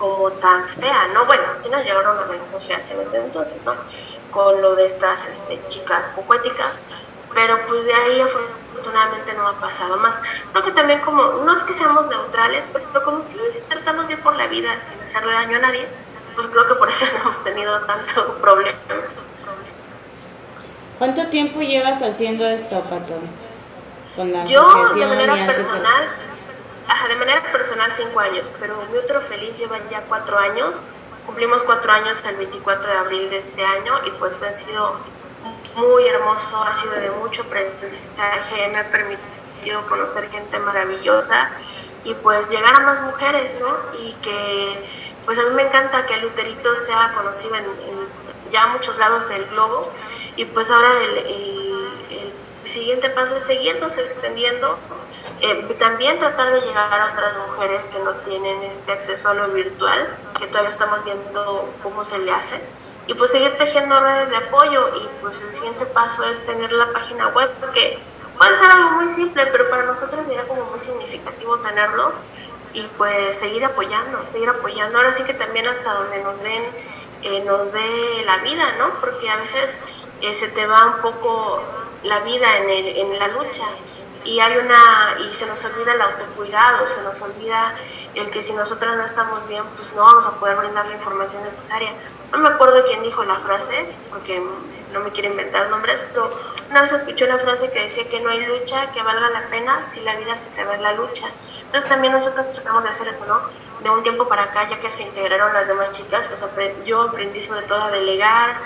como 0.00 0.32
tan 0.32 0.66
fea, 0.68 1.08
¿no? 1.12 1.26
Bueno, 1.26 1.44
sí 1.54 1.68
nos 1.68 1.84
llegaron 1.84 2.18
amenazas 2.18 2.66
feas 2.66 2.90
en 2.90 3.00
ese 3.00 3.18
entonces, 3.18 3.62
¿no? 3.64 3.74
Con 4.32 4.60
lo 4.62 4.74
de 4.74 4.86
estas 4.86 5.28
este, 5.28 5.60
chicas 5.68 6.08
poéticas, 6.08 6.80
pero 7.34 7.64
pues 7.66 7.84
de 7.84 7.92
ahí 7.92 8.20
afortunadamente 8.20 9.34
no 9.34 9.46
ha 9.46 9.60
pasado 9.60 9.98
más. 9.98 10.18
Creo 10.52 10.64
que 10.64 10.72
también 10.72 11.00
como, 11.02 11.22
no 11.22 11.52
es 11.52 11.62
que 11.62 11.74
seamos 11.74 12.08
neutrales, 12.08 12.70
pero 12.72 13.04
como 13.04 13.22
si 13.22 13.36
tratamos 13.68 14.08
de 14.08 14.14
ir 14.14 14.22
por 14.22 14.34
la 14.36 14.46
vida 14.46 14.80
sin 14.80 15.00
hacerle 15.02 15.34
daño 15.34 15.58
a 15.58 15.60
nadie, 15.60 15.86
pues 16.34 16.46
creo 16.46 16.66
que 16.66 16.74
por 16.74 16.88
eso 16.88 17.04
no 17.12 17.20
hemos 17.22 17.44
tenido 17.44 17.80
tanto 17.82 18.34
problema. 18.40 18.78
¿Cuánto 20.98 21.26
tiempo 21.28 21.60
llevas 21.60 22.02
haciendo 22.02 22.46
esto, 22.46 22.80
Pato? 22.82 23.14
Con 24.16 24.32
la 24.32 24.44
Yo, 24.44 24.94
de 24.94 25.06
manera 25.06 25.46
personal, 25.46 26.10
de 27.08 27.16
manera 27.16 27.50
personal 27.52 27.90
cinco 27.92 28.20
años, 28.20 28.50
pero 28.60 28.76
mi 28.90 28.96
otro 28.96 29.20
feliz 29.22 29.56
lleva 29.58 29.78
ya 29.90 30.02
cuatro 30.08 30.38
años. 30.38 30.80
Cumplimos 31.26 31.62
cuatro 31.62 31.92
años 31.92 32.24
el 32.24 32.36
24 32.36 32.90
de 32.90 32.98
abril 32.98 33.30
de 33.30 33.36
este 33.36 33.64
año 33.64 34.04
y 34.06 34.10
pues 34.12 34.42
ha 34.42 34.50
sido 34.50 34.96
muy 35.76 36.06
hermoso, 36.06 36.62
ha 36.62 36.72
sido 36.72 36.94
de 36.94 37.10
mucho 37.10 37.42
aprendizaje, 37.42 38.68
me 38.72 38.78
ha 38.78 38.90
permitido 38.90 39.86
conocer 39.88 40.30
gente 40.30 40.58
maravillosa 40.58 41.50
y 42.04 42.14
pues 42.14 42.50
llegar 42.50 42.74
a 42.74 42.80
más 42.80 43.00
mujeres, 43.02 43.56
¿no? 43.60 43.76
Y 44.00 44.12
que 44.14 45.10
pues 45.24 45.38
a 45.38 45.44
mí 45.44 45.54
me 45.54 45.62
encanta 45.62 46.06
que 46.06 46.14
el 46.14 46.22
Luterito 46.22 46.76
sea 46.76 47.12
conocido 47.14 47.54
en, 47.56 47.66
ya 48.50 48.66
muchos 48.68 48.98
lados 48.98 49.28
del 49.28 49.44
globo 49.46 49.92
y 50.36 50.44
pues 50.46 50.70
ahora 50.70 50.90
el, 51.04 51.18
el 51.18 51.79
siguiente 52.64 53.10
paso 53.10 53.36
es 53.36 53.44
seguirnos 53.44 53.96
extendiendo, 53.96 54.78
eh, 55.40 55.76
también 55.78 56.18
tratar 56.18 56.52
de 56.52 56.60
llegar 56.60 57.00
a 57.00 57.12
otras 57.12 57.36
mujeres 57.46 57.86
que 57.86 57.98
no 58.00 58.12
tienen 58.16 58.62
este 58.64 58.92
acceso 58.92 59.28
a 59.30 59.34
lo 59.34 59.48
virtual, 59.48 60.14
que 60.38 60.46
todavía 60.46 60.68
estamos 60.68 61.04
viendo 61.04 61.68
cómo 61.82 62.04
se 62.04 62.18
le 62.18 62.32
hace, 62.32 62.60
y 63.06 63.14
pues 63.14 63.30
seguir 63.30 63.56
tejiendo 63.56 63.98
redes 64.00 64.30
de 64.30 64.36
apoyo 64.36 64.94
y 64.96 65.08
pues 65.20 65.42
el 65.42 65.52
siguiente 65.52 65.86
paso 65.86 66.22
es 66.24 66.44
tener 66.44 66.72
la 66.72 66.92
página 66.92 67.28
web, 67.28 67.50
porque 67.60 67.98
puede 68.38 68.54
ser 68.54 68.70
algo 68.70 68.90
muy 68.92 69.08
simple, 69.08 69.46
pero 69.46 69.68
para 69.70 69.84
nosotros 69.84 70.26
sería 70.26 70.46
como 70.46 70.64
muy 70.64 70.78
significativo 70.78 71.58
tenerlo 71.58 72.12
y 72.72 72.82
pues 72.98 73.36
seguir 73.36 73.64
apoyando, 73.64 74.26
seguir 74.28 74.48
apoyando, 74.48 74.98
ahora 74.98 75.12
sí 75.12 75.24
que 75.24 75.34
también 75.34 75.66
hasta 75.66 75.92
donde 75.92 76.22
nos 76.22 76.40
den, 76.40 76.64
eh, 77.22 77.42
nos 77.44 77.72
dé 77.72 78.22
la 78.24 78.38
vida, 78.38 78.72
¿no? 78.78 79.00
Porque 79.00 79.28
a 79.28 79.36
veces 79.36 79.76
eh, 80.20 80.32
se 80.32 80.48
te 80.48 80.66
va 80.66 80.94
un 80.96 81.02
poco 81.02 81.62
la 82.02 82.20
vida 82.20 82.58
en, 82.58 82.70
el, 82.70 82.86
en 82.96 83.18
la 83.18 83.28
lucha 83.28 83.64
y 84.24 84.38
hay 84.38 84.56
una 84.58 85.16
y 85.18 85.32
se 85.32 85.46
nos 85.46 85.64
olvida 85.64 85.94
el 85.94 86.00
autocuidado, 86.00 86.86
se 86.86 87.02
nos 87.02 87.20
olvida 87.22 87.74
el 88.14 88.30
que 88.30 88.40
si 88.40 88.52
nosotras 88.52 88.96
no 88.96 89.04
estamos 89.04 89.46
bien, 89.48 89.62
pues 89.74 89.94
no 89.94 90.04
vamos 90.04 90.26
a 90.26 90.32
poder 90.38 90.56
brindar 90.56 90.86
la 90.86 90.94
información 90.94 91.42
necesaria. 91.42 91.94
No 92.32 92.38
me 92.38 92.48
acuerdo 92.50 92.84
quién 92.84 93.02
dijo 93.02 93.24
la 93.24 93.40
frase, 93.40 93.86
porque 94.10 94.42
no 94.92 95.00
me 95.00 95.10
quiero 95.12 95.30
inventar 95.30 95.70
nombres, 95.70 96.02
pero 96.08 96.30
una 96.68 96.82
vez 96.82 96.92
escuché 96.92 97.24
una 97.24 97.38
frase 97.38 97.70
que 97.70 97.80
decía 97.80 98.08
que 98.08 98.20
no 98.20 98.30
hay 98.30 98.44
lucha 98.44 98.90
que 98.92 99.02
valga 99.02 99.30
la 99.30 99.48
pena 99.48 99.84
si 99.84 100.00
la 100.00 100.16
vida 100.16 100.36
se 100.36 100.50
te 100.50 100.64
va 100.64 100.74
en 100.74 100.82
la 100.82 100.92
lucha. 100.92 101.26
Entonces 101.62 101.88
también 101.88 102.12
nosotros 102.12 102.52
tratamos 102.52 102.84
de 102.84 102.90
hacer 102.90 103.08
eso, 103.08 103.24
¿no? 103.26 103.40
De 103.82 103.90
un 103.90 104.02
tiempo 104.02 104.28
para 104.28 104.44
acá, 104.44 104.68
ya 104.68 104.80
que 104.80 104.90
se 104.90 105.04
integraron 105.04 105.54
las 105.54 105.68
demás 105.68 105.90
chicas, 105.90 106.26
pues 106.26 106.44
yo 106.84 107.02
aprendí 107.02 107.40
sobre 107.40 107.62
todo 107.62 107.82
a 107.82 107.90
delegar, 107.90 108.60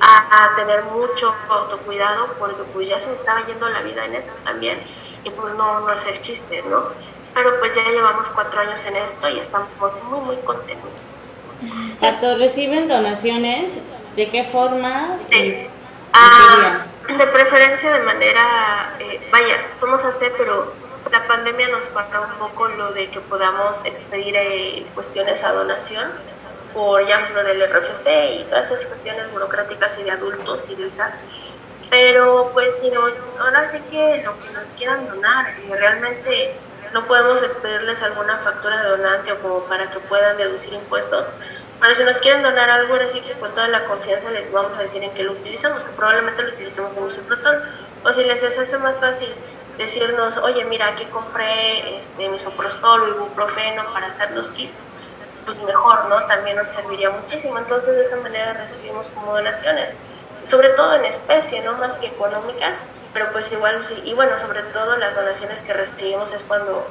a, 0.00 0.54
tener 0.54 0.84
mucho 0.84 1.34
autocuidado 1.48 2.34
porque 2.38 2.62
pues 2.72 2.88
ya 2.88 3.00
se 3.00 3.08
me 3.08 3.14
estaba 3.14 3.44
yendo 3.46 3.68
la 3.68 3.82
vida 3.82 4.04
en 4.04 4.14
esto 4.14 4.32
también 4.44 4.82
y 5.24 5.30
pues 5.30 5.54
no, 5.54 5.80
no 5.80 5.92
es 5.92 6.06
el 6.06 6.20
chiste, 6.20 6.62
¿no? 6.62 6.90
Pero 7.34 7.58
pues 7.58 7.74
ya 7.74 7.82
llevamos 7.84 8.28
cuatro 8.30 8.60
años 8.60 8.84
en 8.86 8.96
esto 8.96 9.28
y 9.28 9.38
estamos 9.38 9.68
muy, 10.04 10.20
muy 10.20 10.36
contentos. 10.38 10.92
¿Tanto 12.00 12.36
reciben 12.36 12.88
donaciones? 12.88 13.80
¿De 14.14 14.30
qué 14.30 14.44
forma? 14.44 15.18
Ah, 16.12 16.86
de 17.06 17.26
preferencia 17.26 17.92
de 17.92 18.00
manera, 18.00 18.96
eh, 18.98 19.28
vaya, 19.30 19.68
somos 19.76 20.04
AC, 20.04 20.32
pero 20.38 20.72
la 21.10 21.26
pandemia 21.26 21.68
nos 21.68 21.86
paró 21.88 22.22
un 22.22 22.38
poco 22.38 22.68
lo 22.68 22.92
de 22.92 23.10
que 23.10 23.20
podamos 23.20 23.84
expedir 23.84 24.34
eh, 24.36 24.86
cuestiones 24.94 25.44
a 25.44 25.52
donación 25.52 26.10
por 26.76 27.00
lo 27.00 27.44
del 27.44 27.72
RFC 27.72 28.06
y 28.38 28.44
todas 28.50 28.70
esas 28.70 28.84
cuestiones 28.84 29.32
burocráticas 29.32 29.98
y 29.98 30.04
de 30.04 30.10
adultos 30.10 30.68
y 30.68 30.74
del 30.74 30.90
SAT. 30.92 31.14
Pero 31.88 32.50
pues 32.52 32.80
si 32.80 32.90
nos, 32.90 33.18
ahora 33.40 33.64
sí 33.64 33.80
que 33.90 34.22
lo 34.22 34.38
que 34.38 34.50
nos 34.50 34.74
quieran 34.74 35.08
donar, 35.08 35.54
y 35.58 35.72
realmente 35.72 36.54
no 36.92 37.06
podemos 37.06 37.42
expedirles 37.42 38.02
alguna 38.02 38.36
factura 38.36 38.82
de 38.82 38.90
donante 38.90 39.32
o 39.32 39.40
como 39.40 39.60
para 39.64 39.90
que 39.90 40.00
puedan 40.00 40.36
deducir 40.36 40.74
impuestos. 40.74 41.30
Pero 41.80 41.94
si 41.94 42.04
nos 42.04 42.18
quieren 42.18 42.42
donar 42.42 42.68
algo, 42.68 42.92
ahora 42.92 43.08
sí 43.08 43.22
que 43.22 43.32
con 43.34 43.54
toda 43.54 43.68
la 43.68 43.86
confianza 43.86 44.30
les 44.30 44.52
vamos 44.52 44.76
a 44.76 44.82
decir 44.82 45.02
en 45.02 45.14
qué 45.14 45.24
lo 45.24 45.32
utilizamos, 45.32 45.82
que 45.82 45.92
probablemente 45.92 46.42
lo 46.42 46.50
utilicemos 46.50 46.94
en 46.98 47.04
misoprostol. 47.04 47.62
O 48.04 48.12
si 48.12 48.22
les 48.24 48.44
hace 48.44 48.78
más 48.78 49.00
fácil 49.00 49.32
decirnos, 49.78 50.36
oye, 50.36 50.62
mira, 50.66 50.88
aquí 50.88 51.06
compré 51.06 51.96
este, 51.96 52.28
misoprostol 52.28 53.00
o 53.02 53.08
ibuprofeno 53.08 53.92
para 53.94 54.08
hacer 54.08 54.30
los 54.32 54.50
kits, 54.50 54.84
pues 55.46 55.62
mejor, 55.62 56.06
¿no? 56.06 56.26
También 56.26 56.56
nos 56.56 56.68
serviría 56.68 57.08
muchísimo. 57.10 57.56
Entonces 57.56 57.94
de 57.94 58.02
esa 58.02 58.16
manera 58.16 58.52
recibimos 58.52 59.08
como 59.08 59.32
donaciones, 59.32 59.96
sobre 60.42 60.68
todo 60.70 60.94
en 60.96 61.06
especie, 61.06 61.62
no 61.62 61.72
más 61.74 61.96
que 61.96 62.08
económicas, 62.08 62.84
pero 63.14 63.32
pues 63.32 63.50
igual 63.52 63.82
sí. 63.82 64.02
Y 64.04 64.12
bueno, 64.12 64.38
sobre 64.38 64.62
todo 64.64 64.98
las 64.98 65.14
donaciones 65.14 65.62
que 65.62 65.72
recibimos 65.72 66.34
es 66.34 66.42
cuando 66.42 66.84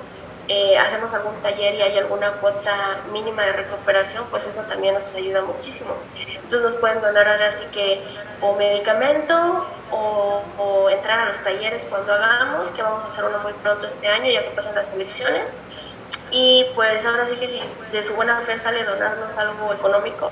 eh, 0.48 0.78
hacemos 0.78 1.14
algún 1.14 1.42
taller 1.42 1.76
y 1.76 1.82
hay 1.82 1.98
alguna 1.98 2.34
cuota 2.34 3.02
mínima 3.12 3.44
de 3.44 3.54
recuperación, 3.54 4.26
pues 4.32 4.48
eso 4.48 4.62
también 4.64 4.96
nos 4.96 5.14
ayuda 5.14 5.42
muchísimo. 5.42 5.96
Entonces 6.16 6.62
nos 6.62 6.76
pueden 6.76 7.02
donar 7.02 7.28
ahora 7.28 7.52
sí 7.52 7.66
que 7.72 8.04
o 8.42 8.56
medicamento 8.56 9.68
o, 9.92 10.42
o 10.58 10.90
entrar 10.90 11.20
a 11.20 11.26
los 11.26 11.44
talleres 11.44 11.86
cuando 11.86 12.14
hagamos, 12.14 12.72
que 12.72 12.82
vamos 12.82 13.04
a 13.04 13.08
hacer 13.08 13.26
uno 13.26 13.40
muy 13.40 13.54
pronto 13.54 13.86
este 13.86 14.08
año 14.08 14.32
ya 14.32 14.44
que 14.44 14.52
pasan 14.52 14.76
las 14.76 14.94
elecciones 14.94 15.58
y 16.38 16.66
pues 16.76 17.06
ahora 17.06 17.26
sí 17.26 17.38
que 17.38 17.48
si 17.48 17.62
de 17.94 18.04
su 18.04 18.14
buena 18.14 18.42
fe 18.42 18.58
sale 18.58 18.84
donarnos 18.84 19.38
algo 19.38 19.74
económico, 19.74 20.30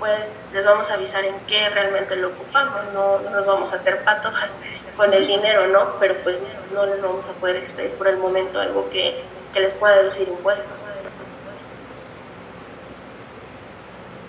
pues 0.00 0.44
les 0.52 0.64
vamos 0.64 0.90
a 0.90 0.94
avisar 0.94 1.24
en 1.24 1.38
qué 1.46 1.68
realmente 1.68 2.16
lo 2.16 2.30
ocupamos, 2.30 2.92
no, 2.92 3.20
nos 3.30 3.46
vamos 3.46 3.72
a 3.72 3.76
hacer 3.76 4.02
pato 4.02 4.32
con 4.96 5.14
el 5.14 5.28
dinero, 5.28 5.68
¿no? 5.68 6.00
Pero 6.00 6.16
pues 6.24 6.42
no 6.72 6.84
les 6.86 7.00
vamos 7.00 7.28
a 7.28 7.32
poder 7.34 7.54
expedir 7.54 7.92
por 7.92 8.08
el 8.08 8.16
momento 8.16 8.58
algo 8.58 8.90
que, 8.90 9.22
que 9.52 9.60
les 9.60 9.72
pueda 9.74 9.98
deducir 9.98 10.26
impuestos. 10.26 10.84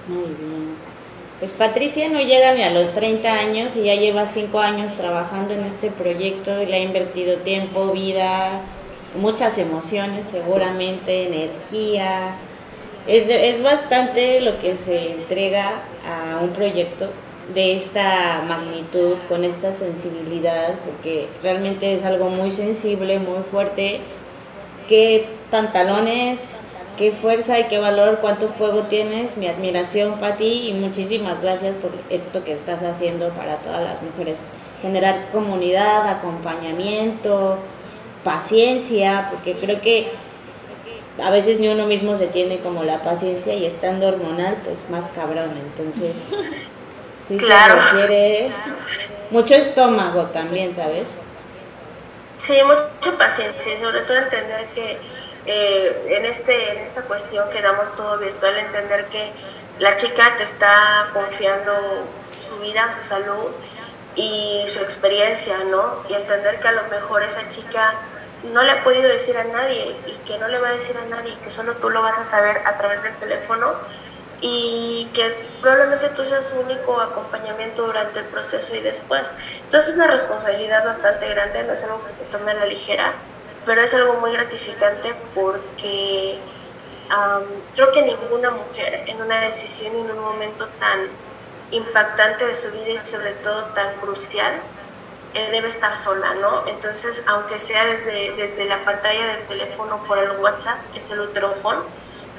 Muy 0.08 0.36
bien. 0.36 0.78
Pues 1.40 1.52
Patricia 1.54 2.10
no 2.10 2.22
llega 2.22 2.54
ni 2.54 2.62
a 2.62 2.70
los 2.70 2.94
30 2.94 3.34
años 3.34 3.76
y 3.76 3.86
ya 3.86 3.96
lleva 3.96 4.28
5 4.28 4.60
años 4.60 4.96
trabajando 4.96 5.56
en 5.56 5.64
este 5.64 5.90
proyecto 5.90 6.62
y 6.62 6.68
le 6.68 6.76
ha 6.76 6.80
invertido 6.80 7.40
tiempo, 7.40 7.92
vida, 7.92 8.62
muchas 9.18 9.58
emociones 9.58 10.26
seguramente, 10.26 11.28
energía. 11.28 12.36
Es, 13.08 13.30
es 13.30 13.62
bastante 13.62 14.42
lo 14.42 14.60
que 14.60 14.76
se 14.76 15.12
entrega 15.12 15.82
a 16.08 16.40
un 16.42 16.50
proyecto 16.50 17.10
de 17.54 17.78
esta 17.78 18.42
magnitud, 18.48 19.18
con 19.30 19.44
esta 19.44 19.74
sensibilidad, 19.74 20.74
porque 20.86 21.28
realmente 21.44 21.94
es 21.94 22.04
algo 22.04 22.30
muy 22.30 22.50
sensible, 22.50 23.20
muy 23.20 23.44
fuerte. 23.44 24.02
Qué 24.88 25.28
pantalones, 25.52 26.58
qué 26.98 27.12
fuerza 27.12 27.60
y 27.60 27.66
qué 27.66 27.78
valor, 27.78 28.20
cuánto 28.22 28.48
fuego 28.48 28.84
tienes, 28.84 29.38
mi 29.38 29.48
admiración 29.48 30.20
para 30.20 30.38
ti 30.38 30.70
y 30.70 30.74
muchísimas 30.74 31.42
gracias 31.42 31.76
por 31.76 31.92
esto 32.10 32.44
que 32.44 32.54
estás 32.54 32.82
haciendo 32.84 33.30
para 33.30 33.58
todas 33.58 33.84
las 33.84 34.02
mujeres. 34.02 34.46
Generar 34.82 35.30
comunidad, 35.32 36.08
acompañamiento, 36.08 37.58
paciencia, 38.26 39.30
porque 39.32 39.54
creo 39.54 39.80
que 39.80 40.12
a 41.24 41.30
veces 41.30 41.60
ni 41.60 41.70
uno 41.70 41.86
mismo 41.86 42.18
se 42.18 42.28
tiene 42.28 42.60
como 42.60 42.84
la 42.84 43.02
paciencia 43.02 43.54
y 43.54 43.66
estando 43.66 44.08
hormonal, 44.08 44.58
pues 44.66 44.90
más 44.90 45.06
cabrón. 45.12 45.52
Entonces, 45.58 46.16
sí 47.28 47.38
claro. 47.38 47.82
se 47.82 47.92
requiere 47.92 48.52
mucho 49.30 49.54
estómago 49.54 50.24
también, 50.26 50.74
¿sabes? 50.74 51.16
Sí, 52.40 52.54
mucha 52.66 53.18
paciencia, 53.18 53.80
sobre 53.80 54.02
todo 54.02 54.18
entender 54.18 54.68
que 54.74 54.98
eh, 55.46 56.08
en, 56.10 56.26
este, 56.26 56.74
en 56.74 56.80
esta 56.80 57.04
cuestión 57.04 57.50
que 57.52 57.62
damos 57.62 57.94
todo 57.94 58.18
virtual, 58.18 58.58
entender 58.58 59.06
que 59.06 59.32
la 59.80 59.96
chica 59.96 60.36
te 60.36 60.44
está 60.44 61.10
confiando 61.14 61.72
su 62.40 62.58
vida, 62.58 62.90
su 62.90 63.04
salud 63.04 63.52
y 64.16 64.66
su 64.68 64.80
experiencia, 64.80 65.58
¿no? 65.70 66.04
Y 66.10 66.14
entender 66.14 66.60
que 66.60 66.68
a 66.68 66.72
lo 66.72 66.84
mejor 66.88 67.24
esa 67.24 67.48
chica 67.50 67.96
no 68.52 68.64
le 68.64 68.72
ha 68.72 68.84
podido 68.84 69.10
decir 69.10 69.38
a 69.38 69.44
nadie 69.44 69.96
y 70.08 70.18
que 70.26 70.38
no 70.38 70.48
le 70.48 70.60
va 70.60 70.70
a 70.70 70.74
decir 70.74 70.98
a 70.98 71.06
nadie, 71.06 71.38
que 71.44 71.50
solo 71.50 71.76
tú 71.78 71.90
lo 71.90 72.02
vas 72.02 72.18
a 72.18 72.26
saber 72.26 72.62
a 72.66 72.78
través 72.78 73.04
del 73.04 73.16
teléfono 73.18 73.74
y 74.42 75.10
que 75.14 75.48
probablemente 75.62 76.10
tú 76.10 76.26
seas 76.26 76.48
su 76.48 76.60
único 76.60 77.00
acompañamiento 77.00 77.86
durante 77.86 78.20
el 78.20 78.26
proceso 78.26 78.76
y 78.76 78.82
después. 78.82 79.34
Entonces 79.64 79.92
es 79.92 79.96
una 79.96 80.08
responsabilidad 80.08 80.86
bastante 80.86 81.28
grande, 81.30 81.64
no 81.64 81.74
es 81.74 81.84
algo 81.84 82.06
que 82.06 82.12
se 82.12 82.26
tome 82.26 82.52
a 82.52 82.56
la 82.56 82.66
ligera, 82.66 83.14
pero 83.66 83.82
es 83.82 83.94
algo 83.94 84.16
muy 84.16 84.34
gratificante 84.34 85.16
porque 85.34 86.40
creo 87.74 87.92
que 87.92 88.02
ninguna 88.02 88.52
mujer 88.52 89.04
en 89.08 89.22
una 89.22 89.42
decisión 89.42 89.96
y 89.96 90.02
en 90.02 90.12
un 90.12 90.20
momento 90.20 90.68
tan 90.80 91.10
impactante 91.72 92.46
de 92.46 92.56
su 92.56 92.72
vida 92.72 92.92
y 92.92 92.98
sobre 93.00 93.34
todo 93.36 93.66
tan 93.74 93.96
crucial 93.96 94.62
debe 95.42 95.68
estar 95.68 95.96
sola, 95.96 96.34
¿no? 96.36 96.66
Entonces, 96.68 97.24
aunque 97.28 97.60
sea 97.60 97.86
desde, 97.86 98.36
desde 98.36 98.66
la 98.66 98.84
pantalla 98.86 99.28
del 99.28 99.48
teléfono 99.48 100.04
por 100.08 100.18
el 100.18 100.32
WhatsApp, 100.40 100.92
que 100.92 101.00
es 101.00 101.12
el 101.12 101.20
uterofón, 101.22 101.84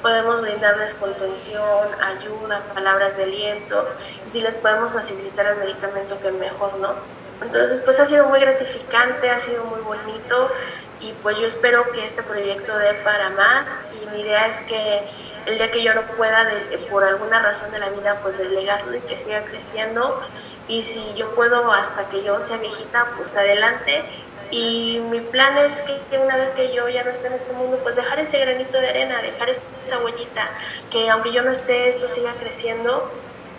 podemos 0.01 0.41
brindarles 0.41 0.93
contención, 0.95 1.87
ayuda, 2.01 2.63
palabras 2.73 3.17
de 3.17 3.23
aliento, 3.23 3.87
y 4.25 4.29
si 4.29 4.41
les 4.41 4.55
podemos 4.55 4.93
facilitar 4.93 5.45
el 5.47 5.57
medicamento, 5.57 6.19
que 6.19 6.31
mejor, 6.31 6.77
¿no? 6.77 6.95
Entonces, 7.41 7.81
pues 7.81 7.99
ha 7.99 8.05
sido 8.05 8.27
muy 8.27 8.39
gratificante, 8.39 9.29
ha 9.29 9.39
sido 9.39 9.63
muy 9.65 9.79
bonito 9.81 10.51
y 10.99 11.13
pues 11.21 11.37
yo 11.39 11.45
espero 11.45 11.91
que 11.91 12.03
este 12.03 12.23
proyecto 12.23 12.75
dé 12.77 12.95
para 12.95 13.29
más 13.29 13.83
y 14.01 14.05
mi 14.07 14.21
idea 14.21 14.47
es 14.47 14.59
que 14.61 15.07
el 15.45 15.57
día 15.57 15.69
que 15.69 15.83
yo 15.83 15.93
no 15.93 16.01
pueda, 16.17 16.45
de, 16.45 16.77
por 16.89 17.03
alguna 17.03 17.41
razón 17.41 17.71
de 17.71 17.79
la 17.79 17.89
vida, 17.89 18.19
pues 18.23 18.37
delegarlo 18.37 18.97
y 18.97 19.01
que 19.01 19.15
siga 19.15 19.45
creciendo. 19.45 20.21
Y 20.67 20.83
si 20.83 21.13
yo 21.15 21.35
puedo 21.35 21.71
hasta 21.71 22.09
que 22.09 22.23
yo 22.23 22.39
sea 22.41 22.57
viejita, 22.57 23.13
pues 23.15 23.37
adelante. 23.37 24.03
Y 24.49 24.99
mi 25.09 25.21
plan 25.21 25.57
es 25.57 25.81
que 25.83 26.17
una 26.17 26.37
vez 26.37 26.51
que 26.53 26.73
yo 26.73 26.89
ya 26.89 27.03
no 27.03 27.11
esté 27.11 27.27
en 27.27 27.33
este 27.33 27.53
mundo, 27.53 27.79
pues 27.83 27.95
dejar 27.95 28.19
ese 28.19 28.39
granito 28.39 28.79
de 28.79 28.89
arena, 28.89 29.21
dejar 29.21 29.49
esa 29.49 29.99
huellita, 29.99 30.49
que 30.89 31.09
aunque 31.09 31.31
yo 31.31 31.43
no 31.43 31.51
esté, 31.51 31.89
esto 31.89 32.07
siga 32.07 32.33
creciendo 32.39 33.07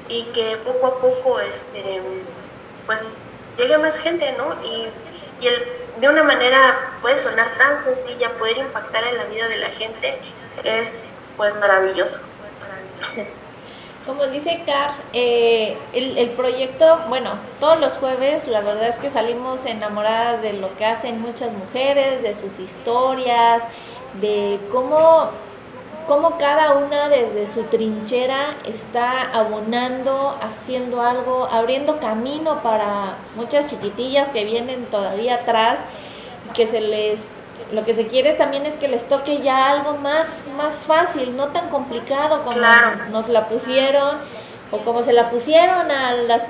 y 0.09 0.25
que 0.33 0.57
poco 0.59 0.87
a 0.87 1.01
poco, 1.01 1.41
este, 1.41 2.01
pues 2.87 3.07
llegue 3.59 3.77
más 3.79 3.99
gente, 3.99 4.33
¿no? 4.33 4.55
Y, 4.65 4.89
y 5.41 5.47
el, 5.47 5.67
de 6.01 6.09
una 6.09 6.23
manera 6.23 6.99
puede 7.03 7.19
sonar 7.19 7.59
tan 7.59 7.83
sencilla, 7.83 8.33
poder 8.39 8.59
impactar 8.59 9.05
en 9.05 9.17
la 9.17 9.25
vida 9.25 9.49
de 9.49 9.57
la 9.57 9.69
gente 9.69 10.19
es 10.65 11.13
pues 11.37 11.59
maravilloso. 11.61 12.21
Como 14.07 14.27
dice 14.27 14.63
Car, 14.65 14.93
eh, 15.13 15.77
el, 15.93 16.17
el, 16.17 16.31
proyecto, 16.31 16.99
bueno, 17.09 17.39
todos 17.61 17.79
los 17.79 17.99
jueves 17.99 18.49
la 18.49 18.63
verdad 18.63 18.89
es 18.89 18.99
que 18.99 19.11
salimos 19.11 19.67
enamoradas 19.67 20.41
de 20.41 20.55
lo 20.55 20.75
que 20.77 20.87
hacen 20.87 21.21
muchas 21.21 21.53
mujeres, 21.53 22.23
de 22.23 22.35
sus 22.35 22.59
historias, 22.59 23.63
de 24.15 24.59
cómo, 24.73 25.31
cómo 26.09 26.39
cada 26.39 26.73
una 26.73 27.09
desde 27.09 27.47
su 27.47 27.65
trinchera 27.65 28.57
está 28.65 29.31
abonando, 29.31 30.37
haciendo 30.41 31.03
algo, 31.03 31.45
abriendo 31.45 32.01
camino 32.01 32.63
para 32.63 33.19
muchas 33.37 33.67
chiquitillas 33.67 34.31
que 34.31 34.45
vienen 34.45 34.87
todavía 34.87 35.37
atrás 35.37 35.81
y 36.49 36.53
que 36.55 36.67
se 36.67 36.81
les 36.81 37.23
lo 37.73 37.85
que 37.85 37.93
se 37.93 38.07
quiere 38.07 38.33
también 38.33 38.65
es 38.65 38.79
que 38.79 38.89
les 38.89 39.07
toque 39.07 39.43
ya 39.43 39.69
algo 39.69 39.99
más, 39.99 40.47
más 40.57 40.87
fácil, 40.87 41.37
no 41.37 41.49
tan 41.49 41.69
complicado 41.69 42.43
como 42.45 42.57
nos 43.11 43.29
la 43.29 43.49
pusieron 43.49 44.19
o 44.71 44.79
como 44.79 45.03
se 45.03 45.13
la 45.13 45.29
pusieron 45.31 45.91
a 45.91 46.13
las, 46.13 46.45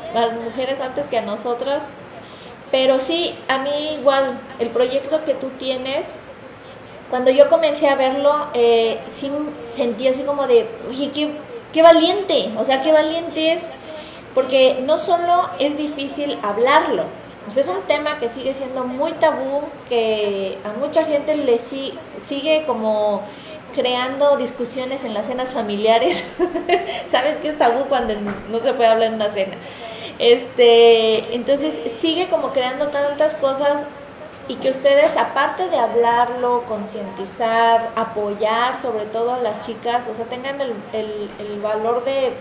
mujeres 0.45 0.81
antes 0.81 1.09
que 1.09 1.19
a 1.19 1.23
nosotras. 1.23 1.89
Pero 2.71 3.01
sí, 3.01 3.37
a 3.49 3.59
mí 3.59 3.97
igual, 3.99 4.39
el 4.61 4.69
proyecto 4.69 5.25
que 5.25 5.35
tú 5.35 5.49
tienes, 5.59 6.13
cuando 7.11 7.31
yo 7.31 7.49
comencé 7.49 7.89
a 7.89 7.97
verlo, 7.97 8.49
eh, 8.55 8.99
sí 9.09 9.31
sentí 9.71 10.09
así 10.09 10.23
como 10.23 10.47
de, 10.47 10.69
oye, 10.89 11.11
qué, 11.73 11.83
valiente, 11.83 12.51
o 12.59 12.65
sea, 12.65 12.83
qué 12.83 12.93
valiente 12.93 13.53
es, 13.53 13.63
porque 14.35 14.81
no 14.85 14.99
solo 14.99 15.49
es 15.59 15.77
difícil 15.77 16.39
hablarlo, 16.43 17.05
pues 17.45 17.57
es 17.57 17.69
un 17.69 17.83
tema 17.83 18.19
que 18.19 18.29
sigue 18.29 18.53
siendo 18.53 18.85
muy 18.85 19.13
tabú, 19.13 19.63
que 19.89 20.59
a 20.65 20.79
mucha 20.79 21.05
gente 21.05 21.35
le 21.35 21.59
sigue 21.59 22.65
como 22.67 23.23
creando 23.75 24.37
discusiones 24.37 25.05
en 25.05 25.15
las 25.15 25.27
cenas 25.27 25.53
familiares. 25.53 26.29
¿Sabes 27.11 27.39
qué 27.39 27.51
es 27.51 27.59
tabú 27.59 27.85
cuando 27.89 28.15
no 28.17 28.59
se 28.59 28.75
puede 28.75 28.89
hablar 28.89 29.09
en 29.09 29.15
una 29.15 29.31
cena? 29.31 29.57
Este, 30.19 31.35
entonces 31.35 31.81
sigue 31.99 32.29
como 32.29 32.53
creando 32.53 32.89
tantas 32.89 33.35
cosas 33.37 33.87
y 34.49 34.57
que 34.57 34.71
ustedes, 34.71 35.17
aparte 35.17 35.69
de 35.69 35.79
hablarlo, 35.79 36.65
concientizar, 36.67 37.91
apoyar 37.95 38.79
sobre 38.79 39.05
todo 39.05 39.35
a 39.35 39.39
las 39.39 39.61
chicas, 39.61 40.09
o 40.09 40.15
sea, 40.15 40.25
tengan 40.25 40.61
el, 40.61 40.75
el 41.39 41.61
valor 41.61 42.05
de 42.05 42.33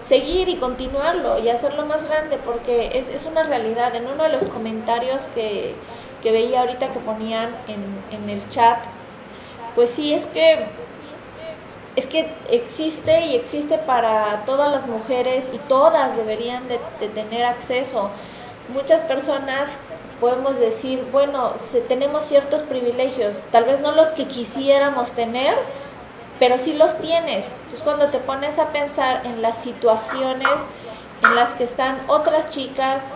seguir 0.00 0.48
y 0.48 0.56
continuarlo 0.56 1.38
y 1.38 1.48
hacerlo 1.48 1.84
más 1.86 2.04
grande 2.04 2.38
porque 2.44 2.98
es, 2.98 3.08
es 3.08 3.26
una 3.26 3.42
realidad. 3.42 3.94
En 3.94 4.06
uno 4.06 4.22
de 4.22 4.30
los 4.30 4.44
comentarios 4.44 5.26
que, 5.34 5.74
que 6.22 6.32
veía 6.32 6.60
ahorita 6.60 6.88
que 6.88 6.98
ponían 7.00 7.50
en, 7.68 8.02
en, 8.10 8.30
el 8.30 8.48
chat, 8.50 8.78
pues 9.74 9.90
sí, 9.90 10.14
es 10.14 10.26
que, 10.26 10.66
es 11.96 12.06
que 12.06 12.32
existe 12.50 13.26
y 13.26 13.34
existe 13.36 13.78
para 13.78 14.44
todas 14.46 14.70
las 14.70 14.86
mujeres 14.86 15.50
y 15.52 15.58
todas 15.58 16.16
deberían 16.16 16.66
de, 16.68 16.80
de 17.00 17.08
tener 17.08 17.44
acceso. 17.44 18.10
Muchas 18.72 19.02
personas 19.02 19.78
podemos 20.20 20.58
decir, 20.58 21.06
bueno, 21.10 21.54
tenemos 21.88 22.24
ciertos 22.24 22.62
privilegios, 22.62 23.38
tal 23.50 23.64
vez 23.64 23.80
no 23.80 23.92
los 23.92 24.10
que 24.10 24.26
quisiéramos 24.26 25.12
tener, 25.12 25.54
pero 26.38 26.58
sí 26.58 26.74
los 26.74 26.98
tienes. 26.98 27.46
Entonces 27.46 27.82
cuando 27.82 28.08
te 28.10 28.18
pones 28.18 28.58
a 28.58 28.68
pensar 28.68 29.26
en 29.26 29.42
las 29.42 29.62
situaciones 29.62 30.48
en 31.24 31.34
las 31.34 31.54
que 31.54 31.64
están 31.64 32.00
otras 32.08 32.50
chicas, 32.50 33.10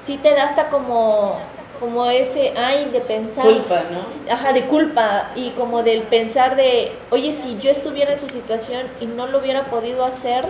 sí 0.00 0.18
te 0.18 0.34
da 0.34 0.44
hasta 0.44 0.68
como 0.68 1.38
como 1.80 2.06
ese 2.06 2.54
ay 2.56 2.86
de 2.86 3.00
pensar 3.00 3.44
culpa, 3.44 3.84
¿no? 3.90 4.04
Ajá, 4.32 4.52
de 4.52 4.64
culpa 4.64 5.30
y 5.36 5.50
como 5.50 5.84
del 5.84 6.02
pensar 6.02 6.56
de, 6.56 6.92
oye, 7.10 7.32
si 7.32 7.56
yo 7.58 7.70
estuviera 7.70 8.12
en 8.12 8.18
su 8.18 8.28
situación 8.28 8.88
y 9.00 9.06
no 9.06 9.28
lo 9.28 9.38
hubiera 9.38 9.66
podido 9.66 10.04
hacer, 10.04 10.44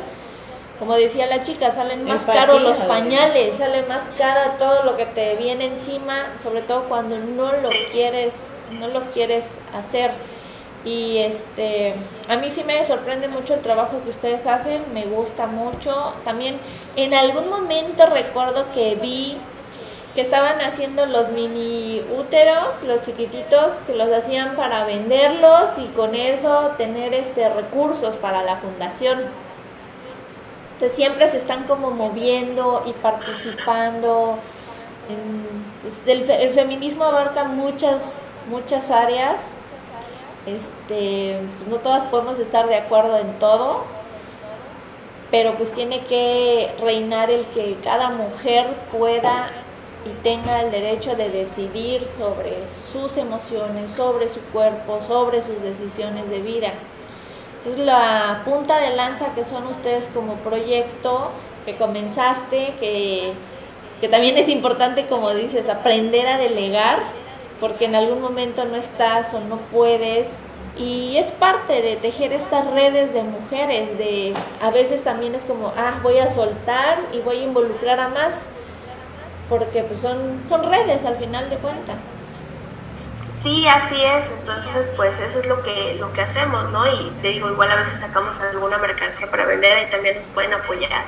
como 0.79 0.95
decía 0.95 1.27
la 1.27 1.43
chica, 1.43 1.71
salen 1.71 2.05
más 2.05 2.25
caros 2.25 2.63
los 2.63 2.79
pañales, 2.79 3.57
sale 3.57 3.83
más 3.83 4.05
caro 4.17 4.53
todo 4.59 4.85
lo 4.85 4.97
que 4.97 5.07
te 5.07 5.35
viene 5.37 5.67
encima, 5.67 6.33
sobre 6.41 6.63
todo 6.63 6.85
cuando 6.85 7.19
no 7.19 7.53
lo 7.53 7.71
quieres, 7.91 8.45
no 8.79 8.89
lo 8.89 9.11
quieres 9.11 9.59
hacer. 9.75 10.13
Y 10.85 11.19
este, 11.19 11.95
a 12.29 12.37
mí 12.37 12.51
sí 12.51 12.63
me 12.65 12.85
sorprende 12.85 13.27
mucho 13.27 13.55
el 13.55 13.61
trabajo 13.61 14.01
que 14.05 14.11
ustedes 14.11 14.47
hacen, 14.47 14.85
me 14.95 15.05
gusta 15.07 15.47
mucho. 15.47 16.15
También 16.25 16.61
en 16.95 17.13
algún 17.13 17.51
momento 17.51 18.07
recuerdo 18.07 18.67
que 18.73 18.95
vi 18.95 19.37
que 20.15 20.21
estaban 20.21 20.61
haciendo 20.61 21.07
los 21.07 21.31
mini 21.31 22.03
úteros, 22.19 22.83
los 22.85 23.03
chiquititos, 23.03 23.75
que 23.87 23.95
los 23.95 24.11
hacían 24.11 24.57
para 24.57 24.85
venderlos 24.85 25.77
y 25.79 25.87
con 25.89 26.15
eso 26.15 26.73
tener 26.79 27.15
este 27.15 27.49
recursos 27.49 28.17
para 28.17 28.43
la 28.43 28.57
fundación. 28.57 29.48
Entonces 30.79 30.97
siempre 30.97 31.29
se 31.29 31.39
están 31.39 31.65
como 31.65 31.91
moviendo 31.91 32.85
y 32.87 32.93
participando. 32.93 34.39
Pues, 35.83 36.07
el, 36.07 36.31
el 36.31 36.51
feminismo 36.51 37.05
abarca 37.05 37.45
muchas, 37.45 38.19
muchas 38.49 38.91
áreas 38.91 39.43
este, 40.49 41.41
pues 41.59 41.69
no 41.69 41.77
todas 41.77 42.05
podemos 42.07 42.39
estar 42.39 42.69
de 42.69 42.77
acuerdo 42.77 43.19
en 43.19 43.39
todo, 43.39 43.83
pero 45.31 45.55
pues 45.57 45.73
tiene 45.73 46.01
que 46.07 46.75
reinar 46.81 47.31
el 47.31 47.47
que 47.49 47.77
cada 47.83 48.11
mujer 48.11 48.67
pueda 48.91 49.51
y 50.07 50.11
tenga 50.23 50.63
el 50.63 50.71
derecho 50.71 51.17
de 51.17 51.29
decidir 51.29 52.07
sobre 52.07 52.67
sus 52.93 53.17
emociones, 53.19 53.91
sobre 53.91 54.29
su 54.29 54.41
cuerpo, 54.53 55.01
sobre 55.07 55.43
sus 55.43 55.61
decisiones 55.61 56.31
de 56.31 56.39
vida. 56.39 56.73
Entonces 57.59 57.85
la 57.85 58.43
punta 58.45 58.79
de 58.79 58.95
lanza 58.95 59.35
que 59.35 59.45
son 59.45 59.67
ustedes 59.67 60.09
como 60.15 60.35
proyecto 60.37 61.31
que 61.65 61.77
comenzaste, 61.77 62.75
que, 62.79 63.33
que 64.01 64.09
también 64.09 64.39
es 64.39 64.49
importante, 64.49 65.07
como 65.07 65.35
dices, 65.35 65.69
aprender 65.69 66.27
a 66.29 66.39
delegar 66.39 67.01
porque 67.61 67.87
en 67.87 67.97
algún 67.97 68.21
momento 68.21 68.65
no 68.65 68.77
estás 68.77 69.35
o 69.35 69.41
no 69.41 69.57
puedes 69.73 70.45
y 70.77 71.17
es 71.17 71.33
parte 71.33 71.83
de 71.83 71.97
tejer 71.97 72.33
estas 72.33 72.71
redes 72.71 73.13
de 73.13 73.25
mujeres, 73.25 73.99
de 73.99 74.33
a 74.63 74.71
veces 74.71 75.03
también 75.03 75.35
es 75.35 75.45
como, 75.45 75.73
ah, 75.77 75.99
voy 76.03 76.19
a 76.19 76.29
soltar 76.29 76.99
y 77.13 77.19
voy 77.19 77.39
a 77.39 77.43
involucrar 77.43 77.99
a 77.99 78.09
más, 78.09 78.47
porque 79.49 79.83
pues 79.83 80.01
son, 80.01 80.43
son 80.49 80.63
redes 80.63 81.05
al 81.05 81.17
final 81.17 81.51
de 81.51 81.57
cuentas. 81.57 81.97
Sí, 83.31 83.69
así 83.69 84.03
es, 84.05 84.31
entonces 84.31 84.91
pues 84.97 85.21
eso 85.21 85.39
es 85.39 85.47
lo 85.47 85.63
que, 85.63 85.95
lo 85.95 86.13
que 86.13 86.23
hacemos, 86.23 86.71
¿no? 86.71 86.87
Y 86.87 87.11
te 87.23 87.29
digo, 87.29 87.49
igual 87.51 87.71
a 87.71 87.77
veces 87.77 88.01
sacamos 88.01 88.41
alguna 88.41 88.79
mercancía 88.79 89.31
para 89.31 89.45
vender 89.45 89.87
y 89.87 89.91
también 89.91 90.17
nos 90.17 90.27
pueden 90.29 90.55
apoyar 90.55 91.05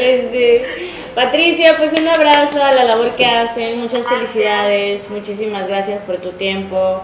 Este, 0.00 0.92
Patricia, 1.14 1.76
pues 1.78 1.92
un 1.98 2.06
abrazo 2.06 2.62
a 2.62 2.72
la 2.72 2.84
labor 2.84 3.12
que 3.14 3.24
hacen, 3.24 3.80
muchas 3.80 4.06
felicidades, 4.06 5.10
muchísimas 5.10 5.66
gracias 5.66 6.00
por 6.02 6.18
tu 6.18 6.32
tiempo, 6.32 7.02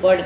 por 0.00 0.18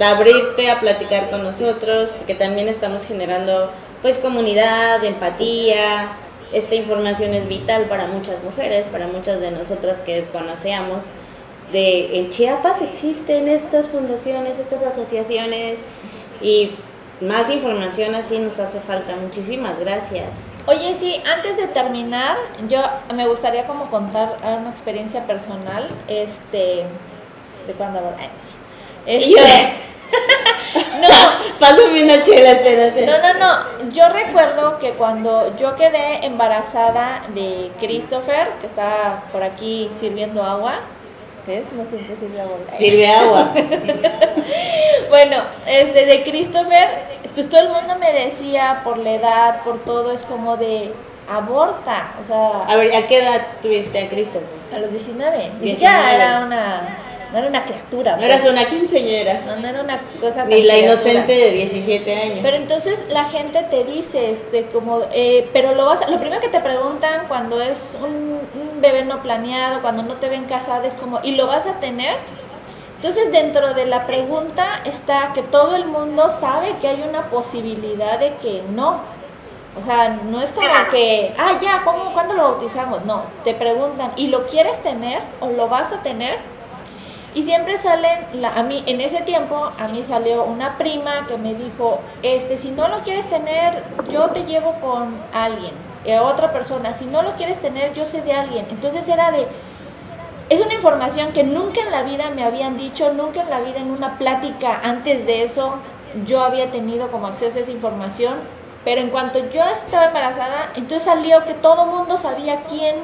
abrirte 0.00 0.70
a 0.70 0.80
platicar 0.80 1.30
con 1.30 1.42
nosotros, 1.42 2.10
porque 2.10 2.34
también 2.34 2.68
estamos 2.68 3.04
generando 3.04 3.70
pues 4.02 4.18
comunidad, 4.18 5.02
empatía. 5.04 6.16
Esta 6.52 6.74
información 6.74 7.32
es 7.32 7.48
vital 7.48 7.86
para 7.86 8.06
muchas 8.06 8.42
mujeres, 8.42 8.86
para 8.86 9.06
muchas 9.06 9.40
de 9.40 9.50
nosotras 9.50 9.96
que 10.04 10.16
desconocíamos. 10.16 11.04
De, 11.72 12.18
en 12.18 12.30
Chiapas 12.30 12.82
existen 12.82 13.48
estas 13.48 13.88
fundaciones, 13.88 14.58
estas 14.58 14.82
asociaciones 14.82 15.78
y 16.40 16.72
más 17.22 17.50
información 17.50 18.14
así 18.14 18.38
nos 18.38 18.58
hace 18.58 18.80
falta. 18.80 19.14
Muchísimas 19.16 19.78
gracias. 19.78 20.50
Oye, 20.66 20.94
sí, 20.94 21.22
antes 21.24 21.56
de 21.56 21.68
terminar, 21.68 22.36
yo 22.68 22.80
me 23.14 23.26
gustaría 23.28 23.66
como 23.66 23.90
contar 23.90 24.36
una 24.42 24.70
experiencia 24.70 25.26
personal, 25.26 25.88
este, 26.08 26.84
de 27.66 27.72
cuando 27.76 28.00
ay, 28.18 28.28
yo, 29.06 29.36
Este, 29.36 29.72
no, 31.00 31.08
pásame 31.60 32.02
una 32.02 32.22
chela, 32.22 32.52
espérate. 32.52 33.06
no, 33.06 33.18
no, 33.18 33.34
no. 33.34 33.90
Yo 33.90 34.08
recuerdo 34.08 34.78
que 34.78 34.90
cuando 34.90 35.56
yo 35.56 35.76
quedé 35.76 36.26
embarazada 36.26 37.22
de 37.34 37.70
Christopher, 37.78 38.50
que 38.60 38.66
está 38.66 39.24
por 39.32 39.42
aquí 39.42 39.90
sirviendo 39.94 40.42
agua, 40.42 40.80
¿ves? 41.46 41.64
No 41.72 41.84
siempre 41.90 42.16
sirve 42.16 42.40
agua. 42.40 42.56
Sirve 42.76 43.08
agua. 43.08 43.52
Bueno, 45.08 45.42
este 45.66 46.06
de 46.06 46.22
Christopher, 46.22 46.88
pues 47.34 47.46
todo 47.50 47.60
el 47.60 47.68
mundo 47.68 47.96
me 48.00 48.12
decía 48.14 48.80
por 48.82 48.96
la 48.96 49.12
edad, 49.12 49.62
por 49.62 49.84
todo, 49.84 50.10
es 50.10 50.22
como 50.22 50.56
de 50.56 50.94
aborta, 51.30 52.14
o 52.22 52.24
sea, 52.24 52.64
A 52.66 52.76
ver, 52.76 52.94
¿a 52.96 53.06
qué 53.06 53.18
edad 53.18 53.46
tuviste 53.60 53.98
a 53.98 54.08
Christopher? 54.08 54.48
a 54.74 54.78
los 54.78 54.90
19. 54.90 55.36
Ni 55.36 55.64
19. 55.66 55.70
siquiera 55.74 56.14
era 56.14 56.46
una, 56.46 56.98
no 57.32 57.38
era 57.38 57.48
una 57.48 57.64
criatura. 57.64 58.16
No 58.16 58.22
eras 58.22 58.42
pues. 58.42 58.52
una 58.52 58.66
quinceñera, 58.66 59.40
No, 59.46 59.56
no 59.56 59.66
era 59.68 59.82
una 59.82 60.00
cosa 60.20 60.44
ni 60.44 60.62
la 60.62 60.74
criatura. 60.74 60.78
inocente 60.78 61.32
de 61.32 61.50
17 61.52 62.14
años. 62.14 62.38
Pero 62.42 62.56
entonces 62.56 62.98
la 63.10 63.24
gente 63.24 63.62
te 63.70 63.84
dice, 63.84 64.30
este, 64.32 64.66
como, 64.66 65.00
eh, 65.12 65.48
pero 65.52 65.74
lo 65.74 65.86
vas, 65.86 66.02
a- 66.02 66.08
lo 66.10 66.18
primero 66.20 66.40
que 66.40 66.48
te 66.48 66.60
preguntan 66.60 67.26
cuando 67.28 67.60
es 67.60 67.96
un, 68.02 68.40
un 68.54 68.80
bebé 68.80 69.04
no 69.04 69.22
planeado, 69.22 69.80
cuando 69.80 70.02
no 70.02 70.14
te 70.14 70.28
ven 70.28 70.44
casada, 70.44 70.86
es 70.86 70.94
como, 70.94 71.20
¿y 71.22 71.36
lo 71.36 71.46
vas 71.46 71.66
a 71.66 71.80
tener? 71.80 72.16
Entonces 72.96 73.32
dentro 73.32 73.74
de 73.74 73.86
la 73.86 74.06
pregunta 74.06 74.80
está 74.84 75.32
que 75.34 75.42
todo 75.42 75.74
el 75.74 75.86
mundo 75.86 76.28
sabe 76.30 76.76
que 76.80 76.86
hay 76.88 77.02
una 77.02 77.30
posibilidad 77.30 78.18
de 78.20 78.34
que 78.36 78.62
no. 78.70 79.00
O 79.76 79.82
sea, 79.84 80.10
no 80.10 80.42
es 80.42 80.52
como 80.52 80.66
que, 80.90 81.32
ah, 81.38 81.58
ya, 81.60 81.80
¿cómo, 81.82 82.12
¿cuándo 82.12 82.34
lo 82.34 82.42
bautizamos? 82.42 83.04
No, 83.06 83.22
te 83.42 83.54
preguntan, 83.54 84.12
¿y 84.16 84.28
lo 84.28 84.46
quieres 84.46 84.80
tener 84.82 85.20
o 85.40 85.48
lo 85.48 85.66
vas 85.68 85.92
a 85.92 86.02
tener? 86.02 86.36
Y 87.34 87.44
siempre 87.44 87.78
salen, 87.78 88.26
la, 88.34 88.50
a 88.50 88.62
mí, 88.62 88.82
en 88.86 89.00
ese 89.00 89.22
tiempo, 89.22 89.70
a 89.78 89.88
mí 89.88 90.02
salió 90.02 90.44
una 90.44 90.76
prima 90.76 91.26
que 91.26 91.38
me 91.38 91.54
dijo, 91.54 92.00
este, 92.22 92.58
si 92.58 92.70
no 92.70 92.88
lo 92.88 92.98
quieres 93.00 93.26
tener, 93.28 93.82
yo 94.10 94.28
te 94.30 94.44
llevo 94.44 94.74
con 94.80 95.16
alguien, 95.32 95.72
eh, 96.04 96.18
otra 96.18 96.52
persona, 96.52 96.92
si 96.92 97.06
no 97.06 97.22
lo 97.22 97.34
quieres 97.36 97.58
tener, 97.58 97.94
yo 97.94 98.04
sé 98.04 98.20
de 98.20 98.34
alguien. 98.34 98.66
Entonces 98.70 99.08
era 99.08 99.30
de, 99.30 99.46
es 100.50 100.60
una 100.60 100.74
información 100.74 101.32
que 101.32 101.42
nunca 101.42 101.80
en 101.80 101.90
la 101.90 102.02
vida 102.02 102.30
me 102.30 102.44
habían 102.44 102.76
dicho, 102.76 103.12
nunca 103.14 103.40
en 103.40 103.48
la 103.48 103.60
vida 103.60 103.78
en 103.78 103.90
una 103.90 104.18
plática 104.18 104.80
antes 104.82 105.24
de 105.24 105.44
eso 105.44 105.76
yo 106.26 106.42
había 106.42 106.70
tenido 106.70 107.10
como 107.10 107.26
acceso 107.26 107.58
a 107.58 107.62
esa 107.62 107.70
información, 107.70 108.34
pero 108.84 109.00
en 109.00 109.08
cuanto 109.08 109.38
yo 109.50 109.64
estaba 109.64 110.06
embarazada, 110.06 110.70
entonces 110.74 111.04
salió 111.04 111.44
que 111.46 111.54
todo 111.54 111.86
mundo 111.86 112.18
sabía 112.18 112.64
quién 112.68 112.96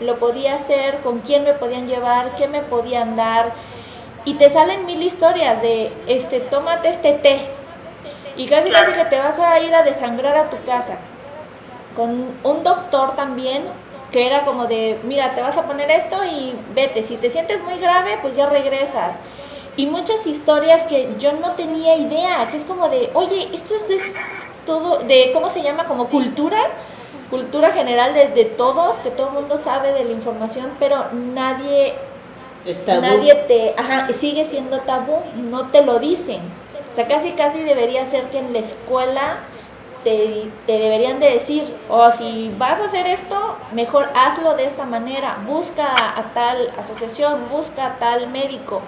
lo 0.00 0.18
podía 0.18 0.54
hacer, 0.54 1.00
con 1.00 1.20
quién 1.20 1.44
me 1.44 1.54
podían 1.54 1.86
llevar, 1.86 2.34
qué 2.34 2.48
me 2.48 2.60
podían 2.60 3.16
dar, 3.16 3.52
y 4.24 4.34
te 4.34 4.50
salen 4.50 4.86
mil 4.86 5.02
historias 5.02 5.60
de, 5.62 5.92
este, 6.06 6.40
tómate 6.40 6.88
este 6.88 7.12
té, 7.14 7.40
y 8.36 8.46
casi 8.46 8.70
casi 8.70 8.92
que 8.92 9.04
te 9.04 9.18
vas 9.18 9.38
a 9.38 9.58
ir 9.60 9.74
a 9.74 9.82
desangrar 9.82 10.36
a 10.36 10.50
tu 10.50 10.62
casa, 10.64 10.96
con 11.96 12.26
un 12.42 12.62
doctor 12.62 13.16
también 13.16 13.64
que 14.10 14.26
era 14.26 14.44
como 14.44 14.66
de, 14.66 14.98
mira, 15.04 15.34
te 15.34 15.40
vas 15.40 15.56
a 15.56 15.62
poner 15.62 15.90
esto 15.90 16.24
y 16.24 16.54
vete, 16.74 17.02
si 17.02 17.16
te 17.16 17.30
sientes 17.30 17.62
muy 17.62 17.78
grave, 17.78 18.18
pues 18.20 18.36
ya 18.36 18.48
regresas. 18.48 19.16
Y 19.76 19.86
muchas 19.86 20.26
historias 20.26 20.84
que 20.84 21.14
yo 21.18 21.32
no 21.32 21.52
tenía 21.52 21.96
idea, 21.96 22.48
que 22.50 22.56
es 22.56 22.64
como 22.64 22.88
de, 22.88 23.10
oye, 23.14 23.48
esto 23.52 23.74
es, 23.76 23.88
es 23.88 24.14
todo, 24.66 24.98
de, 24.98 25.30
¿cómo 25.32 25.48
se 25.48 25.62
llama? 25.62 25.84
Como 25.84 26.08
cultura, 26.08 26.58
cultura 27.30 27.70
general 27.70 28.12
de, 28.12 28.28
de 28.28 28.44
todos, 28.46 28.96
que 28.96 29.10
todo 29.10 29.28
el 29.28 29.34
mundo 29.34 29.58
sabe 29.58 29.92
de 29.92 30.04
la 30.04 30.10
información, 30.10 30.72
pero 30.80 31.06
nadie 31.12 31.94
Nadie 33.00 33.34
te, 33.46 33.74
ajá, 33.76 34.12
sigue 34.12 34.44
siendo 34.44 34.80
tabú, 34.80 35.16
no 35.36 35.66
te 35.66 35.82
lo 35.82 35.98
dicen. 35.98 36.40
O 36.90 36.92
sea, 36.92 37.06
casi 37.06 37.32
casi 37.32 37.60
debería 37.62 38.04
ser 38.04 38.24
que 38.24 38.38
en 38.38 38.52
la 38.52 38.58
escuela 38.58 39.38
te, 40.04 40.50
te 40.66 40.72
deberían 40.78 41.20
de 41.20 41.30
decir, 41.30 41.74
o 41.88 42.10
si 42.10 42.52
vas 42.58 42.80
a 42.80 42.84
hacer 42.84 43.06
esto, 43.06 43.56
mejor 43.72 44.08
hazlo 44.14 44.54
de 44.54 44.64
esta 44.64 44.84
manera, 44.84 45.38
busca 45.46 45.86
a 45.86 46.32
tal 46.34 46.72
asociación, 46.78 47.48
busca 47.50 47.86
a 47.86 47.98
tal 47.98 48.28
médico, 48.28 48.80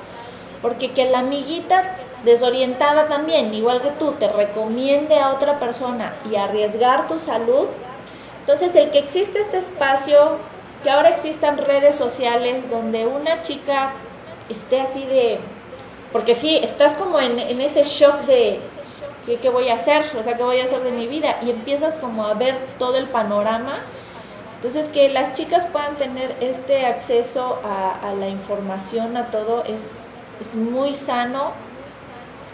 porque 0.61 0.93
que 0.93 1.11
la 1.11 1.21
amiguita 1.21 1.97
desorientada 2.25 3.09
también, 3.09 3.55
igual 3.55 3.83
que 3.83 3.91
tú, 3.91 4.13
te 4.13 4.29
recomiende 4.29 5.19
a 5.19 5.33
otra 5.33 5.59
persona 5.59 6.15
y 6.31 6.37
arriesgar 6.37 7.07
tu 7.07 7.19
salud, 7.21 7.69
entonces, 8.43 8.75
el 8.75 8.91
que 8.91 8.99
existe 8.99 9.39
este 9.39 9.59
espacio, 9.59 10.39
que 10.83 10.91
ahora 10.91 11.11
existan 11.11 11.59
redes 11.59 11.97
sociales 11.97 12.69
donde 12.71 13.07
una 13.07 13.43
chica 13.43 13.93
esté 14.49 14.81
así 14.81 15.05
de... 15.07 15.39
Porque 16.13 16.35
sí, 16.35 16.59
estás 16.63 16.93
como 16.95 17.19
en, 17.21 17.39
en 17.39 17.61
ese 17.61 17.85
shock 17.85 18.23
de 18.23 18.61
¿qué, 19.25 19.37
¿qué 19.37 19.49
voy 19.49 19.69
a 19.69 19.77
hacer? 19.77 20.05
O 20.19 20.23
sea, 20.23 20.37
¿qué 20.37 20.43
voy 20.43 20.61
a 20.61 20.65
hacer 20.65 20.83
de 20.83 20.91
mi 20.91 21.07
vida? 21.07 21.39
Y 21.43 21.51
empiezas 21.51 21.99
como 21.99 22.27
a 22.27 22.35
ver 22.35 22.59
todo 22.79 22.97
el 22.97 23.09
panorama. 23.09 23.81
Entonces, 24.57 24.89
que 24.89 25.09
las 25.09 25.33
chicas 25.33 25.67
puedan 25.67 25.97
tener 25.97 26.37
este 26.41 26.87
acceso 26.87 27.61
a, 27.65 28.11
a 28.11 28.15
la 28.15 28.29
información, 28.29 29.17
a 29.17 29.31
todo, 29.31 29.65
es, 29.65 30.09
es 30.41 30.55
muy 30.55 30.95
sano. 30.95 31.53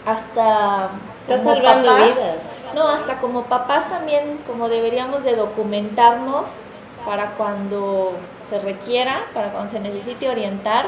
Hasta... 0.05 0.91
Está 1.21 1.37
como 1.37 1.53
salvando 1.53 1.89
papás, 1.89 2.15
vidas. 2.15 2.55
no, 2.73 2.87
hasta 2.87 3.19
como 3.19 3.43
papás 3.43 3.87
también, 3.89 4.39
como 4.47 4.69
deberíamos 4.69 5.23
de 5.23 5.35
documentarnos 5.35 6.55
para 7.09 7.31
cuando 7.31 8.11
se 8.47 8.59
requiera, 8.59 9.23
para 9.33 9.51
cuando 9.51 9.71
se 9.71 9.79
necesite 9.79 10.29
orientar 10.29 10.85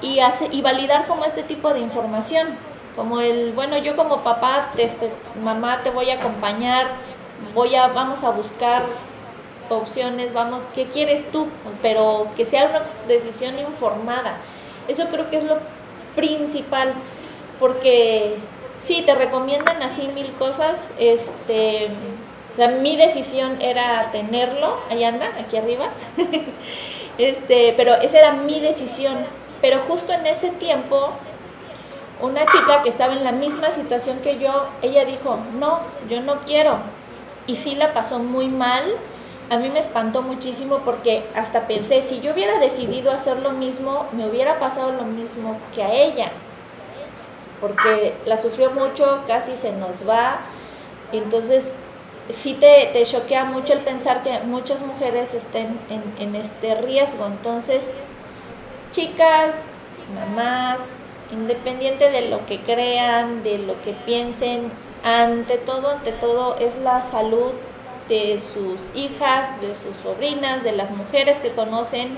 y, 0.00 0.20
hace, 0.20 0.46
y 0.52 0.62
validar 0.62 1.08
como 1.08 1.24
este 1.24 1.42
tipo 1.42 1.74
de 1.74 1.80
información. 1.80 2.50
Como 2.94 3.20
el, 3.20 3.50
bueno, 3.52 3.76
yo 3.78 3.96
como 3.96 4.22
papá, 4.22 4.70
te- 4.76 4.84
este, 4.84 5.10
mamá, 5.42 5.82
te 5.82 5.90
voy 5.90 6.10
a 6.10 6.14
acompañar, 6.14 6.86
voy 7.54 7.74
a, 7.74 7.88
vamos 7.88 8.22
a 8.22 8.30
buscar 8.30 8.84
opciones, 9.68 10.32
vamos, 10.32 10.62
¿qué 10.76 10.84
quieres 10.86 11.28
tú? 11.32 11.48
Pero 11.82 12.28
que 12.36 12.44
sea 12.44 12.66
una 12.66 12.82
decisión 13.08 13.58
informada. 13.58 14.36
Eso 14.86 15.06
creo 15.10 15.28
que 15.28 15.38
es 15.38 15.44
lo 15.44 15.58
principal, 16.14 16.92
porque 17.58 18.36
sí, 18.78 19.02
te 19.04 19.16
recomiendan 19.16 19.82
así 19.82 20.06
mil 20.06 20.30
cosas, 20.34 20.88
este, 21.00 21.88
o 22.52 22.56
sea, 22.56 22.68
mi 22.68 22.96
decisión 22.96 23.60
era 23.62 24.10
tenerlo, 24.12 24.78
ahí 24.90 25.04
anda, 25.04 25.32
aquí 25.40 25.56
arriba, 25.56 25.88
este, 27.18 27.72
pero 27.76 27.94
esa 27.94 28.18
era 28.18 28.32
mi 28.32 28.60
decisión, 28.60 29.16
pero 29.62 29.78
justo 29.88 30.12
en 30.12 30.26
ese 30.26 30.50
tiempo, 30.50 31.10
una 32.20 32.44
chica 32.44 32.82
que 32.82 32.90
estaba 32.90 33.14
en 33.14 33.24
la 33.24 33.32
misma 33.32 33.70
situación 33.70 34.18
que 34.20 34.38
yo, 34.38 34.68
ella 34.82 35.06
dijo, 35.06 35.38
no, 35.58 35.80
yo 36.10 36.20
no 36.20 36.40
quiero, 36.40 36.78
y 37.46 37.56
sí 37.56 37.74
la 37.74 37.94
pasó 37.94 38.18
muy 38.18 38.48
mal, 38.48 38.84
a 39.48 39.56
mí 39.56 39.70
me 39.70 39.80
espantó 39.80 40.20
muchísimo 40.20 40.78
porque 40.84 41.24
hasta 41.34 41.66
pensé, 41.66 42.02
si 42.02 42.20
yo 42.20 42.34
hubiera 42.34 42.58
decidido 42.58 43.12
hacer 43.12 43.38
lo 43.38 43.52
mismo, 43.52 44.06
me 44.12 44.26
hubiera 44.26 44.58
pasado 44.58 44.92
lo 44.92 45.04
mismo 45.04 45.56
que 45.74 45.82
a 45.82 45.92
ella, 45.92 46.30
porque 47.62 48.14
la 48.26 48.36
sufrió 48.36 48.72
mucho, 48.72 49.22
casi 49.26 49.56
se 49.56 49.72
nos 49.72 50.06
va, 50.06 50.40
entonces 51.12 51.76
sí 52.32 52.54
te, 52.54 52.90
te 52.92 53.04
choquea 53.04 53.44
mucho 53.44 53.72
el 53.72 53.80
pensar 53.80 54.22
que 54.22 54.40
muchas 54.40 54.82
mujeres 54.82 55.34
estén 55.34 55.78
en, 55.88 56.02
en 56.18 56.34
este 56.34 56.74
riesgo. 56.76 57.26
Entonces, 57.26 57.92
chicas, 58.90 59.68
mamás, 60.14 60.98
independiente 61.30 62.10
de 62.10 62.28
lo 62.28 62.44
que 62.46 62.60
crean, 62.60 63.42
de 63.42 63.58
lo 63.58 63.80
que 63.82 63.92
piensen, 63.92 64.70
ante 65.02 65.58
todo, 65.58 65.90
ante 65.90 66.12
todo 66.12 66.56
es 66.58 66.76
la 66.78 67.02
salud 67.02 67.52
de 68.08 68.38
sus 68.38 68.94
hijas, 68.94 69.60
de 69.60 69.74
sus 69.74 69.96
sobrinas, 70.02 70.62
de 70.62 70.72
las 70.72 70.90
mujeres 70.90 71.40
que 71.40 71.50
conocen, 71.52 72.16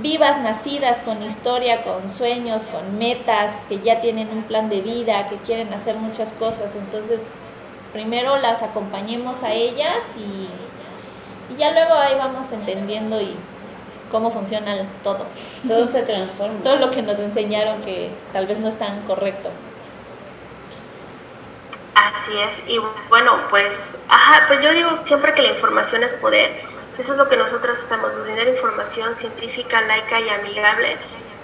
vivas, 0.00 0.40
nacidas, 0.40 1.00
con 1.00 1.22
historia, 1.22 1.84
con 1.84 2.10
sueños, 2.10 2.66
con 2.66 2.98
metas, 2.98 3.62
que 3.68 3.80
ya 3.80 4.00
tienen 4.00 4.30
un 4.30 4.44
plan 4.44 4.68
de 4.68 4.80
vida, 4.80 5.28
que 5.28 5.36
quieren 5.38 5.72
hacer 5.72 5.96
muchas 5.96 6.32
cosas. 6.32 6.74
Entonces, 6.74 7.32
primero 7.94 8.36
las 8.36 8.62
acompañemos 8.62 9.42
a 9.44 9.52
ellas 9.52 10.04
y, 10.18 10.50
y 11.52 11.56
ya 11.56 11.72
luego 11.72 11.94
ahí 11.94 12.16
vamos 12.18 12.52
entendiendo 12.52 13.18
y 13.22 13.36
cómo 14.10 14.30
funciona 14.30 14.86
todo. 15.02 15.24
Todo 15.66 15.86
se 15.86 16.02
transforma. 16.10 16.62
Todo 16.62 16.76
lo 16.76 16.90
que 16.90 17.00
nos 17.00 17.18
enseñaron 17.18 17.80
que 17.82 18.10
tal 18.34 18.46
vez 18.46 18.58
no 18.58 18.68
es 18.68 18.78
tan 18.78 19.02
correcto. 19.06 19.48
Así 21.94 22.36
es, 22.36 22.62
y 22.66 22.78
bueno, 23.08 23.38
pues, 23.50 23.94
ajá, 24.08 24.48
pues 24.48 24.62
yo 24.62 24.72
digo 24.72 25.00
siempre 25.00 25.32
que 25.32 25.42
la 25.42 25.52
información 25.52 26.02
es 26.02 26.12
poder. 26.14 26.62
Eso 26.98 27.12
es 27.12 27.18
lo 27.18 27.28
que 27.28 27.36
nosotros 27.36 27.78
hacemos, 27.78 28.14
brindar 28.22 28.48
información 28.48 29.14
científica, 29.14 29.80
laica 29.82 30.20
y 30.20 30.28
amigable 30.28 30.98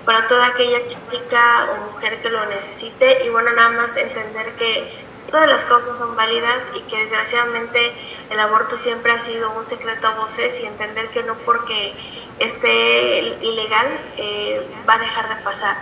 para 0.05 0.27
toda 0.27 0.47
aquella 0.47 0.85
chica 0.85 1.69
o 1.73 1.93
mujer 1.93 2.21
que 2.23 2.31
lo 2.31 2.47
necesite 2.47 3.25
y 3.25 3.29
bueno, 3.29 3.53
nada 3.53 3.71
más 3.71 3.97
entender 3.97 4.55
que 4.57 5.10
todas 5.31 5.49
las 5.49 5.65
causas 5.65 5.97
son 5.97 6.17
válidas 6.17 6.67
y 6.75 6.81
que 6.83 6.99
desgraciadamente 6.99 7.93
el 8.31 8.41
aborto 8.41 8.77
siempre 8.77 9.13
ha 9.13 9.19
sido 9.19 9.51
un 9.53 9.65
secreto 9.65 10.09
a 10.09 10.15
voces 10.17 10.61
y 10.61 10.67
entender 10.67 11.11
que 11.11 11.23
no 11.23 11.37
porque 11.39 11.95
esté 12.39 13.21
ilegal 13.41 13.87
eh, 14.17 14.67
va 14.89 14.95
a 14.95 14.99
dejar 14.99 15.29
de 15.29 15.43
pasar. 15.43 15.77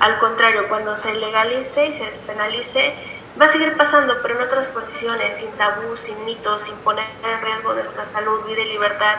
Al 0.00 0.18
contrario, 0.18 0.68
cuando 0.68 0.94
se 0.94 1.14
legalice 1.14 1.86
y 1.86 1.94
se 1.94 2.04
despenalice, 2.04 2.94
va 3.40 3.46
a 3.46 3.48
seguir 3.48 3.76
pasando, 3.76 4.14
pero 4.22 4.36
en 4.36 4.42
otras 4.42 4.68
condiciones, 4.68 5.36
sin 5.36 5.50
tabús, 5.52 6.00
sin 6.00 6.24
mitos, 6.24 6.62
sin 6.62 6.76
poner 6.78 7.04
en 7.24 7.40
riesgo 7.42 7.74
nuestra 7.74 8.04
salud, 8.04 8.44
vida 8.46 8.62
y 8.62 8.68
libertad, 8.68 9.16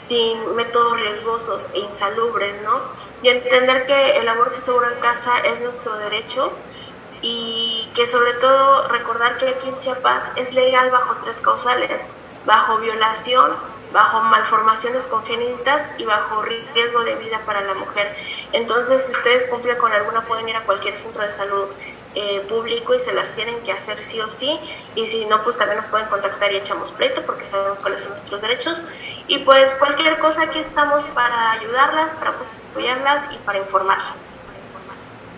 sin 0.00 0.54
métodos 0.54 1.00
riesgosos 1.00 1.68
e 1.74 1.80
insalubres, 1.80 2.60
¿no? 2.62 2.82
Y 3.22 3.28
entender 3.28 3.86
que 3.86 4.18
el 4.18 4.28
aborto 4.28 4.56
seguro 4.56 4.90
en 4.90 5.00
casa 5.00 5.38
es 5.40 5.60
nuestro 5.60 5.96
derecho 5.98 6.52
y 7.22 7.90
que 7.94 8.06
sobre 8.06 8.34
todo 8.34 8.88
recordar 8.88 9.38
que 9.38 9.48
aquí 9.48 9.68
en 9.68 9.78
Chiapas 9.78 10.30
es 10.36 10.52
legal 10.52 10.90
bajo 10.90 11.16
tres 11.22 11.40
causales, 11.40 12.06
bajo 12.44 12.78
violación, 12.78 13.56
bajo 13.92 14.20
malformaciones 14.22 15.06
congénitas 15.06 15.88
y 15.98 16.04
bajo 16.04 16.42
riesgo 16.42 17.02
de 17.04 17.14
vida 17.16 17.40
para 17.46 17.62
la 17.62 17.74
mujer. 17.74 18.14
Entonces, 18.52 19.06
si 19.06 19.12
ustedes 19.12 19.46
cumplen 19.46 19.78
con 19.78 19.92
alguna, 19.92 20.24
pueden 20.26 20.48
ir 20.48 20.56
a 20.56 20.64
cualquier 20.64 20.96
centro 20.96 21.22
de 21.22 21.30
salud 21.30 21.68
eh, 22.14 22.40
público 22.48 22.94
y 22.94 22.98
se 22.98 23.12
las 23.12 23.34
tienen 23.34 23.62
que 23.62 23.72
hacer 23.72 24.02
sí 24.02 24.20
o 24.20 24.30
sí. 24.30 24.58
Y 24.94 25.06
si 25.06 25.26
no, 25.26 25.42
pues 25.42 25.56
también 25.56 25.78
nos 25.78 25.86
pueden 25.88 26.06
contactar 26.06 26.52
y 26.52 26.56
echamos 26.56 26.92
pleito 26.92 27.24
porque 27.24 27.44
sabemos 27.44 27.80
cuáles 27.80 28.02
son 28.02 28.10
nuestros 28.10 28.42
derechos. 28.42 28.82
Y 29.26 29.38
pues 29.38 29.74
cualquier 29.76 30.18
cosa, 30.18 30.44
aquí 30.44 30.58
estamos 30.58 31.04
para 31.06 31.52
ayudarlas, 31.52 32.12
para 32.14 32.34
apoyarlas 32.72 33.24
y 33.32 33.38
para 33.38 33.58
informarlas. 33.58 34.22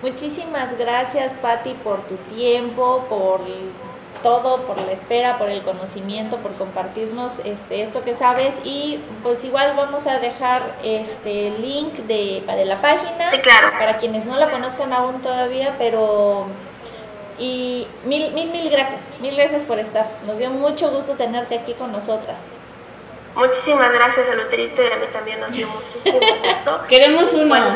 Muchísimas 0.02 0.76
gracias, 0.78 1.34
Patti, 1.34 1.74
por 1.74 2.06
tu 2.06 2.16
tiempo, 2.34 3.04
por 3.08 3.40
todo, 4.22 4.62
por 4.62 4.80
la 4.80 4.92
espera, 4.92 5.38
por 5.38 5.48
el 5.48 5.62
conocimiento, 5.62 6.38
por 6.38 6.54
compartirnos 6.54 7.38
este, 7.44 7.82
esto 7.82 8.02
que 8.02 8.14
sabes 8.14 8.56
y 8.64 9.00
pues 9.22 9.44
igual 9.44 9.74
vamos 9.76 10.06
a 10.06 10.18
dejar 10.18 10.76
este 10.82 11.50
link 11.58 11.94
de, 12.06 12.42
de 12.46 12.64
la 12.64 12.80
página 12.80 13.30
sí, 13.30 13.38
claro. 13.38 13.72
para 13.78 13.96
quienes 13.96 14.26
no 14.26 14.36
la 14.36 14.50
conozcan 14.50 14.92
aún 14.92 15.22
todavía, 15.22 15.74
pero 15.78 16.46
y 17.38 17.86
mil, 18.04 18.32
mil, 18.32 18.50
mil 18.50 18.68
gracias, 18.68 19.02
mil 19.20 19.34
gracias 19.34 19.64
por 19.64 19.78
estar. 19.78 20.06
Nos 20.26 20.38
dio 20.38 20.50
mucho 20.50 20.90
gusto 20.90 21.14
tenerte 21.14 21.58
aquí 21.58 21.72
con 21.72 21.90
nosotras. 21.90 22.38
Muchísimas 23.34 23.92
gracias 23.92 24.28
a 24.28 24.34
Luterito 24.34 24.82
y 24.82 24.86
a 24.86 24.96
mí 24.96 25.06
también 25.12 25.40
nos 25.40 25.52
dio 25.52 25.66
muchísimo 25.68 26.18
gusto. 26.44 26.84
Queremos 26.88 27.32
uno. 27.32 27.48
Pues, 27.48 27.74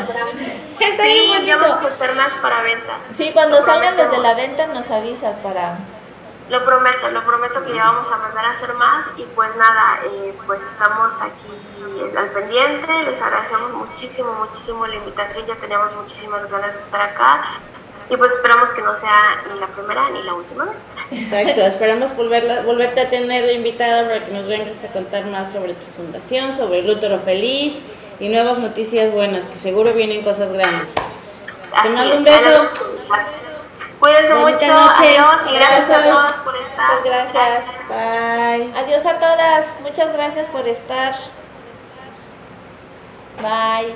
sí, 1.01 1.45
ya 1.45 1.57
vamos 1.57 1.81
a 1.83 1.87
estar 1.87 2.13
más 2.15 2.33
para 2.35 2.61
venta. 2.61 2.97
Sí, 3.13 3.31
cuando 3.33 3.59
Lo 3.59 3.65
salgan 3.65 3.95
desde 3.95 4.09
prometemos. 4.09 4.23
la 4.23 4.33
venta 4.41 4.67
nos 4.67 4.89
avisas 4.91 5.39
para... 5.39 5.77
Lo 6.47 6.63
prometo, 6.63 7.09
lo 7.09 7.25
prometo 7.25 7.65
que 7.65 7.73
ya 7.73 7.85
vamos 7.85 8.11
a 8.11 8.17
mandar 8.17 8.45
a 8.45 8.51
hacer 8.51 8.71
más 8.75 9.09
y 9.17 9.23
pues 9.33 9.55
nada, 9.55 9.99
eh, 10.05 10.31
pues 10.45 10.63
estamos 10.63 11.19
aquí 11.19 11.47
eh, 11.97 12.13
al 12.15 12.29
pendiente, 12.29 12.91
les 13.03 13.19
agradecemos 13.19 13.71
muchísimo, 13.73 14.31
muchísimo 14.33 14.85
la 14.85 14.95
invitación, 14.95 15.47
ya 15.47 15.55
teníamos 15.55 15.95
muchísimas 15.95 16.47
ganas 16.51 16.73
de 16.73 16.79
estar 16.81 17.01
acá 17.01 17.45
y 18.11 18.17
pues 18.17 18.33
esperamos 18.33 18.71
que 18.73 18.83
no 18.83 18.93
sea 18.93 19.41
ni 19.51 19.59
la 19.59 19.65
primera 19.65 20.07
ni 20.11 20.21
la 20.21 20.35
última 20.35 20.65
vez. 20.65 20.83
Exacto, 21.09 21.61
esperamos 21.61 22.15
volverla, 22.15 22.61
volverte 22.61 23.01
a 23.01 23.09
tener 23.09 23.43
de 23.43 23.53
invitada 23.53 24.03
para 24.07 24.23
que 24.23 24.29
nos 24.31 24.45
vengas 24.45 24.83
a 24.83 24.87
contar 24.89 25.25
más 25.25 25.51
sobre 25.51 25.73
tu 25.73 25.85
fundación, 25.97 26.53
sobre 26.55 26.79
el 26.81 26.89
útero 26.91 27.17
feliz 27.17 27.83
y 28.19 28.29
nuevas 28.29 28.57
noticias 28.57 29.11
buenas, 29.11 29.45
que 29.45 29.57
seguro 29.57 29.93
vienen 29.93 30.23
cosas 30.23 30.51
grandes. 30.51 30.93
Te 31.83 31.89
mando 31.89 32.17
un 32.17 32.23
beso. 32.23 32.69
Cuídense 33.99 34.33
mucho, 34.35 34.51
noche. 34.51 34.65
adiós 34.67 35.41
y 35.49 35.55
gracias, 35.55 35.89
Gracias. 35.89 35.91
a 35.91 36.03
todos 36.03 36.37
por 36.37 36.55
estar. 36.57 36.99
Muchas 36.99 37.05
gracias. 37.33 37.65
Bye. 37.89 38.73
Adiós 38.77 39.05
a 39.05 39.19
todas, 39.19 39.79
muchas 39.81 40.13
gracias 40.13 40.47
por 40.49 40.67
estar. 40.67 41.15
Bye. 43.41 43.95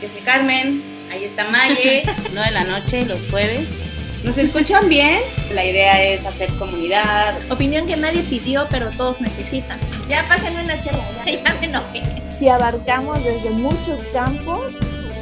Yo 0.00 0.08
soy 0.08 0.20
Carmen, 0.22 0.82
ahí 1.10 1.24
está 1.24 1.44
Maye, 1.44 2.02
9 2.32 2.48
de 2.48 2.50
la 2.54 2.64
noche, 2.64 3.04
los 3.06 3.20
jueves. 3.30 3.85
¿Nos 4.26 4.36
escuchan 4.38 4.88
bien? 4.88 5.22
La 5.54 5.64
idea 5.64 6.02
es 6.02 6.26
hacer 6.26 6.50
comunidad. 6.58 7.38
Opinión 7.48 7.86
que 7.86 7.96
nadie 7.96 8.24
pidió, 8.24 8.66
pero 8.72 8.90
todos 8.90 9.20
necesitan. 9.20 9.78
Ya 10.08 10.26
pásenme 10.28 10.64
una 10.64 10.80
chela, 10.80 11.04
ya. 11.24 11.32
Ya 11.44 11.54
me 11.60 11.66
enojé. 11.66 12.02
Si 12.36 12.48
abarcamos 12.48 13.22
desde 13.22 13.50
muchos 13.50 14.00
campos, 14.12 14.72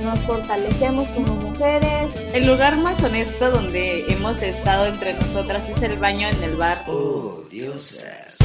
nos 0.02 0.18
fortalecemos 0.20 1.10
como 1.10 1.34
mujeres, 1.34 2.10
El 2.32 2.46
lugar 2.46 2.78
más 2.78 3.02
honesto 3.02 3.50
donde 3.50 4.10
hemos 4.10 4.40
estado 4.40 4.86
entre 4.86 5.12
nosotras 5.12 5.62
es 5.68 5.82
el 5.82 5.98
baño 5.98 6.26
en 6.28 6.42
el 6.42 6.56
bar. 6.56 6.84
Oh, 6.88 7.42
diosas, 7.50 8.38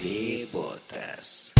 de 0.00 0.48
botas. 0.52 1.57